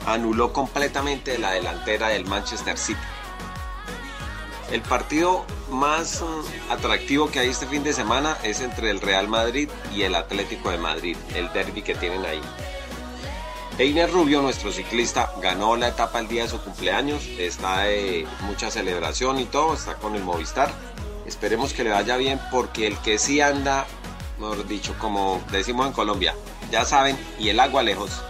anuló 0.06 0.52
completamente 0.52 1.38
la 1.38 1.50
delantera 1.50 2.08
del 2.08 2.24
Manchester 2.24 2.78
City. 2.78 3.00
El 4.70 4.82
partido 4.82 5.44
más 5.70 6.22
mm, 6.22 6.72
atractivo 6.72 7.30
que 7.30 7.40
hay 7.40 7.48
este 7.48 7.66
fin 7.66 7.84
de 7.84 7.92
semana 7.92 8.36
es 8.42 8.60
entre 8.60 8.90
el 8.90 9.00
Real 9.00 9.28
Madrid 9.28 9.68
y 9.94 10.02
el 10.02 10.14
Atlético 10.14 10.70
de 10.70 10.78
Madrid, 10.78 11.16
el 11.34 11.52
derby 11.52 11.82
que 11.82 11.94
tienen 11.94 12.24
ahí. 12.24 12.40
Einer 13.78 14.10
Rubio, 14.10 14.40
nuestro 14.40 14.72
ciclista, 14.72 15.30
ganó 15.42 15.76
la 15.76 15.88
etapa 15.88 16.18
el 16.18 16.28
día 16.28 16.44
de 16.44 16.48
su 16.48 16.58
cumpleaños, 16.60 17.26
está 17.38 17.82
de 17.82 18.26
mucha 18.40 18.70
celebración 18.70 19.38
y 19.38 19.44
todo, 19.44 19.74
está 19.74 19.96
con 19.96 20.14
el 20.14 20.22
Movistar. 20.22 20.72
Esperemos 21.26 21.74
que 21.74 21.84
le 21.84 21.90
vaya 21.90 22.16
bien 22.16 22.40
porque 22.50 22.86
el 22.86 22.96
que 22.98 23.18
sí 23.18 23.40
anda, 23.40 23.86
mejor 24.38 24.66
dicho, 24.66 24.94
como 24.98 25.42
decimos 25.52 25.86
en 25.86 25.92
Colombia, 25.92 26.34
ya 26.70 26.84
saben, 26.86 27.18
y 27.38 27.50
el 27.50 27.60
agua 27.60 27.82
lejos, 27.82 28.22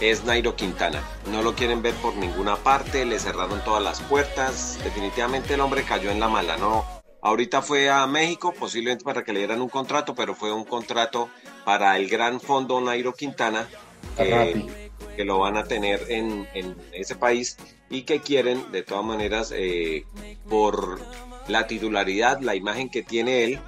es 0.00 0.24
Nairo 0.24 0.56
Quintana. 0.56 1.02
No 1.30 1.42
lo 1.42 1.54
quieren 1.54 1.82
ver 1.82 1.94
por 1.94 2.14
ninguna 2.16 2.56
parte, 2.56 3.04
le 3.04 3.18
cerraron 3.18 3.62
todas 3.64 3.82
las 3.82 4.00
puertas. 4.00 4.78
Definitivamente 4.84 5.54
el 5.54 5.60
hombre 5.60 5.82
cayó 5.82 6.10
en 6.10 6.20
la 6.20 6.28
mala, 6.28 6.56
¿no? 6.56 6.84
Ahorita 7.20 7.62
fue 7.62 7.90
a 7.90 8.06
México, 8.06 8.54
posiblemente 8.58 9.04
para 9.04 9.24
que 9.24 9.32
le 9.32 9.40
dieran 9.40 9.60
un 9.60 9.68
contrato, 9.68 10.14
pero 10.14 10.34
fue 10.34 10.52
un 10.52 10.64
contrato 10.64 11.28
para 11.64 11.96
el 11.96 12.08
gran 12.08 12.40
fondo 12.40 12.80
Nairo 12.80 13.12
Quintana, 13.12 13.68
que, 14.16 14.88
que 15.16 15.24
lo 15.24 15.40
van 15.40 15.56
a 15.56 15.64
tener 15.64 16.06
en, 16.08 16.48
en 16.54 16.76
ese 16.92 17.16
país 17.16 17.56
y 17.90 18.02
que 18.02 18.20
quieren, 18.20 18.70
de 18.70 18.82
todas 18.82 19.04
maneras, 19.04 19.52
eh, 19.54 20.04
por 20.48 21.00
la 21.48 21.66
titularidad, 21.66 22.40
la 22.40 22.54
imagen 22.54 22.88
que 22.88 23.02
tiene 23.02 23.44
él, 23.44 23.60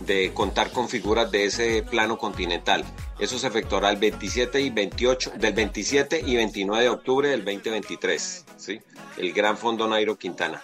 de 0.00 0.32
contar 0.32 0.70
con 0.72 0.88
figuras 0.88 1.30
de 1.30 1.44
ese 1.44 1.82
plano 1.82 2.18
continental. 2.18 2.84
Eso 3.18 3.38
se 3.38 3.48
efectuará 3.48 3.90
el 3.90 3.96
27 3.96 4.60
y 4.60 4.70
28, 4.70 5.32
del 5.38 5.52
27 5.52 6.22
y 6.24 6.36
29 6.36 6.82
de 6.84 6.88
octubre 6.88 7.28
del 7.28 7.44
2023, 7.44 8.44
¿sí? 8.56 8.80
El 9.16 9.32
Gran 9.32 9.58
Fondo 9.58 9.88
Nairo 9.88 10.16
Quintana. 10.16 10.62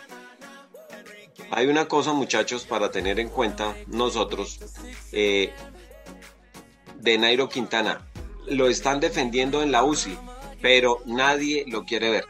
Hay 1.50 1.66
una 1.66 1.86
cosa, 1.86 2.12
muchachos, 2.12 2.64
para 2.64 2.90
tener 2.90 3.18
en 3.18 3.28
cuenta 3.28 3.74
nosotros 3.88 4.61
eh, 5.12 5.52
de 7.00 7.18
Nairo 7.18 7.48
Quintana. 7.48 8.07
Lo 8.46 8.68
están 8.68 9.00
defendiendo 9.00 9.62
en 9.62 9.72
la 9.72 9.82
UCI, 9.82 10.16
pero 10.62 11.00
nadie 11.07 11.64
lo 11.66 11.84
quiere 11.84 12.11
ver. 12.11 12.24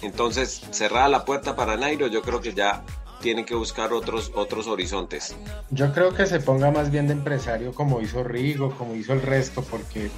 Entonces, 0.00 0.62
cerrada 0.70 1.08
la 1.08 1.24
puerta 1.24 1.56
para 1.56 1.76
Nairo, 1.76 2.06
yo 2.06 2.22
creo 2.22 2.40
que 2.40 2.54
ya 2.54 2.84
tienen 3.20 3.44
que 3.44 3.54
buscar 3.54 3.92
otros, 3.92 4.32
otros 4.34 4.66
horizontes. 4.66 5.36
Yo 5.70 5.92
creo 5.92 6.14
que 6.14 6.26
se 6.26 6.40
ponga 6.40 6.70
más 6.70 6.90
bien 6.90 7.06
de 7.08 7.14
empresario 7.14 7.72
como 7.72 8.00
hizo 8.00 8.22
Rigo, 8.24 8.70
como 8.76 8.94
hizo 8.94 9.12
el 9.12 9.22
resto, 9.22 9.62
porque 9.62 10.10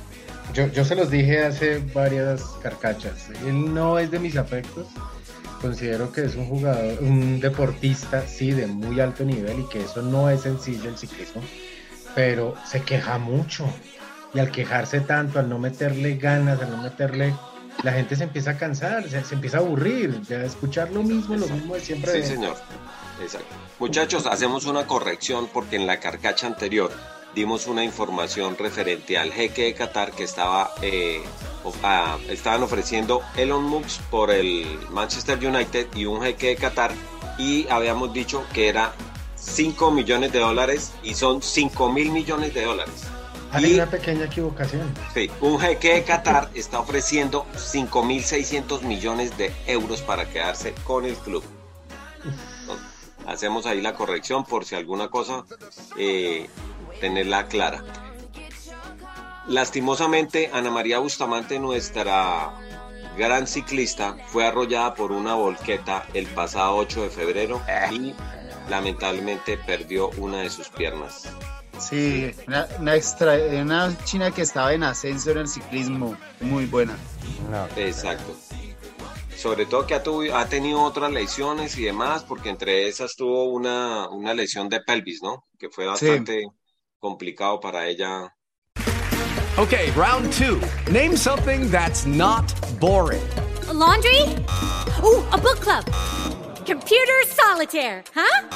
yo, 0.54 0.66
yo 0.68 0.84
se 0.84 0.94
los 0.94 1.10
dije 1.10 1.44
hace 1.44 1.78
varias 1.94 2.42
carcachas. 2.62 3.30
Él 3.46 3.72
no 3.72 3.98
es 3.98 4.10
de 4.10 4.18
mis 4.18 4.36
afectos. 4.36 4.88
Considero 5.60 6.10
que 6.10 6.24
es 6.24 6.36
un 6.36 6.46
jugador, 6.46 6.98
un 7.02 7.38
deportista, 7.38 8.26
sí, 8.26 8.50
de 8.52 8.66
muy 8.66 8.98
alto 8.98 9.24
nivel 9.24 9.60
y 9.60 9.68
que 9.68 9.82
eso 9.82 10.00
no 10.00 10.30
es 10.30 10.40
sencillo 10.40 10.88
el 10.88 10.96
ciclismo, 10.96 11.42
pero 12.14 12.54
se 12.66 12.82
queja 12.82 13.18
mucho. 13.18 13.66
Y 14.32 14.38
al 14.38 14.50
quejarse 14.50 15.00
tanto, 15.00 15.38
al 15.38 15.50
no 15.50 15.58
meterle 15.58 16.16
ganas, 16.16 16.62
al 16.62 16.70
no 16.70 16.78
meterle 16.82 17.34
la 17.82 17.92
gente 17.92 18.16
se 18.16 18.24
empieza 18.24 18.52
a 18.52 18.56
cansar, 18.58 19.08
se, 19.08 19.34
empieza 19.34 19.58
a 19.58 19.60
aburrir, 19.60 20.20
ya 20.22 20.42
escuchar 20.44 20.90
lo 20.90 21.02
mismo, 21.02 21.36
lo 21.36 21.46
mismo 21.48 21.74
de 21.74 21.80
siempre. 21.80 22.22
Sí, 22.22 22.28
señor. 22.28 22.56
Exacto. 23.22 23.54
Muchachos, 23.78 24.26
hacemos 24.26 24.66
una 24.66 24.86
corrección 24.86 25.48
porque 25.52 25.76
en 25.76 25.86
la 25.86 26.00
carcacha 26.00 26.46
anterior 26.46 26.90
dimos 27.34 27.66
una 27.66 27.84
información 27.84 28.56
referente 28.58 29.16
al 29.16 29.32
jeque 29.32 29.64
de 29.64 29.74
Qatar 29.74 30.12
que 30.12 30.24
estaba 30.24 30.72
eh, 30.82 31.22
ah, 31.82 32.18
estaban 32.28 32.62
ofreciendo 32.62 33.22
Elon 33.36 33.64
Musk 33.64 34.00
por 34.10 34.30
el 34.30 34.66
Manchester 34.90 35.38
United 35.38 35.86
y 35.94 36.06
un 36.06 36.22
jeque 36.22 36.48
de 36.48 36.56
Qatar 36.56 36.92
y 37.38 37.68
habíamos 37.68 38.12
dicho 38.12 38.44
que 38.52 38.68
era 38.68 38.92
5 39.36 39.90
millones 39.90 40.32
de 40.32 40.40
dólares 40.40 40.92
y 41.02 41.14
son 41.14 41.40
5 41.40 41.92
mil 41.92 42.10
millones 42.10 42.52
de 42.52 42.64
dólares. 42.64 43.09
Hay 43.52 43.74
una 43.74 43.86
pequeña 43.86 44.26
equivocación. 44.26 44.92
Sí, 45.12 45.30
un 45.40 45.58
jeque 45.58 45.94
de 45.94 46.04
Qatar 46.04 46.50
está 46.54 46.78
ofreciendo 46.78 47.46
5.600 47.54 48.82
millones 48.82 49.36
de 49.36 49.52
euros 49.66 50.02
para 50.02 50.28
quedarse 50.28 50.74
con 50.84 51.04
el 51.04 51.16
club. 51.16 51.42
Entonces, 52.24 52.86
hacemos 53.26 53.66
ahí 53.66 53.80
la 53.80 53.94
corrección 53.94 54.44
por 54.44 54.64
si 54.64 54.76
alguna 54.76 55.08
cosa, 55.08 55.44
eh, 55.96 56.48
tenerla 57.00 57.46
clara. 57.46 57.82
Lastimosamente, 59.48 60.50
Ana 60.52 60.70
María 60.70 61.00
Bustamante, 61.00 61.58
nuestra 61.58 62.52
gran 63.16 63.48
ciclista, 63.48 64.16
fue 64.28 64.46
arrollada 64.46 64.94
por 64.94 65.10
una 65.10 65.34
volqueta 65.34 66.06
el 66.14 66.26
pasado 66.28 66.76
8 66.76 67.02
de 67.02 67.10
febrero 67.10 67.60
y 67.90 68.14
lamentablemente 68.68 69.58
perdió 69.58 70.10
una 70.18 70.38
de 70.38 70.50
sus 70.50 70.68
piernas. 70.68 71.28
Sí, 71.80 72.30
una, 72.46 72.68
una 72.78 72.94
extra, 72.94 73.34
una 73.60 73.96
china 74.04 74.30
que 74.30 74.42
estaba 74.42 74.72
en 74.74 74.82
ascenso 74.84 75.30
en 75.30 75.38
el 75.38 75.48
ciclismo, 75.48 76.16
muy 76.40 76.66
buena. 76.66 76.96
Exacto. 77.76 78.36
Sobre 79.36 79.64
todo 79.64 79.86
que 79.86 79.94
ha, 79.94 80.02
tuvi- 80.04 80.30
ha 80.32 80.46
tenido 80.46 80.82
otras 80.82 81.10
lesiones 81.10 81.76
y 81.78 81.84
demás, 81.84 82.24
porque 82.24 82.50
entre 82.50 82.86
esas 82.88 83.14
tuvo 83.16 83.44
una, 83.44 84.08
una 84.10 84.34
lesión 84.34 84.68
de 84.68 84.80
pelvis, 84.80 85.22
¿no? 85.22 85.46
Que 85.58 85.70
fue 85.70 85.84
Sí. 85.84 85.88
bastante 85.90 86.44
complicado 86.98 87.58
para 87.58 87.86
ella. 87.86 88.34
Okay, 89.56 89.90
round 89.96 90.30
two. 90.32 90.60
Name 90.92 91.16
something 91.16 91.70
that's 91.70 92.04
not 92.06 92.52
boring. 92.78 93.22
laundry? 93.72 94.24
Ooh, 95.02 95.24
a 95.32 95.38
book 95.38 95.60
club. 95.60 95.84
Computer 96.66 97.24
solitaire, 97.26 98.04
huh? 98.14 98.46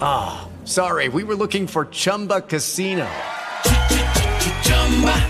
Ah, 0.00 0.46
sorry, 0.70 1.08
we 1.08 1.24
were 1.24 1.34
looking 1.34 1.66
for 1.66 1.86
Chumba 1.86 2.40
Casino. 2.42 3.08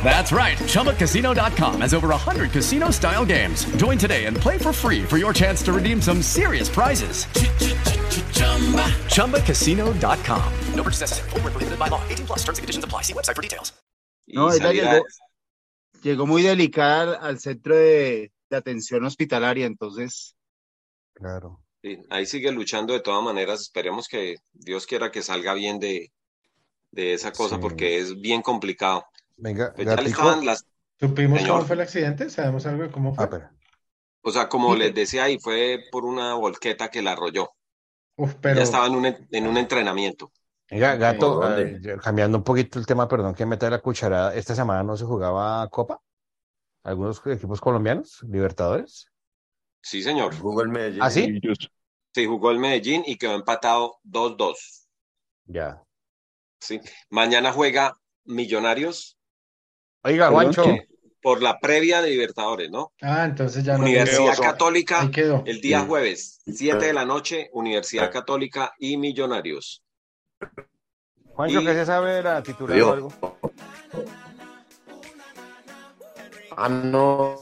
That's 0.02 0.32
right. 0.32 0.56
ChumbaCasino.com 0.58 1.80
has 1.80 1.94
over 1.94 2.08
100 2.08 2.50
casino 2.50 2.90
style 2.90 3.24
games. 3.24 3.64
Join 3.76 3.98
today 3.98 4.24
and 4.26 4.36
play 4.36 4.58
for 4.58 4.72
free 4.72 5.04
for 5.04 5.18
your 5.18 5.32
chance 5.32 5.62
to 5.64 5.72
redeem 5.72 6.00
some 6.00 6.22
serious 6.22 6.68
prizes. 6.68 7.26
ChumbaCasino.com. 9.14 10.52
No 10.74 10.82
purchase 10.82 11.00
necessary. 11.02 11.30
Void 11.30 11.42
where 11.44 11.52
prohibited 11.52 11.78
by 11.78 11.88
law. 11.88 12.02
18 12.08 12.26
plus 12.26 12.38
terms 12.40 12.58
and 12.58 12.64
conditions 12.64 12.84
apply. 12.84 13.02
See 13.02 13.12
website 13.12 13.36
for 13.36 13.42
details. 13.42 13.72
No, 14.28 14.48
Y 14.48 14.54
ella 14.56 14.62
salida- 14.62 14.92
llegó, 14.92 15.04
llegó 16.02 16.26
muy 16.26 16.42
delicada 16.42 17.02
al, 17.18 17.26
al 17.30 17.38
centro 17.40 17.74
de, 17.76 18.32
de 18.50 18.56
atención 18.56 19.04
hospitalaria, 19.04 19.66
entonces. 19.66 20.34
Claro. 21.14 21.60
Sí, 21.82 21.98
ahí 22.10 22.26
sigue 22.26 22.52
luchando 22.52 22.92
de 22.92 23.00
todas 23.00 23.22
maneras. 23.22 23.60
Esperemos 23.60 24.08
que 24.08 24.36
Dios 24.52 24.86
quiera 24.86 25.10
que 25.10 25.22
salga 25.22 25.54
bien 25.54 25.78
de, 25.78 26.12
de 26.90 27.14
esa 27.14 27.32
cosa, 27.32 27.56
Sí. 27.56 27.60
porque 27.60 27.98
es 27.98 28.20
bien 28.20 28.42
complicado. 28.42 29.04
Venga, 29.36 29.72
Pues 29.74 29.86
ya 29.86 29.96
le 29.96 30.02
Gatico. 30.02 30.20
estaban 30.22 30.44
las, 30.46 30.66
¿Supimos 30.98 31.38
Señor. 31.40 31.54
cómo 31.56 31.66
fue 31.66 31.76
el 31.76 31.82
accidente? 31.82 32.28
¿Sabemos 32.30 32.66
algo 32.66 32.82
de 32.84 32.90
cómo 32.90 33.14
fue? 33.14 33.28
o 34.22 34.30
sea, 34.30 34.48
como 34.48 34.76
les 34.76 34.94
decía 34.94 35.24
ahí, 35.24 35.38
fue 35.38 35.84
por 35.90 36.04
una 36.04 36.34
volqueta 36.34 36.90
que 36.90 37.00
la 37.02 37.12
arrolló. 37.12 37.50
Uf, 38.16 38.34
pero 38.40 38.56
Ya 38.56 38.62
estaba 38.64 38.86
en 38.86 38.94
un, 38.96 39.06
en- 39.06 39.46
un 39.46 39.56
entrenamiento. 39.56 40.30
Venga, 40.70 40.94
Gato, 40.96 41.58
eh, 41.58 41.80
cambiando 42.02 42.36
un 42.38 42.44
poquito 42.44 42.78
el 42.78 42.86
tema, 42.86 43.08
perdón 43.08 43.34
que 43.34 43.46
meta 43.46 43.68
la 43.70 43.80
cucharada. 43.80 44.34
Esta 44.34 44.54
semana 44.54 44.82
no 44.84 44.96
se 44.96 45.04
jugaba 45.06 45.66
Copa. 45.70 46.00
Algunos 46.82 47.20
equipos 47.26 47.60
colombianos, 47.60 48.22
Libertadores. 48.28 49.06
Sí, 49.82 50.02
señor. 50.02 50.34
Jugó 50.38 50.62
el 50.62 50.68
Medellín. 50.68 51.02
¿Ah, 51.02 51.10
sí? 51.10 51.40
Sí, 52.14 52.26
jugó 52.26 52.50
el 52.50 52.58
Medellín 52.58 53.02
y 53.06 53.16
quedó 53.16 53.34
empatado 53.34 53.98
2-2. 54.04 54.86
Ya. 55.46 55.82
Sí. 56.60 56.80
Mañana 57.08 57.52
juega 57.52 57.96
Millonarios 58.24 59.16
Oiga, 60.02 60.28
Juancho. 60.30 60.64
por 61.22 61.42
la 61.42 61.58
previa 61.58 62.02
de 62.02 62.10
Libertadores, 62.10 62.70
¿no? 62.70 62.92
Ah, 63.00 63.24
entonces 63.24 63.64
ya 63.64 63.76
no. 63.78 63.84
Universidad 63.84 64.32
quedó. 64.34 64.42
Católica 64.42 65.00
Ahí 65.02 65.10
quedó. 65.10 65.42
el 65.46 65.60
día 65.60 65.80
jueves, 65.80 66.40
7 66.46 66.86
de 66.86 66.92
la 66.92 67.04
noche, 67.04 67.48
Universidad 67.52 68.10
Católica 68.12 68.72
y 68.78 68.96
Millonarios. 68.96 69.82
Juancho, 71.34 71.60
Y- 71.62 71.64
¿qué 71.64 71.72
se 71.74 71.86
sabe 71.86 72.14
de 72.16 72.22
la 72.22 72.42
titular 72.42 72.80
o 72.82 72.92
algo? 72.92 73.12
Ah, 76.56 76.68
no. 76.68 77.36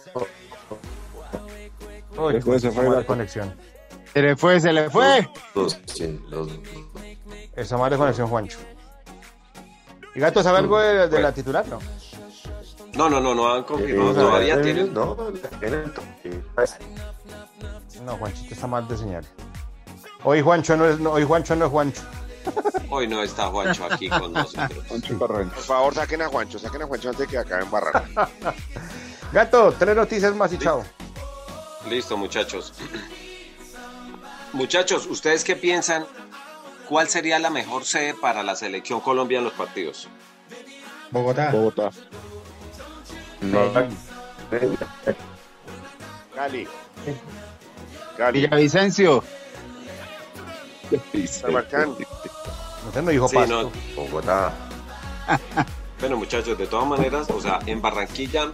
Uy, 2.19 2.35
Después 2.35 2.63
se 2.63 2.71
fue 2.71 2.85
mala 2.85 2.97
la- 3.01 3.07
conexión. 3.07 3.55
Se 4.13 4.23
le 4.23 4.37
fue, 4.37 4.61
se 4.61 4.73
le 4.73 4.91
fue. 4.91 5.29
Los- 5.55 5.79
sí, 5.87 6.21
los- 6.29 6.49
Esa 7.55 7.77
mala 7.77 7.97
conexión, 7.97 8.29
Juancho. 8.29 8.59
¿Y 10.15 10.21
Gato 10.21 10.43
sabe 10.43 10.59
algo 10.59 10.79
de, 10.81 11.09
de 11.09 11.21
la 11.21 11.33
titular? 11.33 11.65
No. 11.69 11.79
No, 12.95 13.09
no, 13.09 13.21
no, 13.21 13.35
no 13.35 13.53
han 13.55 13.63
confirmado 13.65 14.11
Eh, 14.11 14.15
todavía. 14.15 14.55
eh, 14.55 14.59
Tienen, 14.63 14.95
No, 14.95 15.17
tienen- 15.61 15.93
No, 18.05 18.17
Juanchito 18.17 18.55
está 18.55 18.67
mal 18.67 18.89
de 18.89 18.97
señal. 18.97 19.25
Hoy 20.25 20.41
Juancho 20.43 20.77
no 20.77 20.87
es, 20.87 20.99
no, 20.99 21.13
hoy 21.13 21.25
Juancho 21.25 21.55
no 21.55 21.67
es 21.67 21.71
Juancho. 21.71 22.03
hoy 22.91 23.07
no 23.07 23.23
está 23.23 23.47
Juancho 23.49 23.85
aquí 23.91 24.09
con 24.09 24.33
nosotros. 24.33 24.85
Por 25.19 25.47
favor, 25.63 25.95
saquen 25.95 26.23
a 26.23 26.29
Juancho, 26.29 26.59
saquen 26.59 26.83
a 26.83 26.87
Juancho 26.87 27.11
antes 27.11 27.21
de 27.27 27.27
que 27.29 27.39
acaben 27.39 27.71
barrar. 27.71 28.05
Gato, 29.33 29.75
tres 29.79 29.95
noticias 29.95 30.35
más 30.35 30.53
y 30.53 30.59
chao. 30.59 30.83
Listo, 31.89 32.17
muchachos. 32.17 32.73
Muchachos, 34.53 35.07
¿ustedes 35.07 35.45
qué 35.45 35.57
piensan? 35.57 36.07
¿Cuál 36.89 37.09
sería 37.09 37.39
la 37.39 37.51
mejor 37.51 37.85
sede 37.85 38.15
para 38.15 38.43
la 38.43 38.57
selección 38.57 39.01
Colombia 39.01 39.39
en 39.39 39.45
los 39.45 39.53
partidos? 39.53 40.09
Bogotá. 41.11 41.51
Bogotá. 41.51 41.91
Cali. 46.35 46.67
Cali. 48.17 48.41
Villavicencio. 48.41 49.23
Usted 50.91 51.49
no 53.03 53.11
dijo 53.11 53.29
Sí, 53.29 53.37
pasto. 53.37 53.63
no. 53.65 53.73
Bogotá. 53.97 54.53
Bueno, 56.01 56.17
muchachos, 56.17 56.57
de 56.57 56.69
todas 56.69 56.87
maneras, 56.87 57.29
o 57.29 57.41
sea, 57.41 57.59
en 57.67 57.83
Barranquilla 57.83 58.53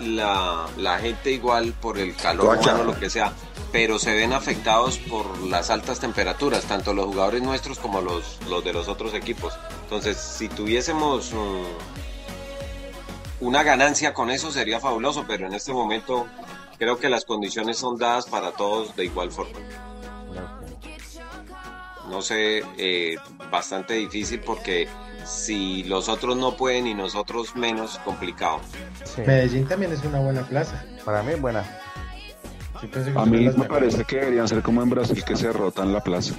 la, 0.00 0.66
la 0.76 0.98
gente 0.98 1.32
igual 1.32 1.72
por 1.80 1.98
el 1.98 2.14
calor 2.16 2.58
humano, 2.58 2.84
lo 2.84 2.98
que 2.98 3.10
sea, 3.10 3.32
pero 3.72 3.98
se 3.98 4.14
ven 4.14 4.32
afectados 4.32 4.98
por 4.98 5.38
las 5.42 5.70
altas 5.70 6.00
temperaturas, 6.00 6.64
tanto 6.64 6.94
los 6.94 7.06
jugadores 7.06 7.42
nuestros 7.42 7.78
como 7.78 8.00
los, 8.00 8.38
los 8.48 8.64
de 8.64 8.72
los 8.72 8.88
otros 8.88 9.14
equipos. 9.14 9.54
Entonces, 9.84 10.16
si 10.16 10.48
tuviésemos 10.48 11.32
mm, 11.32 11.64
una 13.40 13.62
ganancia 13.62 14.14
con 14.14 14.30
eso 14.30 14.50
sería 14.50 14.80
fabuloso, 14.80 15.24
pero 15.26 15.46
en 15.46 15.54
este 15.54 15.72
momento 15.72 16.26
creo 16.78 16.98
que 16.98 17.08
las 17.08 17.24
condiciones 17.24 17.78
son 17.78 17.98
dadas 17.98 18.26
para 18.26 18.52
todos 18.52 18.96
de 18.96 19.04
igual 19.04 19.30
forma. 19.30 19.58
No 22.10 22.22
sé, 22.22 22.62
eh, 22.78 23.16
bastante 23.50 23.94
difícil 23.94 24.40
porque 24.40 24.88
si 25.24 25.84
los 25.84 26.08
otros 26.08 26.36
no 26.36 26.56
pueden 26.56 26.86
y 26.86 26.94
nosotros 26.94 27.54
menos, 27.54 27.98
complicado. 28.04 28.60
Sí. 29.04 29.22
Medellín 29.26 29.66
también 29.66 29.92
es 29.92 30.02
una 30.04 30.20
buena 30.20 30.42
plaza. 30.42 30.84
Para 31.04 31.22
mí, 31.22 31.34
buena. 31.34 31.64
Que 32.80 32.86
A 33.16 33.24
mí 33.26 33.38
me 33.38 33.50
mejores. 33.50 33.66
parece 33.68 34.04
que 34.04 34.16
deberían 34.16 34.46
ser 34.48 34.62
como 34.62 34.82
en 34.82 34.90
Brasil 34.90 35.22
que 35.24 35.36
se 35.36 35.52
rotan 35.52 35.92
la 35.92 36.00
plaza. 36.02 36.34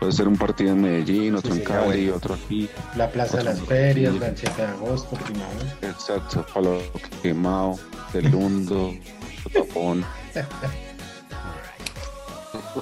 Puede 0.00 0.12
ser 0.12 0.28
un 0.28 0.36
partido 0.36 0.72
en 0.72 0.82
Medellín, 0.82 1.36
otro 1.36 1.54
en 1.54 1.60
Cali, 1.60 2.02
bueno. 2.04 2.16
otro 2.16 2.34
aquí. 2.34 2.68
La 2.96 3.10
Plaza 3.10 3.38
de 3.38 3.44
las 3.44 3.60
Ferias, 3.60 4.14
la 4.14 4.34
7 4.36 4.62
de 4.62 4.68
agosto, 4.68 5.16
primavera. 5.16 5.78
Exacto, 5.82 6.44
Palo 6.52 6.78
Quemado, 7.22 7.78
Telundo, 8.12 8.94
Tapón. 9.52 10.04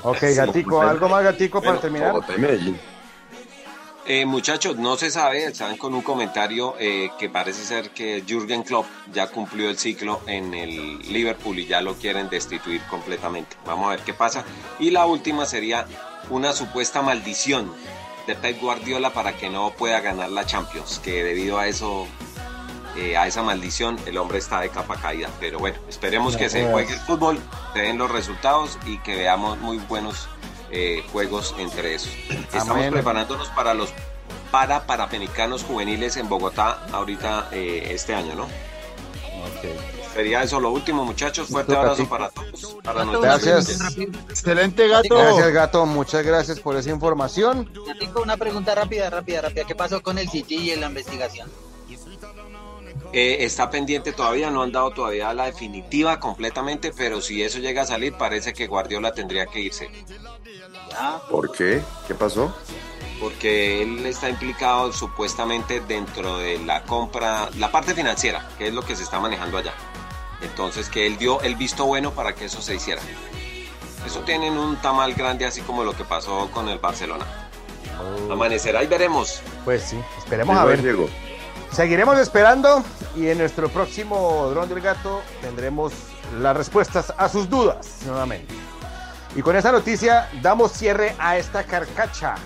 Ok, 0.03 0.22
Gatico, 0.34 0.80
¿algo 0.82 1.09
más, 1.09 1.24
Gatico, 1.24 1.62
para 1.62 1.80
terminar? 1.80 2.14
Eh, 4.07 4.26
muchachos, 4.26 4.76
no 4.76 4.97
se 4.97 5.11
sabe, 5.11 5.47
están 5.47 5.78
con 5.78 5.95
un 5.95 6.03
comentario 6.03 6.74
eh, 6.78 7.11
que 7.18 7.30
parece 7.30 7.64
ser 7.64 7.90
que 7.90 8.22
Jürgen 8.26 8.62
Klopp 8.62 8.84
ya 9.11 9.28
cumplió 9.28 9.70
el 9.70 9.78
ciclo 9.78 10.20
en 10.26 10.53
el 10.53 10.99
Liverpool 11.11 11.59
y 11.59 11.66
ya 11.66 11.80
lo 11.80 11.95
quieren 11.95 12.28
destituir 12.28 12.82
completamente. 12.90 13.57
Vamos 13.64 13.86
a 13.86 13.90
ver 13.90 14.01
qué 14.01 14.12
pasa. 14.12 14.45
Y 14.78 14.90
la 14.90 15.07
última 15.07 15.47
sería 15.47 15.86
una 16.28 16.53
supuesta 16.53 17.01
maldición 17.01 17.72
de 18.26 18.34
Pep 18.34 18.61
Guardiola 18.61 19.11
para 19.11 19.38
que 19.38 19.49
no 19.49 19.70
pueda 19.70 20.01
ganar 20.01 20.30
la 20.30 20.45
Champions, 20.45 21.01
que 21.03 21.24
debido 21.24 21.59
a 21.59 21.66
eso 21.66 22.07
eh, 22.97 23.16
a 23.16 23.26
esa 23.26 23.42
maldición, 23.42 23.99
el 24.07 24.18
hombre 24.18 24.38
está 24.38 24.61
de 24.61 24.70
capa 24.70 24.97
caída. 24.97 25.28
Pero 25.40 25.59
bueno, 25.59 25.78
esperemos 25.88 26.36
que 26.36 26.49
se 26.49 26.70
juegue 26.70 26.92
el 26.92 27.01
fútbol, 27.01 27.38
se 27.72 27.80
den 27.80 27.99
los 27.99 28.11
resultados 28.11 28.78
y 28.86 28.99
que 28.99 29.16
veamos 29.16 29.59
muy 29.59 29.78
buenos 29.78 30.28
eh, 30.70 31.05
juegos 31.12 31.55
entre 31.59 31.95
esos. 31.95 32.12
Estamos 32.30 32.76
Amén. 32.76 32.92
preparándonos 32.92 33.49
para 33.51 33.74
los 33.74 33.92
para 34.51 34.86
parapenicanos 34.86 35.64
juveniles 35.64 36.16
en 36.16 36.28
Bogotá 36.28 36.86
ahorita 36.92 37.49
eh, 37.51 37.88
este 37.90 38.14
año, 38.14 38.36
¿no? 38.36 38.47
Sería 40.14 40.45
eso 40.45 40.61
lo 40.61 40.70
último, 40.70 41.05
muchachos. 41.05 41.49
Fuerte 41.49 41.74
abrazo 41.74 42.09
para 42.09 42.28
todos. 42.28 42.76
Para 42.84 43.05
Gracias. 43.05 43.80
Excelente, 44.28 44.86
gato. 44.86 45.16
Gracias, 45.16 45.53
gato. 45.53 45.86
Muchas 45.86 46.24
gracias 46.24 46.61
por 46.61 46.76
esa 46.76 46.90
información. 46.90 47.68
Tengo 47.99 48.22
una 48.22 48.36
pregunta 48.36 48.76
rápida, 48.76 49.11
rápida, 49.11 49.40
rápida. 49.40 49.64
¿Qué 49.64 49.74
pasó 49.74 50.03
con 50.03 50.18
el 50.18 50.28
City 50.28 50.57
y 50.57 50.70
en 50.70 50.82
la 50.82 50.86
investigación? 50.86 51.51
Eh, 53.16 53.44
está 53.44 53.70
pendiente 53.70 54.12
todavía, 54.12 54.50
no 54.50 54.62
han 54.62 54.72
dado 54.72 54.90
todavía 54.90 55.32
la 55.32 55.46
definitiva 55.46 56.18
completamente, 56.18 56.92
pero 56.96 57.20
si 57.20 57.42
eso 57.42 57.60
llega 57.60 57.82
a 57.82 57.86
salir, 57.86 58.14
parece 58.14 58.52
que 58.52 58.66
Guardiola 58.66 59.12
tendría 59.14 59.46
que 59.46 59.60
irse, 59.60 59.88
¿Por 61.30 61.52
qué? 61.52 61.80
¿Qué 62.06 62.14
pasó? 62.14 62.54
porque 63.20 63.82
él 63.82 64.04
está 64.04 64.28
implicado 64.28 64.92
supuestamente 64.92 65.80
dentro 65.80 66.38
de 66.38 66.58
la 66.58 66.82
compra, 66.82 67.48
la 67.56 67.70
parte 67.70 67.94
financiera, 67.94 68.48
que 68.58 68.68
es 68.68 68.74
lo 68.74 68.82
que 68.82 68.96
se 68.96 69.02
está 69.02 69.20
manejando 69.20 69.56
allá. 69.56 69.72
Entonces, 70.42 70.90
que 70.90 71.06
él 71.06 71.16
dio 71.16 71.40
el 71.40 71.54
visto 71.54 71.86
bueno 71.86 72.10
para 72.10 72.34
que 72.34 72.46
eso 72.46 72.60
se 72.60 72.74
hiciera. 72.74 73.00
Eso 74.04 74.20
tienen 74.20 74.58
un 74.58 74.76
tamal 74.76 75.14
grande, 75.14 75.46
así 75.46 75.62
como 75.62 75.84
lo 75.84 75.96
que 75.96 76.04
pasó 76.04 76.50
con 76.50 76.68
el 76.68 76.78
Barcelona. 76.78 77.24
Amanecerá 78.30 78.82
y 78.82 78.88
veremos. 78.88 79.40
Pues 79.64 79.84
sí, 79.84 79.98
esperemos 80.18 80.56
a 80.56 80.64
ver. 80.64 80.82
llegó. 80.82 81.08
Seguiremos 81.74 82.16
esperando 82.20 82.84
y 83.16 83.26
en 83.26 83.38
nuestro 83.38 83.68
próximo 83.68 84.48
Dron 84.50 84.68
del 84.68 84.80
Gato 84.80 85.22
tendremos 85.40 85.92
las 86.38 86.56
respuestas 86.56 87.12
a 87.16 87.28
sus 87.28 87.50
dudas 87.50 87.98
nuevamente. 88.06 88.54
Y 89.34 89.42
con 89.42 89.56
esta 89.56 89.72
noticia 89.72 90.28
damos 90.40 90.70
cierre 90.70 91.16
a 91.18 91.36
esta 91.36 91.64
carcacha 91.64 92.36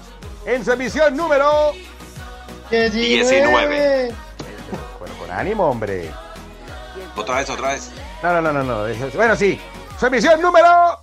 en 0.46 0.64
su 0.64 0.72
emisión 0.72 1.14
número 1.14 1.72
19. 2.70 4.14
Bueno, 4.98 5.14
con 5.18 5.30
ánimo, 5.30 5.66
hombre. 5.66 6.10
Otra 7.14 7.36
vez, 7.36 7.50
otra 7.50 7.72
vez. 7.72 7.90
No, 8.22 8.32
no, 8.32 8.40
no, 8.40 8.50
no, 8.50 8.62
no. 8.64 9.10
Bueno, 9.14 9.36
sí. 9.36 9.60
Su 10.00 10.06
emisión 10.06 10.40
número 10.40 10.98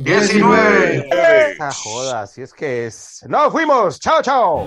19. 0.00 1.08
Ah, 1.60 1.70
joda, 1.72 2.22
así 2.22 2.42
es 2.42 2.52
que 2.52 2.86
es. 2.86 3.24
¡No, 3.28 3.52
fuimos! 3.52 4.00
¡Chao, 4.00 4.20
chao! 4.20 4.66